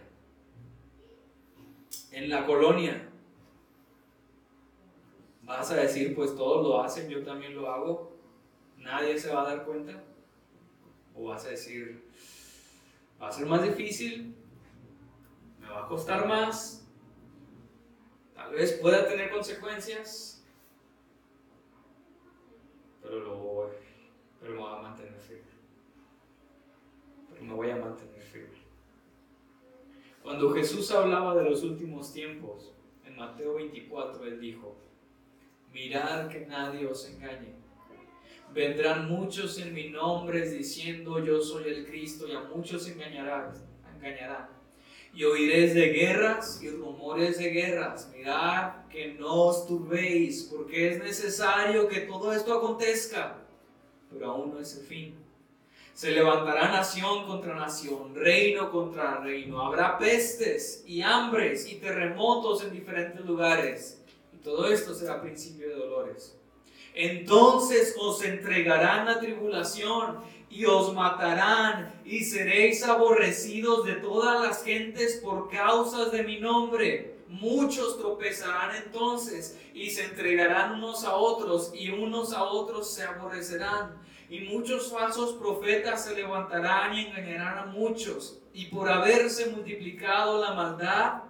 en 2.11 2.29
la 2.29 2.45
colonia? 2.45 3.09
¿Vas 5.41 5.71
a 5.71 5.75
decir, 5.77 6.15
pues 6.15 6.35
todos 6.35 6.63
lo 6.63 6.83
hacen, 6.83 7.09
yo 7.09 7.23
también 7.23 7.55
lo 7.55 7.71
hago? 7.71 8.15
¿Nadie 8.77 9.17
se 9.17 9.33
va 9.33 9.41
a 9.41 9.55
dar 9.55 9.65
cuenta? 9.65 10.03
¿O 11.15 11.29
vas 11.29 11.47
a 11.47 11.49
decir, 11.49 12.02
va 13.23 13.29
a 13.29 13.31
ser 13.31 13.45
más 13.45 13.63
difícil, 13.63 14.35
me 15.61 15.69
va 15.69 15.85
a 15.85 15.87
costar 15.87 16.27
más, 16.27 16.85
tal 18.35 18.51
vez 18.51 18.73
pueda 18.81 19.07
tener 19.07 19.31
consecuencias, 19.31 20.45
pero, 23.01 23.21
lo 23.21 23.37
voy, 23.37 23.71
pero 24.41 24.55
me 24.55 24.59
voy 24.59 24.73
a 24.77 24.81
mantener 24.81 25.13
firme. 25.13 25.43
Pero 27.29 27.43
me 27.43 27.53
voy 27.53 27.69
a 27.69 27.77
mantener 27.77 28.21
firme. 28.21 28.57
Cuando 30.21 30.53
Jesús 30.53 30.91
hablaba 30.91 31.33
de 31.33 31.49
los 31.49 31.63
últimos 31.63 32.11
tiempos, 32.11 32.73
en 33.05 33.15
Mateo 33.15 33.53
24, 33.53 34.25
él 34.25 34.41
dijo, 34.41 34.75
mirad 35.71 36.27
que 36.27 36.45
nadie 36.45 36.85
os 36.87 37.09
engañe 37.09 37.62
Vendrán 38.53 39.09
muchos 39.09 39.57
en 39.57 39.73
mi 39.73 39.89
nombre 39.89 40.47
diciendo 40.47 41.17
yo 41.17 41.41
soy 41.41 41.69
el 41.69 41.87
Cristo 41.87 42.27
y 42.27 42.35
a 42.35 42.41
muchos 42.41 42.87
engañarán. 42.87 43.51
Y 45.11 45.23
oiréis 45.23 45.73
de 45.73 45.87
guerras 45.89 46.61
y 46.61 46.69
rumores 46.69 47.39
de 47.39 47.49
guerras. 47.49 48.11
Mirad 48.15 48.85
que 48.89 49.15
no 49.15 49.45
os 49.45 49.65
turbéis, 49.65 50.49
porque 50.51 50.91
es 50.91 51.03
necesario 51.03 51.87
que 51.87 52.01
todo 52.01 52.31
esto 52.31 52.53
acontezca, 52.53 53.37
pero 54.11 54.31
aún 54.31 54.53
no 54.53 54.59
es 54.59 54.77
el 54.77 54.85
fin. 54.85 55.15
Se 55.95 56.11
levantará 56.11 56.69
nación 56.69 57.25
contra 57.25 57.55
nación, 57.55 58.13
reino 58.13 58.71
contra 58.71 59.19
reino. 59.19 59.61
Habrá 59.61 59.97
pestes 59.97 60.83
y 60.85 61.01
hambres 61.01 61.67
y 61.71 61.75
terremotos 61.75 62.63
en 62.63 62.71
diferentes 62.71 63.23
lugares. 63.25 64.03
Y 64.31 64.37
todo 64.37 64.67
esto 64.71 64.93
será 64.93 65.21
principio 65.21 65.69
de 65.69 65.75
dolores. 65.75 66.37
Entonces 66.93 67.95
os 67.99 68.23
entregarán 68.23 69.07
a 69.07 69.19
tribulación 69.19 70.19
y 70.49 70.65
os 70.65 70.93
matarán 70.93 72.01
y 72.05 72.23
seréis 72.23 72.83
aborrecidos 72.83 73.85
de 73.85 73.93
todas 73.93 74.41
las 74.41 74.63
gentes 74.63 75.19
por 75.23 75.49
causas 75.49 76.11
de 76.11 76.23
mi 76.23 76.39
nombre. 76.39 77.15
Muchos 77.27 77.97
tropezarán 77.97 78.75
entonces 78.75 79.57
y 79.73 79.89
se 79.89 80.05
entregarán 80.05 80.75
unos 80.75 81.03
a 81.03 81.15
otros 81.15 81.71
y 81.73 81.89
unos 81.89 82.33
a 82.33 82.43
otros 82.43 82.93
se 82.93 83.03
aborrecerán. 83.03 83.97
Y 84.29 84.41
muchos 84.41 84.91
falsos 84.91 85.33
profetas 85.33 86.05
se 86.05 86.15
levantarán 86.15 86.93
y 86.95 87.07
engañarán 87.07 87.57
a 87.57 87.65
muchos. 87.65 88.39
Y 88.53 88.65
por 88.65 88.89
haberse 88.89 89.47
multiplicado 89.47 90.39
la 90.39 90.53
maldad, 90.53 91.23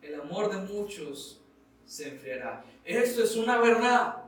el 0.00 0.18
amor 0.20 0.50
de 0.50 0.72
muchos 0.72 1.42
se 1.84 2.08
enfriará. 2.08 2.64
Esto 2.84 3.22
es 3.22 3.36
una 3.36 3.58
verdad. 3.58 4.21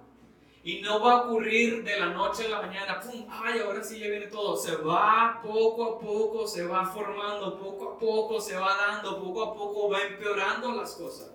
Y 0.64 0.80
no 0.80 0.98
va 0.98 1.12
a 1.12 1.22
ocurrir 1.24 1.84
de 1.84 2.00
la 2.00 2.06
noche 2.06 2.46
a 2.46 2.48
la 2.48 2.62
mañana, 2.62 2.98
¡pum! 2.98 3.26
¡Ay, 3.28 3.60
ahora 3.60 3.84
sí 3.84 3.98
ya 3.98 4.08
viene 4.08 4.28
todo! 4.28 4.56
Se 4.56 4.74
va 4.76 5.38
poco 5.42 5.84
a 5.84 5.98
poco, 6.00 6.46
se 6.46 6.64
va 6.64 6.86
formando, 6.86 7.58
poco 7.58 7.90
a 7.90 7.98
poco 7.98 8.40
se 8.40 8.56
va 8.56 8.74
dando, 8.74 9.22
poco 9.22 9.42
a 9.44 9.54
poco 9.54 9.90
va 9.90 10.00
empeorando 10.00 10.74
las 10.74 10.94
cosas. 10.94 11.34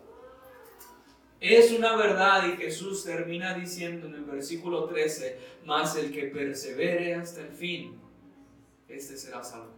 Es 1.39 1.71
una 1.71 1.95
verdad 1.95 2.47
y 2.47 2.57
Jesús 2.57 3.05
termina 3.05 3.53
diciendo 3.53 4.07
en 4.07 4.15
el 4.15 4.25
versículo 4.25 4.85
13, 4.85 5.39
más 5.63 5.95
el 5.95 6.11
que 6.11 6.23
persevere 6.23 7.13
hasta 7.13 7.41
el 7.41 7.51
fin, 7.51 7.99
este 8.87 9.15
será 9.15 9.43
salvo. 9.43 9.73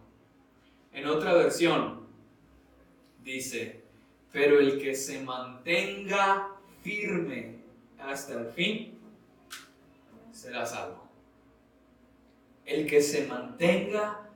En 0.92 1.06
otra 1.06 1.34
versión 1.34 2.06
dice, 3.22 3.82
pero 4.32 4.58
el 4.58 4.80
que 4.80 4.94
se 4.94 5.22
mantenga 5.22 6.48
firme 6.82 7.58
hasta 8.00 8.40
el 8.40 8.46
fin, 8.48 8.98
será 10.42 10.66
salvo. 10.66 11.08
El 12.64 12.88
que 12.88 13.00
se 13.00 13.26
mantenga 13.26 14.28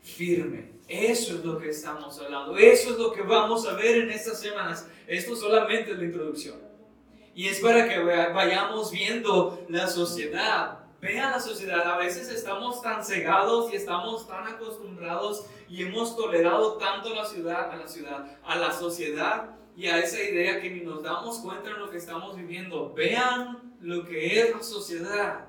firme. 0.00 0.72
Eso 0.88 1.34
es 1.34 1.44
lo 1.44 1.58
que 1.58 1.68
estamos 1.68 2.18
hablando. 2.18 2.56
Eso 2.56 2.90
es 2.92 2.98
lo 2.98 3.12
que 3.12 3.22
vamos 3.22 3.66
a 3.66 3.74
ver 3.74 4.04
en 4.04 4.10
estas 4.10 4.40
semanas. 4.40 4.88
Esto 5.06 5.36
solamente 5.36 5.92
es 5.92 5.98
la 5.98 6.04
introducción. 6.04 6.56
Y 7.34 7.48
es 7.48 7.60
para 7.60 7.86
que 7.88 7.98
vayamos 7.98 8.90
viendo 8.90 9.66
la 9.68 9.86
sociedad. 9.86 10.78
Vean 11.00 11.32
la 11.32 11.40
sociedad. 11.40 11.92
A 11.92 11.98
veces 11.98 12.30
estamos 12.30 12.80
tan 12.80 13.04
cegados 13.04 13.70
y 13.70 13.76
estamos 13.76 14.26
tan 14.26 14.46
acostumbrados 14.46 15.44
y 15.68 15.82
hemos 15.82 16.16
tolerado 16.16 16.78
tanto 16.78 17.14
la 17.14 17.26
ciudad, 17.26 17.70
a 17.70 17.76
la 17.76 17.88
ciudad, 17.88 18.38
a 18.44 18.56
la 18.56 18.72
sociedad 18.72 19.50
y 19.76 19.88
a 19.88 19.98
esa 19.98 20.22
idea 20.22 20.60
que 20.60 20.70
ni 20.70 20.80
nos 20.80 21.02
damos 21.02 21.38
cuenta 21.40 21.68
de 21.70 21.78
lo 21.78 21.90
que 21.90 21.98
estamos 21.98 22.34
viviendo. 22.34 22.94
Vean 22.94 23.63
lo 23.80 24.04
que 24.04 24.40
es 24.40 24.50
la 24.54 24.62
sociedad. 24.62 25.46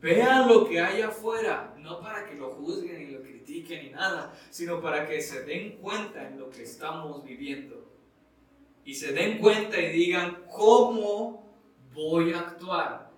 Vean 0.00 0.48
lo 0.48 0.68
que 0.68 0.80
hay 0.80 1.00
afuera, 1.00 1.74
no 1.78 2.00
para 2.00 2.28
que 2.28 2.34
lo 2.34 2.50
juzguen 2.50 3.00
y 3.00 3.12
lo 3.12 3.22
critiquen 3.22 3.86
ni 3.86 3.90
nada, 3.90 4.38
sino 4.50 4.80
para 4.80 5.06
que 5.08 5.22
se 5.22 5.44
den 5.44 5.78
cuenta 5.78 6.28
en 6.28 6.38
lo 6.38 6.50
que 6.50 6.62
estamos 6.62 7.24
viviendo. 7.24 7.84
Y 8.84 8.94
se 8.94 9.12
den 9.12 9.38
cuenta 9.38 9.80
y 9.80 9.92
digan, 9.92 10.44
¿cómo 10.50 11.50
voy 11.94 12.32
a 12.34 12.40
actuar? 12.40 13.10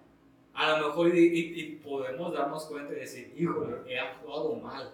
A 0.54 0.78
lo 0.78 0.88
mejor 0.88 1.14
y, 1.14 1.80
podemos 1.82 2.32
darnos 2.32 2.64
cuenta 2.66 2.92
y 2.92 3.00
decir, 3.00 3.34
híjole, 3.36 3.78
he 3.88 3.98
actuado 3.98 4.54
mal. 4.54 4.92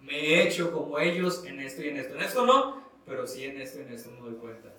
Me 0.00 0.18
he 0.18 0.48
hecho 0.48 0.72
como 0.72 0.98
ellos 0.98 1.44
en 1.44 1.60
esto 1.60 1.82
y 1.82 1.88
en 1.88 1.98
esto. 1.98 2.14
En 2.14 2.22
esto 2.22 2.46
no, 2.46 2.82
pero 3.06 3.26
sí 3.26 3.44
en 3.44 3.60
esto 3.60 3.78
y 3.78 3.82
en 3.82 3.92
esto 3.92 4.10
me 4.10 4.20
doy 4.20 4.34
cuenta. 4.34 4.73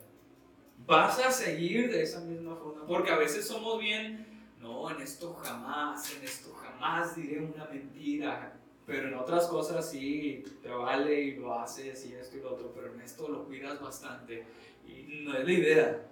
Vas 0.86 1.20
a 1.20 1.32
seguir 1.32 1.92
de 1.92 2.04
esa 2.04 2.20
misma 2.22 2.56
forma, 2.56 2.86
porque 2.86 3.12
a 3.12 3.18
veces 3.18 3.48
somos 3.48 3.80
bien, 3.80 4.26
no, 4.62 4.90
en 4.90 5.02
esto 5.02 5.34
jamás, 5.34 6.14
en 6.16 6.24
esto 6.24 6.54
jamás 6.54 7.16
diré 7.16 7.40
una 7.40 7.66
mentira, 7.66 8.60
pero 8.86 9.08
en 9.08 9.16
otras 9.16 9.48
cosas 9.48 9.90
sí, 9.90 10.44
te 10.62 10.70
vale 10.70 11.22
y 11.22 11.36
lo 11.38 11.60
haces 11.60 12.06
y 12.06 12.14
esto 12.14 12.38
y 12.38 12.42
lo 12.42 12.54
otro, 12.54 12.72
pero 12.74 12.94
en 12.94 13.02
esto 13.02 13.28
lo 13.28 13.46
cuidas 13.46 13.82
bastante 13.82 14.46
y 14.88 15.24
no 15.24 15.36
es 15.36 15.46
la 15.46 15.52
idea. 15.52 16.08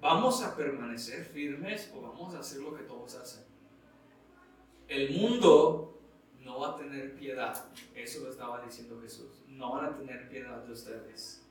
¿Vamos 0.00 0.42
a 0.42 0.56
permanecer 0.56 1.24
firmes 1.24 1.92
o 1.94 2.00
vamos 2.00 2.34
a 2.34 2.40
hacer 2.40 2.60
lo 2.60 2.74
que 2.74 2.82
todos 2.82 3.14
hacen? 3.14 3.44
El 4.88 5.10
mundo 5.18 5.98
no 6.40 6.60
va 6.60 6.70
a 6.70 6.76
tener 6.76 7.14
piedad, 7.14 7.66
eso 7.94 8.24
lo 8.24 8.30
estaba 8.30 8.62
diciendo 8.62 9.00
Jesús 9.02 9.44
no 9.56 9.72
van 9.72 9.86
a 9.86 9.96
tener 9.96 10.28
piedad 10.28 10.58
de 10.64 10.72
ustedes. 10.72 11.43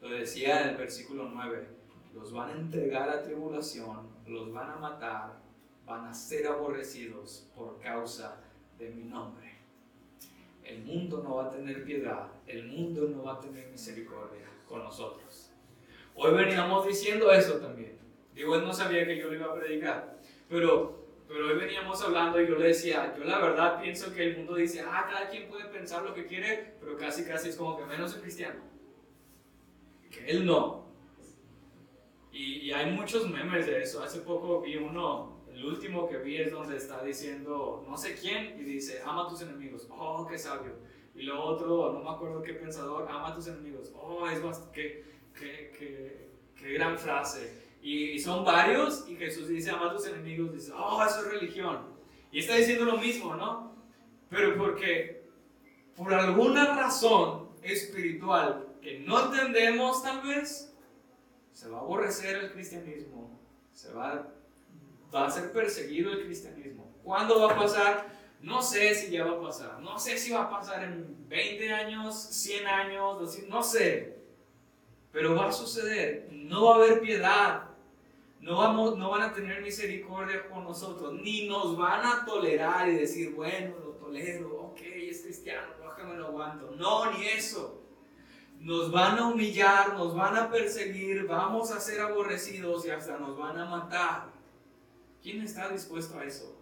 Lo 0.00 0.08
decía 0.08 0.62
en 0.62 0.70
el 0.70 0.76
versículo 0.76 1.28
9, 1.32 1.68
los 2.14 2.32
van 2.32 2.50
a 2.50 2.52
entregar 2.54 3.08
a 3.08 3.22
tribulación, 3.22 4.08
los 4.26 4.52
van 4.52 4.70
a 4.70 4.76
matar, 4.76 5.40
van 5.86 6.06
a 6.06 6.14
ser 6.14 6.46
aborrecidos 6.46 7.48
por 7.54 7.78
causa 7.80 8.40
de 8.78 8.90
mi 8.90 9.04
nombre. 9.04 9.58
El 10.64 10.82
mundo 10.84 11.22
no 11.22 11.36
va 11.36 11.46
a 11.46 11.50
tener 11.50 11.84
piedad, 11.84 12.28
el 12.46 12.66
mundo 12.68 13.08
no 13.08 13.24
va 13.24 13.34
a 13.34 13.40
tener 13.40 13.68
misericordia 13.68 14.46
con 14.68 14.82
nosotros. 14.84 15.50
Hoy 16.14 16.32
veníamos 16.32 16.86
diciendo 16.86 17.30
eso 17.32 17.54
también. 17.54 17.98
Digo, 18.34 18.56
él 18.56 18.64
no 18.64 18.72
sabía 18.72 19.04
que 19.04 19.18
yo 19.18 19.28
le 19.28 19.36
iba 19.36 19.46
a 19.46 19.54
predicar, 19.54 20.18
pero 20.48 21.00
pero 21.30 21.46
hoy 21.46 21.56
veníamos 21.56 22.02
hablando 22.02 22.42
y 22.42 22.48
yo 22.48 22.56
le 22.56 22.66
decía, 22.66 23.14
yo 23.16 23.22
la 23.22 23.38
verdad 23.38 23.80
pienso 23.80 24.12
que 24.12 24.30
el 24.30 24.38
mundo 24.38 24.56
dice, 24.56 24.80
ah, 24.80 25.06
cada 25.08 25.28
quien 25.28 25.48
puede 25.48 25.66
pensar 25.66 26.02
lo 26.02 26.12
que 26.12 26.26
quiere, 26.26 26.74
pero 26.80 26.96
casi 26.96 27.24
casi 27.24 27.50
es 27.50 27.56
como 27.56 27.76
que 27.78 27.84
menos 27.84 28.16
el 28.16 28.22
cristiano. 28.22 28.60
Que 30.10 30.30
él 30.30 30.46
no. 30.46 30.80
Y, 32.32 32.70
hay 32.72 32.92
muchos 32.92 33.28
memes 33.28 33.66
de 33.66 33.82
eso. 33.82 34.02
Hace 34.02 34.20
poco 34.20 34.60
vi 34.60 34.76
uno, 34.76 35.42
el 35.52 35.64
último 35.64 36.08
que 36.08 36.18
vi 36.18 36.36
es 36.36 36.52
donde 36.52 36.76
está 36.76 37.02
diciendo, 37.02 37.84
no 37.88 37.96
sé 37.96 38.14
quién, 38.14 38.58
y 38.58 38.64
dice, 38.64 39.02
ama 39.04 39.24
a 39.24 39.28
tus 39.28 39.42
enemigos. 39.42 39.88
Oh, 39.90 40.26
qué 40.26 40.38
sabio. 40.38 40.72
Y 41.14 41.22
lo 41.22 41.42
otro, 41.42 41.92
no 41.92 42.02
me 42.02 42.10
acuerdo 42.10 42.42
qué 42.42 42.54
pensador, 42.54 43.08
ama 43.08 43.28
a 43.28 43.34
tus 43.34 43.48
enemigos. 43.48 43.92
Oh, 43.94 44.26
es 44.28 44.40
qué, 44.72 45.04
qué, 45.38 45.72
qué, 45.78 46.30
qué 46.56 46.72
gran 46.74 46.96
frase. 46.96 47.70
Y, 47.82 48.18
son 48.18 48.44
varios, 48.44 49.08
y 49.08 49.16
Jesús 49.16 49.48
dice, 49.48 49.70
ama 49.70 49.90
a 49.90 49.94
tus 49.94 50.06
enemigos, 50.06 50.52
dice, 50.52 50.72
oh, 50.76 51.02
eso 51.04 51.20
es 51.20 51.32
religión. 51.32 51.78
Y 52.30 52.40
está 52.40 52.54
diciendo 52.56 52.84
lo 52.84 52.98
mismo, 52.98 53.34
¿no? 53.34 53.74
Pero 54.28 54.56
porque 54.56 55.28
por 55.96 56.14
alguna 56.14 56.76
razón 56.76 57.50
espiritual 57.62 58.69
que 58.80 59.00
no 59.00 59.26
entendemos 59.26 60.02
tal 60.02 60.22
vez, 60.22 60.74
se 61.52 61.68
va 61.68 61.78
a 61.78 61.80
aborrecer 61.80 62.36
el 62.36 62.52
cristianismo, 62.52 63.38
se 63.72 63.92
va, 63.92 64.28
va 65.14 65.26
a 65.26 65.30
ser 65.30 65.52
perseguido 65.52 66.12
el 66.12 66.24
cristianismo. 66.24 66.94
¿Cuándo 67.02 67.40
va 67.40 67.52
a 67.52 67.56
pasar? 67.56 68.06
No 68.40 68.62
sé 68.62 68.94
si 68.94 69.10
ya 69.10 69.24
va 69.24 69.32
a 69.32 69.40
pasar, 69.40 69.80
no 69.80 69.98
sé 69.98 70.16
si 70.16 70.30
va 70.30 70.44
a 70.44 70.50
pasar 70.50 70.84
en 70.84 71.28
20 71.28 71.72
años, 71.72 72.16
100 72.18 72.66
años, 72.66 73.38
no 73.48 73.62
sé, 73.62 74.16
pero 75.12 75.34
va 75.34 75.48
a 75.48 75.52
suceder, 75.52 76.28
no 76.32 76.64
va 76.64 76.72
a 76.72 76.76
haber 76.76 77.00
piedad, 77.00 77.64
no, 78.40 78.56
vamos, 78.56 78.96
no 78.96 79.10
van 79.10 79.22
a 79.22 79.32
tener 79.34 79.60
misericordia 79.60 80.48
con 80.48 80.64
nosotros, 80.64 81.12
ni 81.20 81.46
nos 81.48 81.76
van 81.76 82.06
a 82.06 82.24
tolerar 82.24 82.88
y 82.88 82.94
decir, 82.94 83.34
bueno, 83.34 83.74
lo 83.78 83.90
tolero, 83.90 84.58
ok, 84.62 84.80
es 84.80 85.20
cristiano, 85.20 85.74
me 86.04 86.16
lo 86.16 86.26
aguanto. 86.28 86.70
No, 86.76 87.10
ni 87.12 87.26
eso. 87.26 87.79
Nos 88.60 88.92
van 88.92 89.18
a 89.18 89.28
humillar, 89.28 89.94
nos 89.94 90.14
van 90.14 90.36
a 90.36 90.50
perseguir, 90.50 91.26
vamos 91.26 91.70
a 91.70 91.80
ser 91.80 92.00
aborrecidos 92.02 92.84
y 92.84 92.90
hasta 92.90 93.18
nos 93.18 93.36
van 93.36 93.58
a 93.58 93.64
matar. 93.64 94.30
¿Quién 95.22 95.42
está 95.42 95.70
dispuesto 95.70 96.18
a 96.18 96.24
eso? 96.24 96.58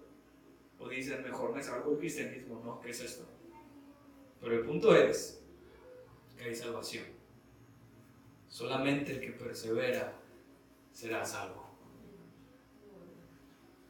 O 0.79 0.89
dicen, 0.89 1.25
mejor 1.25 1.53
me 1.53 1.63
salgo 1.63 1.91
del 1.91 1.99
cristianismo, 1.99 2.63
¿no? 2.65 2.81
¿Qué 2.81 2.91
es 2.91 3.01
esto? 3.01 3.25
Pero 4.41 4.55
el 4.55 4.65
punto 4.65 4.95
es 4.95 5.43
que 6.37 6.45
hay 6.45 6.55
salvación. 6.55 7.05
Solamente 8.49 9.13
el 9.13 9.21
que 9.21 9.33
persevera 9.33 10.13
será 10.93 11.25
salvo. 11.25 11.69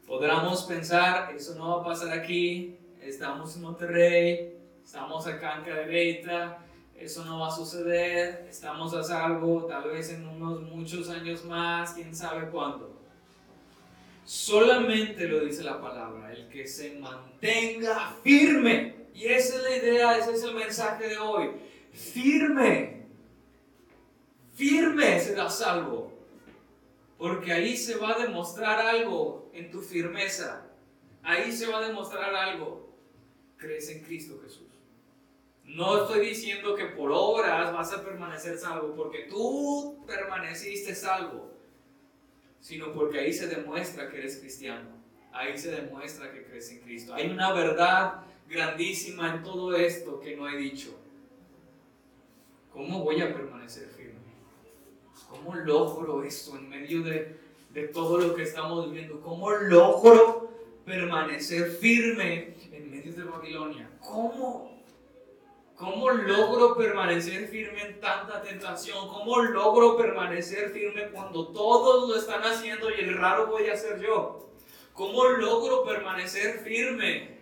Podríamos 0.07 0.63
pensar, 0.63 1.35
eso 1.35 1.53
no 1.53 1.77
va 1.77 1.81
a 1.81 1.85
pasar 1.85 2.11
aquí, 2.17 2.75
estamos 2.99 3.55
en 3.55 3.61
Monterrey, 3.61 4.57
estamos 4.83 5.27
acá 5.27 5.57
en 5.57 5.65
Cadereyta, 5.65 6.65
eso 6.99 7.23
no 7.23 7.39
va 7.39 7.47
a 7.47 7.55
suceder, 7.55 8.45
estamos 8.49 8.93
a 8.93 9.03
salvo, 9.03 9.65
tal 9.65 9.89
vez 9.89 10.09
en 10.09 10.27
unos 10.27 10.61
muchos 10.63 11.09
años 11.09 11.45
más, 11.45 11.93
quién 11.93 12.13
sabe 12.13 12.49
cuándo. 12.49 12.99
Solamente 14.25 15.27
lo 15.27 15.43
dice 15.43 15.63
la 15.63 15.81
palabra, 15.81 16.31
el 16.31 16.47
que 16.49 16.67
se 16.67 16.99
mantenga 16.99 18.15
firme. 18.21 19.07
Y 19.13 19.25
esa 19.25 19.55
es 19.55 19.63
la 19.63 19.75
idea, 19.77 20.17
ese 20.17 20.33
es 20.33 20.43
el 20.43 20.53
mensaje 20.53 21.07
de 21.07 21.17
hoy. 21.17 21.51
Firme. 21.91 23.07
Firme 24.53 25.19
será 25.19 25.49
salvo. 25.49 26.13
Porque 27.17 27.51
ahí 27.51 27.75
se 27.75 27.95
va 27.97 28.15
a 28.15 28.19
demostrar 28.19 28.79
algo 28.79 29.49
en 29.53 29.71
tu 29.71 29.81
firmeza. 29.81 30.65
Ahí 31.23 31.51
se 31.51 31.67
va 31.67 31.79
a 31.79 31.87
demostrar 31.87 32.33
algo. 32.35 32.93
Crees 33.57 33.89
en 33.89 34.03
Cristo 34.03 34.39
Jesús. 34.43 34.68
No 35.69 36.03
estoy 36.03 36.27
diciendo 36.27 36.75
que 36.75 36.85
por 36.85 37.11
obras 37.11 37.71
vas 37.71 37.93
a 37.93 38.03
permanecer 38.03 38.57
salvo, 38.57 38.95
porque 38.95 39.27
tú 39.29 40.03
permaneciste 40.05 40.95
salvo, 40.95 41.51
sino 42.59 42.91
porque 42.91 43.19
ahí 43.19 43.33
se 43.33 43.47
demuestra 43.47 44.09
que 44.09 44.17
eres 44.17 44.37
cristiano. 44.37 44.89
Ahí 45.31 45.57
se 45.57 45.71
demuestra 45.71 46.31
que 46.31 46.43
crees 46.43 46.71
en 46.71 46.79
Cristo. 46.79 47.13
Hay 47.13 47.29
una 47.29 47.53
verdad 47.53 48.23
grandísima 48.47 49.35
en 49.35 49.43
todo 49.43 49.75
esto 49.75 50.19
que 50.19 50.35
no 50.35 50.49
he 50.49 50.57
dicho. 50.57 50.99
¿cómo 52.79 53.03
voy 53.03 53.21
a 53.21 53.33
permanecer 53.33 53.89
firme? 53.89 54.19
¿Cómo 55.29 55.53
logro 55.53 56.23
esto 56.23 56.57
en 56.57 56.69
medio 56.69 57.03
de, 57.03 57.35
de 57.73 57.87
todo 57.89 58.17
lo 58.17 58.33
que 58.33 58.43
estamos 58.43 58.85
viviendo? 58.85 59.19
¿Cómo 59.21 59.51
logro 59.51 60.49
permanecer 60.85 61.71
firme 61.71 62.55
en 62.71 62.89
medio 62.89 63.13
de 63.13 63.23
Babilonia? 63.23 63.89
¿Cómo? 63.99 64.68
¿Cómo 65.79 66.09
logro 66.09 66.75
permanecer 66.75 67.47
firme 67.47 67.81
en 67.81 68.01
tanta 68.01 68.41
tentación? 68.41 69.07
¿Cómo 69.07 69.41
logro 69.43 69.95
permanecer 69.95 70.71
firme 70.71 71.09
cuando 71.09 71.53
todos 71.53 72.09
lo 72.09 72.17
están 72.17 72.41
haciendo 72.41 72.89
y 72.89 72.99
el 72.99 73.17
raro 73.17 73.47
voy 73.47 73.69
a 73.69 73.77
ser 73.77 74.01
yo? 74.01 74.51
¿Cómo 74.91 75.23
logro 75.23 75.85
permanecer 75.85 76.59
firme? 76.59 77.39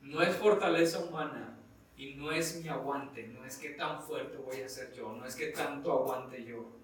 No 0.00 0.22
es 0.22 0.34
fortaleza 0.36 1.00
humana 1.00 1.58
y 1.98 2.14
no 2.14 2.32
es 2.32 2.62
mi 2.62 2.70
aguante, 2.70 3.28
no 3.28 3.44
es 3.44 3.58
que 3.58 3.68
tan 3.68 4.02
fuerte 4.02 4.38
voy 4.38 4.62
a 4.62 4.70
ser 4.70 4.94
yo, 4.94 5.12
no 5.12 5.26
es 5.26 5.36
que 5.36 5.48
tanto 5.48 5.92
aguante 5.92 6.42
yo. 6.42 6.79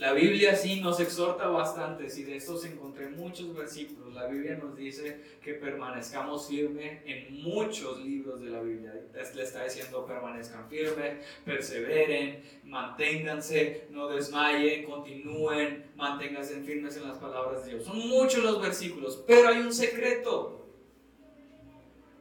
La 0.00 0.14
Biblia 0.14 0.56
sí 0.56 0.80
nos 0.80 0.98
exhorta 0.98 1.48
bastante, 1.48 2.06
y 2.06 2.22
de 2.22 2.36
estos 2.36 2.64
encontré 2.64 3.10
muchos 3.10 3.54
versículos. 3.54 4.14
La 4.14 4.28
Biblia 4.28 4.56
nos 4.56 4.74
dice 4.74 5.20
que 5.44 5.52
permanezcamos 5.52 6.48
firmes 6.48 7.02
en 7.04 7.42
muchos 7.42 8.00
libros 8.00 8.40
de 8.40 8.48
la 8.48 8.62
Biblia. 8.62 8.94
Le 9.12 9.42
está 9.42 9.62
diciendo 9.62 10.06
permanezcan 10.06 10.70
firmes, 10.70 11.22
perseveren, 11.44 12.42
manténganse, 12.64 13.88
no 13.90 14.08
desmayen, 14.08 14.86
continúen, 14.86 15.90
manténganse 15.96 16.62
firmes 16.62 16.96
en 16.96 17.06
las 17.06 17.18
palabras 17.18 17.66
de 17.66 17.72
Dios. 17.72 17.84
Son 17.84 17.98
muchos 17.98 18.42
los 18.42 18.62
versículos, 18.62 19.22
pero 19.26 19.50
hay 19.50 19.58
un 19.58 19.74
secreto. 19.74 20.66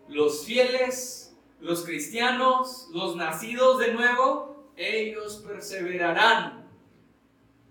Los 0.10 0.44
fieles, 0.44 1.34
los 1.62 1.86
cristianos, 1.86 2.90
los 2.92 3.16
nacidos 3.16 3.80
de 3.80 3.94
nuevo, 3.94 4.70
ellos 4.76 5.42
perseverarán 5.48 6.59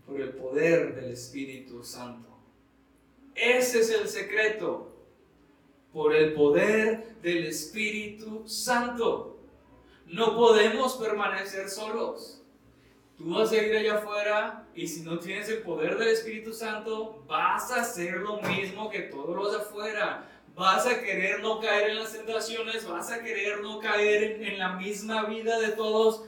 por 0.08 0.20
el 0.20 0.30
poder 0.30 0.94
del 0.94 1.12
Espíritu 1.12 1.84
Santo. 1.84 2.28
Ese 3.34 3.80
es 3.80 3.90
el 3.90 4.08
secreto, 4.08 4.90
por 5.92 6.16
el 6.16 6.32
poder 6.32 7.14
del 7.20 7.44
Espíritu 7.44 8.48
Santo. 8.48 9.38
No 10.06 10.34
podemos 10.34 10.96
permanecer 10.96 11.68
solos. 11.68 12.42
Tú 13.18 13.34
vas 13.34 13.52
a 13.52 13.56
ir 13.56 13.76
allá 13.76 13.98
afuera 13.98 14.66
y 14.74 14.86
si 14.86 15.02
no 15.02 15.18
tienes 15.18 15.48
el 15.50 15.58
poder 15.58 15.98
del 15.98 16.08
Espíritu 16.08 16.54
Santo, 16.54 17.22
vas 17.28 17.70
a 17.70 17.82
hacer 17.82 18.14
lo 18.18 18.40
mismo 18.40 18.88
que 18.88 19.00
todos 19.00 19.36
los 19.36 19.54
afuera. 19.54 20.26
Vas 20.54 20.86
a 20.86 21.02
querer 21.02 21.40
no 21.40 21.60
caer 21.60 21.90
en 21.90 21.98
las 21.98 22.12
tentaciones, 22.12 22.88
vas 22.88 23.12
a 23.12 23.22
querer 23.22 23.60
no 23.60 23.78
caer 23.78 24.42
en 24.42 24.58
la 24.58 24.72
misma 24.76 25.26
vida 25.26 25.60
de 25.60 25.68
todos 25.72 26.24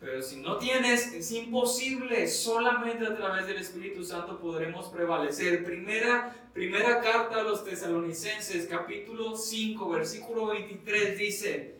pero 0.00 0.22
si 0.22 0.36
no 0.36 0.58
tienes, 0.58 1.12
es 1.12 1.32
imposible. 1.32 2.28
Solamente 2.28 3.04
a 3.04 3.16
través 3.16 3.46
del 3.46 3.56
Espíritu 3.56 4.04
Santo 4.04 4.38
podremos 4.38 4.88
prevalecer. 4.88 5.64
Primera, 5.64 6.50
primera 6.54 7.00
carta 7.00 7.40
a 7.40 7.42
los 7.42 7.64
tesalonicenses, 7.64 8.66
capítulo 8.66 9.36
5, 9.36 9.88
versículo 9.88 10.46
23, 10.46 11.18
dice 11.18 11.74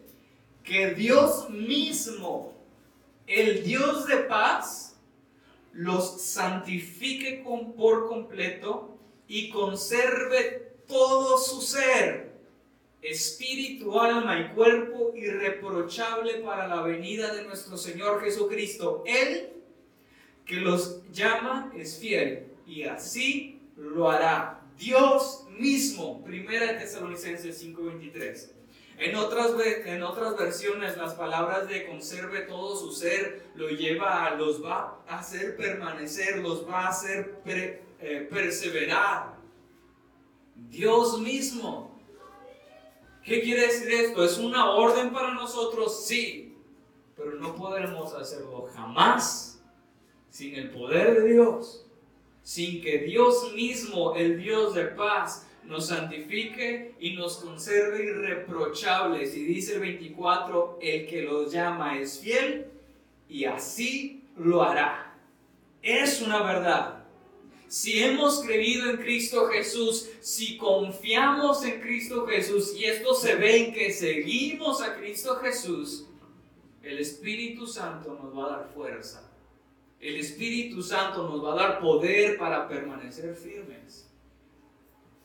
que 0.65 0.95
Dios 0.95 1.49
mismo, 1.51 2.55
el 3.29 3.63
Dios 3.63 4.07
de 4.07 4.17
paz, 4.17 4.97
los 5.73 6.21
santifique 6.21 7.45
por 7.77 8.09
completo 8.09 8.99
y 9.29 9.51
conserve 9.51 10.73
todo 10.89 11.39
su 11.39 11.63
ser 11.63 12.28
espíritu, 13.11 13.99
alma 13.99 14.41
y 14.41 14.55
cuerpo 14.55 15.13
irreprochable 15.17 16.35
para 16.41 16.69
la 16.69 16.83
venida 16.83 17.35
de 17.35 17.45
nuestro 17.45 17.77
Señor 17.77 18.23
Jesucristo. 18.23 19.03
Él 19.07 19.51
que 20.45 20.57
los 20.57 21.03
llama 21.13 21.73
es 21.77 21.99
fiel 21.99 22.47
y 22.67 22.85
así 22.85 23.61
lo 23.77 24.11
hará. 24.11 24.63
Dios 24.77 25.45
mismo, 25.59 26.25
primera 26.25 26.79
Tesalonicenses 26.79 27.59
5:23. 27.63 28.53
En 28.99 29.15
otras, 29.15 29.53
en 29.87 30.03
otras 30.03 30.37
versiones 30.37 30.97
las 30.97 31.15
palabras 31.15 31.69
de 31.69 31.87
conserve 31.87 32.41
todo 32.41 32.77
su 32.77 32.93
ser 32.93 33.51
lo 33.55 33.69
lleva 33.69 34.27
a 34.27 34.35
los 34.35 34.65
va 34.65 35.03
a 35.07 35.19
hacer 35.21 35.57
permanecer, 35.57 36.39
los 36.39 36.69
va 36.69 36.87
a 36.87 36.89
hacer 36.89 37.41
eh, 37.47 38.27
perseverar. 38.29 39.37
Dios 40.57 41.21
mismo 41.21 41.88
¿Qué 43.29 43.43
quiere 43.43 43.67
decir 43.67 43.93
esto? 43.93 44.25
¿Es 44.25 44.39
una 44.39 44.71
orden 44.71 45.11
para 45.13 45.35
nosotros? 45.35 46.07
Sí, 46.07 46.57
pero 47.15 47.33
no 47.35 47.55
podremos 47.55 48.15
hacerlo 48.15 48.71
jamás 48.75 49.63
sin 50.31 50.55
el 50.55 50.71
poder 50.71 51.21
de 51.23 51.33
Dios, 51.35 51.85
sin 52.43 52.81
que 52.81 53.01
Dios 53.01 53.53
mismo, 53.55 54.15
el 54.15 54.39
Dios 54.43 54.75
de 54.75 54.85
paz, 54.85 55.47
nos 55.65 55.89
santifique 55.89 56.95
y 56.99 57.17
nos 57.17 57.37
conserve 57.37 58.03
irreprochables. 58.03 59.37
Y 59.37 59.45
dice 59.45 59.75
el 59.75 59.81
24, 59.81 60.79
el 60.81 61.07
que 61.07 61.23
los 61.23 61.53
llama 61.53 61.99
es 61.99 62.21
fiel 62.21 62.69
y 63.29 63.45
así 63.45 64.25
lo 64.39 64.63
hará. 64.63 65.15
Es 65.83 66.23
una 66.23 66.43
verdad 66.43 66.98
si 67.69 68.03
hemos 68.03 68.43
creído 68.43 68.91
en 68.91 68.97
Cristo 68.97 69.47
Jesús, 69.49 70.09
si 70.21 70.57
confiamos 70.57 71.63
en 71.65 71.81
Cristo 71.81 72.27
Jesús, 72.27 72.75
y 72.75 72.85
esto 72.85 73.15
se 73.15 73.37
ve 73.37 73.67
en 73.67 73.75
que 73.75 73.93
seguimos 73.93 74.83
a 74.83 74.97
Cristo 74.97 75.37
Jesús, 75.37 76.07
el 76.83 76.99
Espíritu 76.99 77.67
Santo 77.67 78.19
nos 78.23 78.37
va 78.37 78.47
a 78.47 78.57
dar 78.59 78.69
fuerza. 78.75 79.31
El 80.01 80.17
Espíritu 80.17 80.83
Santo 80.83 81.29
nos 81.29 81.45
va 81.45 81.53
a 81.53 81.57
dar 81.57 81.81
poder 81.81 82.39
para 82.39 82.67
permanecer 82.67 83.35
firmes. 83.35 84.09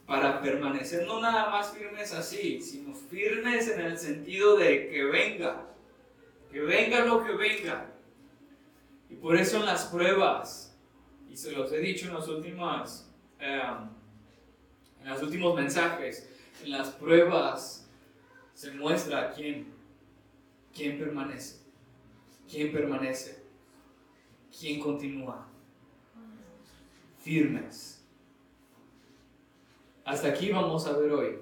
Para 0.06 0.41
permanecer 0.41 1.08
no 1.08 1.22
nada 1.22 1.50
más 1.50 1.72
firmes 1.72 2.12
así, 2.12 2.60
sino 2.62 2.94
firmes 2.94 3.70
en 3.70 3.80
el 3.80 3.98
sentido 3.98 4.58
de 4.58 4.89
que 4.89 5.06
venga, 5.06 5.70
que 6.52 6.60
venga 6.60 7.06
lo 7.06 7.24
que 7.24 7.32
venga. 7.32 7.89
Y 9.10 9.16
por 9.16 9.38
eso 9.38 9.58
en 9.58 9.66
las 9.66 9.86
pruebas, 9.86 10.72
y 11.34 11.38
se 11.38 11.51
los 11.51 11.71
he 11.71 11.79
dicho 11.79 12.05
en 12.05 12.13
los 12.13 12.27
últimos, 12.27 13.07
em, 13.39 13.89
en 15.01 15.09
los 15.09 15.23
últimos 15.23 15.55
mensajes, 15.55 16.29
en 16.63 16.69
las 16.69 16.89
pruebas 16.89 17.89
se 18.53 18.71
muestra 18.73 19.34
quién, 19.34 19.73
quién 20.71 20.99
permanece, 20.99 21.57
quién 22.47 22.71
permanece, 22.71 23.43
quién 24.55 24.79
continúa, 24.79 25.47
firmes. 27.17 28.05
Hasta 30.05 30.27
aquí 30.27 30.51
vamos 30.51 30.86
a 30.86 30.95
ver 30.99 31.11
hoy. 31.11 31.39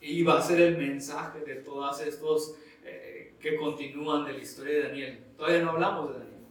Y 0.00 0.22
va 0.22 0.38
a 0.38 0.42
ser 0.42 0.60
el 0.60 0.78
mensaje 0.78 1.40
de 1.40 1.56
todos 1.56 2.00
estos 2.00 2.54
eh, 2.84 3.34
que 3.40 3.56
continúan 3.56 4.24
de 4.24 4.34
la 4.34 4.38
historia 4.38 4.74
de 4.74 4.82
Daniel. 4.84 5.24
Todavía 5.36 5.62
no 5.62 5.70
hablamos 5.70 6.12
de 6.12 6.18
Daniel. 6.20 6.44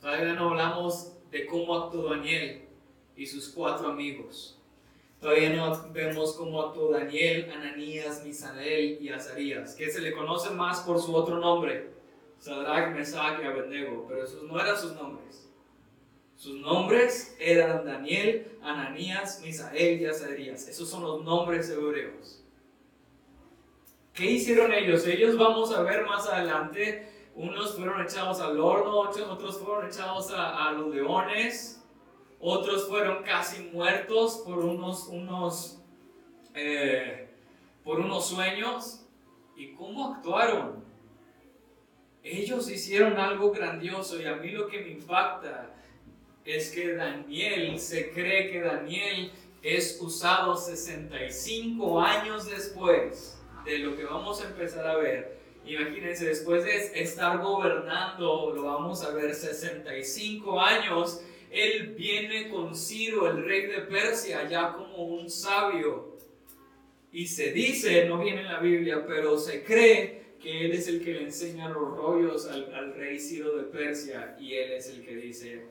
Todavía 0.00 0.34
no 0.34 0.50
hablamos 0.50 1.15
de 1.36 1.46
cómo 1.46 1.76
actuó 1.76 2.10
Daniel 2.10 2.62
y 3.16 3.26
sus 3.26 3.48
cuatro 3.50 3.88
amigos. 3.88 4.58
Todavía 5.20 5.50
no 5.50 5.92
vemos 5.92 6.34
cómo 6.34 6.62
actuó 6.62 6.90
Daniel, 6.90 7.50
Ananías, 7.50 8.24
Misael 8.24 8.98
y 9.00 9.08
Azarías, 9.08 9.74
que 9.74 9.90
se 9.90 10.00
le 10.00 10.12
conoce 10.12 10.50
más 10.50 10.80
por 10.80 11.00
su 11.00 11.14
otro 11.14 11.38
nombre, 11.38 11.90
Sadrach, 12.38 12.94
Mesach 12.94 13.40
y 13.42 13.46
Abednego, 13.46 14.06
pero 14.08 14.24
esos 14.24 14.42
no 14.44 14.60
eran 14.60 14.78
sus 14.78 14.92
nombres. 14.94 15.48
Sus 16.36 16.60
nombres 16.60 17.34
eran 17.40 17.86
Daniel, 17.86 18.58
Ananías, 18.62 19.40
Misael 19.42 20.00
y 20.00 20.06
Azarías. 20.06 20.68
Esos 20.68 20.88
son 20.88 21.02
los 21.02 21.24
nombres 21.24 21.70
hebreos. 21.70 22.42
¿Qué 24.12 24.26
hicieron 24.26 24.72
ellos? 24.72 25.06
Ellos 25.06 25.36
vamos 25.36 25.72
a 25.72 25.82
ver 25.82 26.04
más 26.04 26.26
adelante 26.26 27.08
unos 27.36 27.76
fueron 27.76 28.00
echados 28.00 28.40
al 28.40 28.58
horno, 28.58 28.98
otros 28.98 29.58
fueron 29.58 29.86
echados 29.86 30.32
a, 30.34 30.72
los 30.72 30.92
leones, 30.92 31.84
otros 32.40 32.88
fueron 32.88 33.22
casi 33.22 33.64
muertos 33.64 34.42
por 34.44 34.58
unos, 34.58 35.06
unos, 35.08 35.78
eh, 36.54 37.28
por 37.84 38.00
unos 38.00 38.26
sueños. 38.26 39.02
¿Y 39.54 39.74
cómo 39.74 40.14
actuaron? 40.14 40.84
Ellos 42.22 42.70
hicieron 42.70 43.18
algo 43.18 43.52
grandioso 43.52 44.20
y 44.20 44.24
a 44.24 44.36
mí 44.36 44.50
lo 44.50 44.66
que 44.66 44.80
me 44.80 44.90
impacta 44.92 45.74
es 46.44 46.70
que 46.70 46.94
Daniel, 46.94 47.78
se 47.78 48.12
cree 48.12 48.50
que 48.50 48.60
Daniel 48.62 49.30
es 49.62 49.98
usado 50.00 50.56
65 50.56 52.00
años 52.00 52.48
después 52.48 53.38
de 53.64 53.78
lo 53.78 53.94
que 53.94 54.04
vamos 54.04 54.42
a 54.42 54.48
empezar 54.48 54.86
a 54.86 54.96
ver 54.96 55.35
Imagínense, 55.66 56.26
después 56.26 56.64
de 56.64 57.00
estar 57.00 57.42
gobernando, 57.42 58.52
lo 58.54 58.62
vamos 58.62 59.02
a 59.04 59.10
ver, 59.10 59.34
65 59.34 60.60
años, 60.60 61.22
él 61.50 61.94
viene 61.96 62.48
con 62.48 62.74
Ciro, 62.74 63.30
el 63.30 63.44
rey 63.44 63.66
de 63.66 63.80
Persia, 63.82 64.48
ya 64.48 64.72
como 64.72 65.04
un 65.04 65.28
sabio. 65.28 66.16
Y 67.12 67.26
se 67.26 67.52
dice, 67.52 68.06
no 68.06 68.18
viene 68.22 68.42
en 68.42 68.48
la 68.48 68.60
Biblia, 68.60 69.04
pero 69.06 69.38
se 69.38 69.64
cree 69.64 70.26
que 70.40 70.66
él 70.66 70.72
es 70.72 70.86
el 70.88 71.02
que 71.02 71.14
le 71.14 71.22
enseña 71.24 71.68
los 71.68 71.96
rollos 71.96 72.46
al, 72.46 72.94
rey 72.94 73.18
Ciro 73.18 73.56
de 73.56 73.64
Persia 73.64 74.36
y 74.38 74.54
él 74.54 74.72
es 74.72 74.88
el 74.90 75.04
que 75.04 75.16
dice 75.16 75.66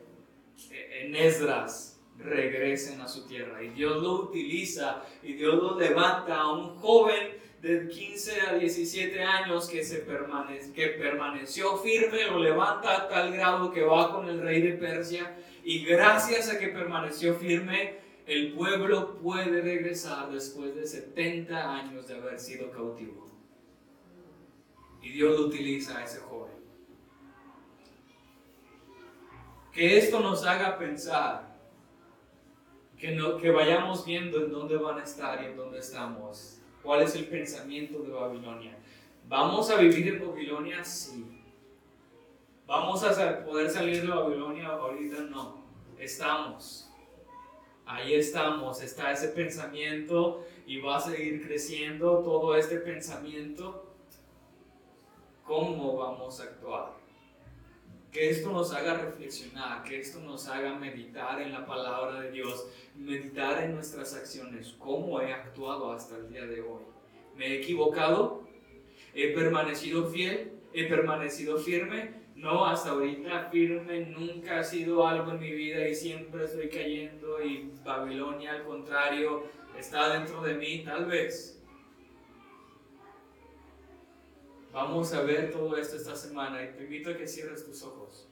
en 0.72 1.16
Esdras 1.16 2.02
regresen 2.18 3.02
a 3.02 3.08
su 3.08 3.28
tierra. 3.28 3.62
Y 3.64 3.70
Dios 3.70 4.02
lo 4.02 4.14
utiliza 4.24 5.04
y 5.22 5.34
Dios 5.34 5.56
lo 5.56 5.80
levanta 5.80 6.42
a 6.42 6.52
un 6.52 6.76
joven 6.76 7.38
de 7.66 7.88
15 7.88 8.42
a 8.42 8.54
17 8.60 9.24
años 9.24 9.68
que, 9.68 9.84
se 9.84 10.06
que 10.06 10.88
permaneció 11.00 11.78
firme, 11.78 12.26
lo 12.26 12.38
levanta 12.38 12.96
a 12.96 13.08
tal 13.08 13.34
grado 13.34 13.72
que 13.72 13.82
va 13.82 14.14
con 14.14 14.30
el 14.30 14.40
rey 14.40 14.62
de 14.62 14.74
Persia 14.74 15.36
y 15.64 15.84
gracias 15.84 16.48
a 16.54 16.60
que 16.60 16.68
permaneció 16.68 17.34
firme, 17.34 17.98
el 18.28 18.54
pueblo 18.54 19.16
puede 19.16 19.64
regresar 19.64 20.32
después 20.32 20.76
de 20.76 20.86
70 20.86 21.76
años 21.76 22.08
de 22.08 22.14
haber 22.14 22.40
sido 22.40 22.70
cautivo. 22.70 23.26
Y 25.02 25.14
Dios 25.14 25.40
lo 25.40 25.48
utiliza 25.48 25.98
a 25.98 26.04
ese 26.04 26.20
joven. 26.20 26.54
Que 29.74 29.98
esto 29.98 30.20
nos 30.20 30.46
haga 30.46 30.78
pensar, 30.78 31.58
que, 32.96 33.10
no, 33.10 33.38
que 33.38 33.50
vayamos 33.50 34.06
viendo 34.06 34.46
en 34.46 34.52
dónde 34.52 34.78
van 34.78 35.00
a 35.00 35.04
estar 35.04 35.42
y 35.42 35.48
en 35.48 35.58
dónde 35.58 35.80
estamos 35.80 36.62
¿Cuál 36.86 37.02
es 37.02 37.16
el 37.16 37.26
pensamiento 37.26 38.04
de 38.04 38.12
Babilonia? 38.12 38.78
¿Vamos 39.28 39.72
a 39.72 39.78
vivir 39.78 40.08
en 40.08 40.28
Babilonia? 40.28 40.84
Sí. 40.84 41.42
¿Vamos 42.68 43.04
a 43.04 43.44
poder 43.44 43.72
salir 43.72 44.04
de 44.04 44.08
Babilonia 44.08 44.68
ahorita? 44.68 45.22
No. 45.24 45.64
Estamos. 45.98 46.92
Ahí 47.88 48.14
estamos. 48.14 48.84
Está 48.84 49.12
ese 49.12 49.30
pensamiento 49.30 50.46
y 50.68 50.80
va 50.80 50.98
a 50.98 51.02
seguir 51.02 51.48
creciendo 51.48 52.20
todo 52.20 52.56
este 52.56 52.78
pensamiento. 52.78 53.92
¿Cómo 55.44 55.98
vamos 55.98 56.40
a 56.40 56.44
actuar? 56.44 57.05
Que 58.16 58.30
esto 58.30 58.50
nos 58.50 58.74
haga 58.74 58.94
reflexionar, 58.94 59.84
que 59.84 60.00
esto 60.00 60.22
nos 60.22 60.48
haga 60.48 60.74
meditar 60.74 61.42
en 61.42 61.52
la 61.52 61.66
palabra 61.66 62.22
de 62.22 62.32
Dios 62.32 62.66
meditar 62.96 63.62
en 63.62 63.76
nuestras 63.76 64.16
acciones, 64.16 64.74
cómo 64.80 65.20
he 65.20 65.34
actuado 65.34 65.92
hasta 65.92 66.16
el 66.16 66.30
día 66.30 66.46
de 66.46 66.62
hoy. 66.62 66.84
¿Me 67.36 67.48
he 67.48 67.62
equivocado? 67.62 68.48
¿He 69.14 69.34
permanecido 69.34 70.06
fiel? 70.06 70.54
¿He 70.72 70.86
permanecido 70.86 71.58
firme? 71.58 72.14
No, 72.38 72.66
hasta 72.66 72.92
ahorita 72.92 73.50
firme 73.52 74.06
nunca 74.06 74.60
ha 74.60 74.64
sido 74.64 75.06
algo 75.06 75.32
en 75.32 75.42
mi 75.42 75.52
vida 75.52 75.86
y 75.86 75.94
siempre 75.94 76.46
estoy 76.46 76.70
cayendo 76.70 77.44
y 77.44 77.70
Babilonia 77.84 78.54
al 78.54 78.64
contrario 78.64 79.44
está 79.78 80.18
dentro 80.18 80.42
de 80.42 80.54
mí, 80.54 80.84
tal 80.86 81.08
vez. 81.08 81.55
Vamos 84.76 85.14
a 85.14 85.22
ver 85.22 85.54
todo 85.54 85.78
esto 85.78 85.96
esta 85.96 86.18
semana 86.18 86.62
y 86.62 86.74
te 86.74 86.84
invito 86.84 87.10
a 87.10 87.16
que 87.16 87.26
cierres 87.26 87.66
tus 87.66 87.82
ojos. 87.82 88.28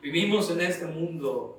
Vivimos 0.00 0.50
en 0.50 0.62
este 0.62 0.86
mundo 0.86 1.58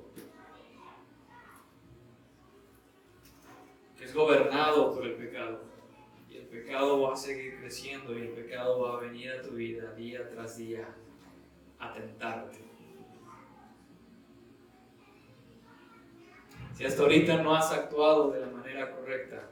que 3.96 4.04
es 4.04 4.12
gobernado 4.12 4.92
por 4.96 5.06
el 5.06 5.14
pecado. 5.14 5.60
Y 6.28 6.38
el 6.38 6.46
pecado 6.46 7.02
va 7.02 7.12
a 7.12 7.16
seguir 7.16 7.60
creciendo 7.60 8.18
y 8.18 8.22
el 8.22 8.30
pecado 8.30 8.80
va 8.80 8.96
a 8.96 9.00
venir 9.02 9.30
a 9.30 9.42
tu 9.42 9.50
vida 9.52 9.92
día 9.92 10.28
tras 10.28 10.56
día 10.56 10.88
a 11.78 11.92
tentarte. 11.92 12.58
Si 16.74 16.84
hasta 16.84 17.00
ahorita 17.00 17.44
no 17.44 17.54
has 17.54 17.70
actuado 17.70 18.32
de 18.32 18.40
la 18.40 18.48
manera 18.48 18.90
correcta, 18.90 19.50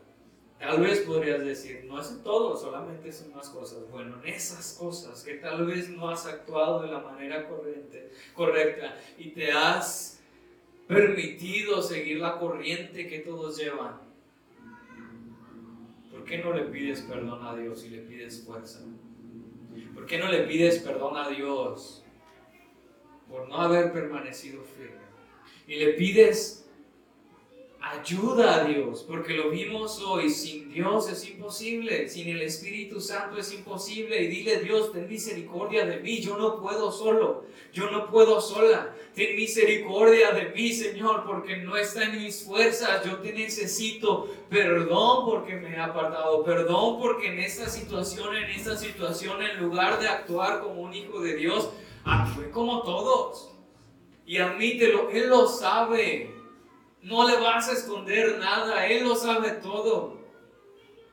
Tal 0.59 0.80
vez 0.80 1.00
podrías 1.00 1.44
decir, 1.44 1.84
no 1.86 2.00
es 2.00 2.11
en 2.11 2.22
todo, 2.22 2.57
solamente 2.57 3.12
son 3.12 3.32
unas 3.32 3.48
cosas. 3.50 3.90
Bueno, 3.90 4.16
en 4.22 4.32
esas 4.32 4.74
cosas 4.78 5.22
que 5.22 5.34
tal 5.34 5.66
vez 5.66 5.90
no 5.90 6.09
has 6.09 6.26
actuado 6.26 6.82
de 6.82 6.88
la 6.88 7.00
manera 7.00 7.48
corriente, 7.48 8.11
correcta 8.34 8.96
y 9.18 9.30
te 9.30 9.52
has 9.52 10.20
permitido 10.86 11.82
seguir 11.82 12.18
la 12.18 12.38
corriente 12.38 13.07
que 13.09 13.20
todos 13.20 13.59
llevan. 13.59 14.00
¿Por 16.11 16.24
qué 16.24 16.38
no 16.38 16.52
le 16.52 16.64
pides 16.64 17.02
perdón 17.02 17.44
a 17.46 17.55
Dios 17.57 17.84
y 17.84 17.90
le 17.90 17.98
pides 17.98 18.42
fuerza? 18.44 18.80
¿Por 19.94 20.07
qué 20.07 20.18
no 20.18 20.30
le 20.30 20.44
pides 20.44 20.78
perdón 20.78 21.16
a 21.16 21.28
Dios 21.28 22.05
por 23.28 23.48
no 23.48 23.57
haber 23.57 23.92
permanecido 23.92 24.62
firme? 24.62 25.05
Y 25.66 25.76
le 25.76 25.94
pides 25.94 26.64
Ayuda 27.93 28.57
a 28.57 28.64
Dios, 28.64 29.05
porque 29.07 29.35
lo 29.35 29.51
vimos 29.51 30.01
hoy, 30.01 30.30
sin 30.30 30.72
Dios 30.72 31.07
es 31.11 31.28
imposible, 31.28 32.09
sin 32.09 32.28
el 32.28 32.41
Espíritu 32.41 32.99
Santo 32.99 33.37
es 33.37 33.53
imposible. 33.53 34.22
Y 34.22 34.28
dile, 34.28 34.61
Dios, 34.61 34.91
ten 34.91 35.07
misericordia 35.07 35.85
de 35.85 35.99
mí, 35.99 36.18
yo 36.22 36.39
no 36.39 36.62
puedo 36.62 36.91
solo, 36.91 37.45
yo 37.74 37.91
no 37.91 38.11
puedo 38.11 38.41
sola. 38.41 38.97
Ten 39.14 39.37
misericordia 39.37 40.32
de 40.32 40.49
mí, 40.55 40.72
Señor, 40.72 41.24
porque 41.26 41.59
no 41.59 41.76
está 41.76 42.05
en 42.05 42.22
mis 42.22 42.43
fuerzas, 42.43 43.05
yo 43.05 43.18
te 43.18 43.35
necesito. 43.35 44.28
Perdón 44.49 45.26
porque 45.26 45.57
me 45.57 45.74
he 45.74 45.78
apartado, 45.78 46.43
perdón 46.43 46.99
porque 46.99 47.26
en 47.26 47.39
esta 47.39 47.68
situación, 47.68 48.35
en 48.35 48.51
esta 48.51 48.78
situación, 48.78 49.43
en 49.43 49.61
lugar 49.61 50.01
de 50.01 50.09
actuar 50.09 50.62
como 50.62 50.80
un 50.80 50.95
hijo 50.95 51.20
de 51.20 51.37
Dios, 51.37 51.68
actué 52.03 52.51
como 52.51 52.82
todos. 52.82 53.53
Y 54.24 54.39
admítelo, 54.39 55.11
Él 55.11 55.28
lo 55.28 55.47
sabe. 55.47 56.43
No 57.05 57.28
le 57.28 57.36
vas 57.36 57.68
a 57.68 57.72
esconder 57.72 58.38
nada, 58.38 58.86
Él 58.86 59.05
lo 59.05 59.14
sabe 59.14 59.50
todo. 59.50 60.24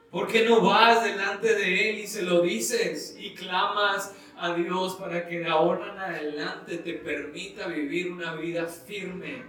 ¿Por 0.10 0.28
qué 0.28 0.46
no 0.46 0.62
vas 0.62 1.04
delante 1.04 1.54
de 1.54 1.90
Él 1.90 2.00
y 2.00 2.08
se 2.08 2.24
lo 2.24 2.42
dices 2.42 3.18
y 3.20 3.34
clamas 3.34 4.16
a 4.38 4.54
Dios 4.54 4.96
para 4.96 5.28
que 5.28 5.40
de 5.40 5.50
ahora 5.50 5.92
en 5.92 6.00
adelante 6.00 6.78
te 6.78 6.94
permita 6.94 7.68
vivir 7.68 8.10
una 8.10 8.36
vida 8.36 8.68
firme, 8.68 9.44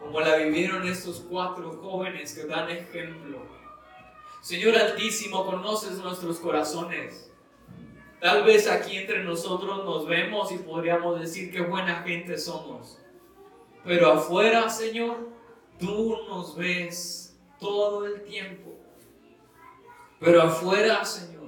como 0.00 0.20
la 0.20 0.34
vivieron 0.34 0.86
estos 0.88 1.24
cuatro 1.30 1.78
jóvenes 1.80 2.34
que 2.34 2.46
dan 2.46 2.68
ejemplo? 2.68 3.46
Señor 4.40 4.76
Altísimo, 4.76 5.46
conoces 5.46 5.98
nuestros 5.98 6.40
corazones. 6.40 7.30
Tal 8.20 8.42
vez 8.42 8.68
aquí 8.68 8.96
entre 8.96 9.22
nosotros 9.22 9.84
nos 9.84 10.08
vemos 10.08 10.50
y 10.50 10.58
podríamos 10.58 11.20
decir 11.20 11.52
qué 11.52 11.60
buena 11.60 12.02
gente 12.02 12.36
somos. 12.36 13.00
Pero 13.84 14.12
afuera, 14.12 14.68
Señor, 14.68 15.28
tú 15.78 16.18
nos 16.28 16.56
ves 16.56 17.38
todo 17.58 18.06
el 18.06 18.22
tiempo. 18.22 18.76
Pero 20.18 20.42
afuera, 20.42 21.02
Señor, 21.04 21.40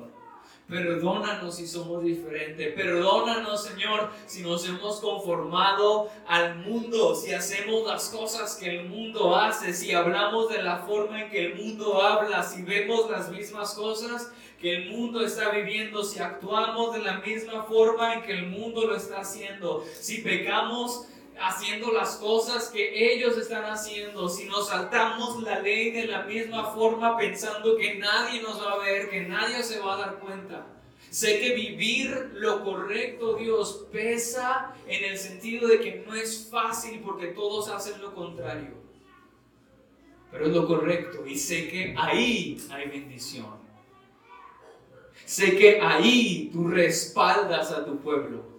perdónanos 0.67 1.57
si 1.57 1.67
somos 1.67 2.03
diferentes. 2.03 2.73
Perdónanos, 2.75 3.63
Señor, 3.63 4.11
si 4.27 4.41
nos 4.43 4.67
hemos 4.67 5.01
conformado 5.01 6.09
al 6.27 6.57
mundo, 6.57 7.15
si 7.15 7.35
hacemos 7.35 7.87
las 7.87 8.09
cosas 8.09 8.57
que 8.57 8.79
el 8.79 8.89
mundo 8.89 9.37
hace, 9.37 9.75
si 9.75 9.93
hablamos 9.93 10.49
de 10.49 10.63
la 10.63 10.79
forma 10.79 11.23
en 11.23 11.31
que 11.31 11.47
el 11.47 11.55
mundo 11.57 12.01
habla, 12.01 12.43
si 12.43 12.63
vemos 12.63 13.11
las 13.11 13.31
mismas 13.31 13.75
cosas 13.75 14.33
que 14.59 14.77
el 14.77 14.91
mundo 14.91 15.23
está 15.23 15.51
viviendo, 15.51 16.03
si 16.03 16.21
actuamos 16.21 16.95
de 16.95 17.01
la 17.01 17.19
misma 17.19 17.65
forma 17.65 18.15
en 18.15 18.23
que 18.23 18.33
el 18.33 18.47
mundo 18.47 18.87
lo 18.87 18.97
está 18.97 19.21
haciendo, 19.21 19.85
si 20.01 20.23
pecamos 20.23 21.09
haciendo 21.43 21.93
las 21.93 22.17
cosas 22.17 22.69
que 22.69 23.13
ellos 23.13 23.37
están 23.37 23.65
haciendo, 23.65 24.29
si 24.29 24.45
nos 24.45 24.69
saltamos 24.69 25.43
la 25.43 25.59
ley 25.59 25.91
de 25.91 26.07
la 26.07 26.23
misma 26.23 26.73
forma 26.73 27.17
pensando 27.17 27.77
que 27.77 27.97
nadie 27.97 28.41
nos 28.43 28.63
va 28.63 28.75
a 28.75 28.79
ver, 28.79 29.11
que 29.11 29.23
nadie 29.23 29.63
se 29.63 29.81
va 29.81 29.95
a 29.95 29.99
dar 29.99 30.19
cuenta. 30.21 30.67
Sé 31.11 31.41
que 31.41 31.55
vivir 31.55 32.31
lo 32.35 32.65
correcto, 32.65 33.35
Dios, 33.35 33.87
pesa 33.93 34.73
en 34.87 35.05
el 35.05 35.19
sentido 35.19 35.69
de 35.69 35.81
que 35.81 36.05
no 36.07 36.15
es 36.15 36.49
fácil 36.51 37.01
porque 37.05 37.29
todos 37.29 37.69
hacen 37.69 38.01
lo 38.01 38.15
contrario. 38.15 38.75
Pero 40.31 40.47
es 40.47 40.53
lo 40.53 40.67
correcto 40.67 41.27
y 41.27 41.37
sé 41.37 41.69
que 41.69 41.95
ahí 41.99 42.57
hay 42.71 42.89
bendición. 42.89 43.61
Sé 45.25 45.57
que 45.57 45.81
ahí 45.81 46.51
tú 46.53 46.69
respaldas 46.69 47.73
a 47.73 47.85
tu 47.85 47.99
pueblo. 47.99 48.52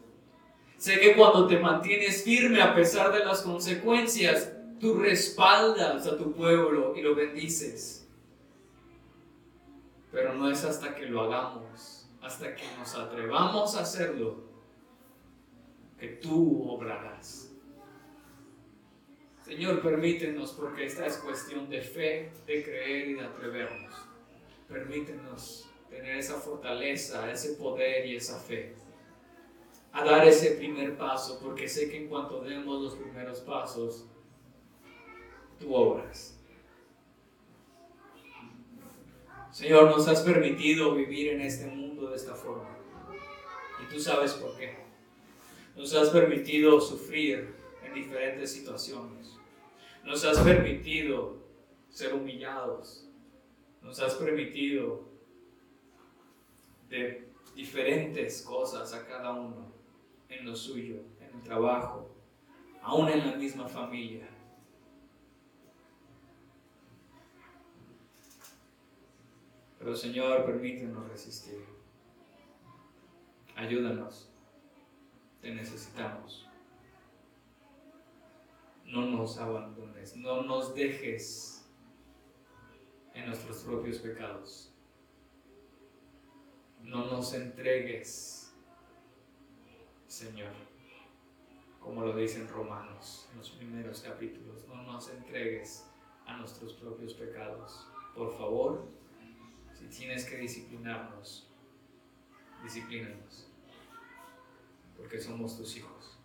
Sé 0.84 1.00
que 1.00 1.16
cuando 1.16 1.48
te 1.48 1.58
mantienes 1.60 2.26
firme 2.26 2.62
a 2.62 2.76
pesar 2.76 3.14
de 3.14 3.24
las 3.24 3.42
consecuencias, 3.42 4.52
tú 4.82 4.96
respaldas 4.96 6.06
a 6.06 6.18
tu 6.18 6.34
pueblo 6.34 6.94
y 6.94 7.02
lo 7.02 7.16
bendices. 7.16 8.06
Pero 10.12 10.34
no 10.34 10.52
es 10.52 10.62
hasta 10.66 10.94
que 10.94 11.06
lo 11.06 11.22
hagamos, 11.22 12.10
hasta 12.22 12.54
que 12.54 12.66
nos 12.78 12.94
atrevamos 12.96 13.78
a 13.78 13.84
hacerlo, 13.84 14.44
que 15.98 16.10
tú 16.10 16.70
obrarás. 16.70 17.50
Señor, 19.46 19.82
permítenos, 19.82 20.52
porque 20.52 20.88
esta 20.88 21.06
es 21.06 21.16
cuestión 21.16 21.70
de 21.70 21.80
fe, 21.80 22.34
de 22.46 22.62
creer 22.62 23.08
y 23.08 23.14
de 23.14 23.22
atrevernos. 23.22 23.96
Permítenos 24.68 25.70
tener 25.90 26.18
esa 26.18 26.42
fortaleza, 26.42 27.32
ese 27.32 27.54
poder 27.54 28.06
y 28.06 28.18
esa 28.18 28.38
fe 28.38 28.83
a 29.94 30.04
dar 30.04 30.28
ese 30.28 30.52
primer 30.56 30.98
paso, 30.98 31.40
porque 31.40 31.70
sé 31.70 31.88
que 31.88 31.98
en 31.98 32.08
cuanto 32.08 32.42
demos 32.42 32.82
los 32.82 32.96
primeros 32.96 33.40
pasos, 33.42 34.08
tú 35.60 35.74
obras. 35.74 36.36
Señor, 39.52 39.92
nos 39.92 40.08
has 40.08 40.22
permitido 40.22 40.96
vivir 40.96 41.34
en 41.34 41.42
este 41.42 41.68
mundo 41.68 42.10
de 42.10 42.16
esta 42.16 42.34
forma. 42.34 42.76
Y 43.84 43.94
tú 43.94 44.00
sabes 44.00 44.34
por 44.34 44.58
qué. 44.58 44.76
Nos 45.76 45.94
has 45.94 46.10
permitido 46.10 46.82
sufrir 46.82 47.54
en 47.84 47.94
diferentes 47.94 48.52
situaciones. 48.52 49.38
Nos 50.04 50.26
has 50.26 50.40
permitido 50.40 51.38
ser 51.90 52.16
humillados. 52.16 53.08
Nos 53.84 54.00
has 54.00 54.16
permitido 54.16 55.08
de 56.90 57.28
diferentes 57.54 58.42
cosas 58.42 58.92
a 58.94 59.06
cada 59.06 59.34
uno 59.34 59.73
en 60.30 60.46
lo 60.46 60.56
suyo, 60.56 61.04
en 61.20 61.36
el 61.36 61.42
trabajo, 61.42 62.16
aún 62.82 63.10
en 63.10 63.26
la 63.26 63.36
misma 63.38 63.68
familia. 63.68 64.28
Pero 69.78 69.96
Señor, 69.96 70.46
permítenos 70.46 71.10
resistir. 71.10 71.66
Ayúdanos. 73.56 74.30
Te 75.42 75.54
necesitamos. 75.54 76.48
No 78.86 79.06
nos 79.08 79.38
abandones. 79.38 80.16
No 80.16 80.44
nos 80.44 80.74
dejes 80.74 81.70
en 83.14 83.26
nuestros 83.26 83.58
propios 83.64 84.00
pecados. 84.00 84.74
No 86.82 87.06
nos 87.06 87.34
entregues, 87.34 88.43
Señor, 90.14 90.52
como 91.80 92.06
lo 92.06 92.16
dicen 92.16 92.48
Romanos 92.48 93.28
en 93.32 93.40
los 93.40 93.50
primeros 93.50 94.02
capítulos. 94.02 94.64
No 94.68 94.84
nos 94.84 95.10
entregues 95.10 95.90
a 96.28 96.38
nuestros 96.38 96.74
propios 96.74 97.16
pecados. 97.16 97.88
Por 98.16 98.32
favor, 98.38 98.86
tienes 99.90 100.26
que 100.26 100.38
disciplinarnos, 100.38 101.52
disciplínanos, 102.62 103.50
porque 104.96 105.20
somos 105.20 105.58
tus 105.58 105.78
hijos. 105.78 106.20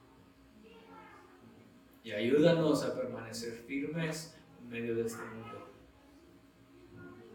Y 2.05 2.13
ayúdanos 2.13 2.85
a 2.85 2.95
permanecer 2.95 3.55
firmes 3.55 4.37
en 4.61 4.69
medio 4.69 4.97
de 4.97 5.07
este 5.07 5.25
mundo. 5.25 5.73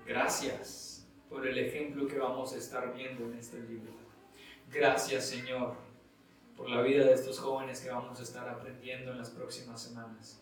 Gracias 0.05 1.07
por 1.27 1.47
el 1.47 1.57
ejemplo 1.57 2.05
que 2.05 2.19
vamos 2.19 2.53
a 2.53 2.57
estar 2.57 2.93
viendo 2.93 3.25
en 3.25 3.39
este 3.39 3.59
libro. 3.59 3.91
Gracias 4.71 5.29
Señor 5.29 5.82
por 6.55 6.69
la 6.69 6.81
vida 6.81 7.05
de 7.05 7.13
estos 7.13 7.39
jóvenes 7.39 7.81
que 7.81 7.89
vamos 7.89 8.19
a 8.19 8.23
estar 8.23 8.47
aprendiendo 8.47 9.11
en 9.11 9.17
las 9.17 9.29
próximas 9.29 9.81
semanas. 9.81 10.41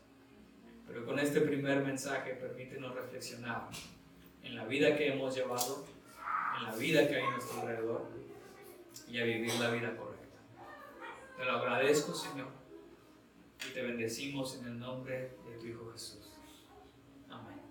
Pero 0.88 1.06
con 1.06 1.20
este 1.20 1.42
primer 1.42 1.84
mensaje 1.84 2.34
permítenos 2.34 2.94
reflexionar 2.94 3.70
en 4.44 4.56
la 4.56 4.66
vida 4.66 4.96
que 4.98 5.08
hemos 5.14 5.36
llevado, 5.36 5.86
en 6.58 6.64
la 6.66 6.76
vida 6.76 7.08
que 7.08 7.16
hay 7.16 7.24
a 7.24 7.32
nuestro 7.32 7.62
alrededor 7.62 8.08
y 9.08 9.20
a 9.20 9.24
vivir 9.24 9.54
la 9.56 9.72
vida 9.72 9.96
correcta. 9.96 10.38
Te 11.38 11.46
lo 11.46 11.52
agradezco, 11.54 12.14
Señor, 12.14 12.48
y 13.70 13.74
te 13.74 13.82
bendecimos 13.82 14.58
en 14.58 14.66
el 14.66 14.80
nombre 14.80 15.38
de 15.46 15.58
tu 15.60 15.66
Hijo 15.68 15.92
Jesús. 15.92 16.34
Amén. 17.30 17.62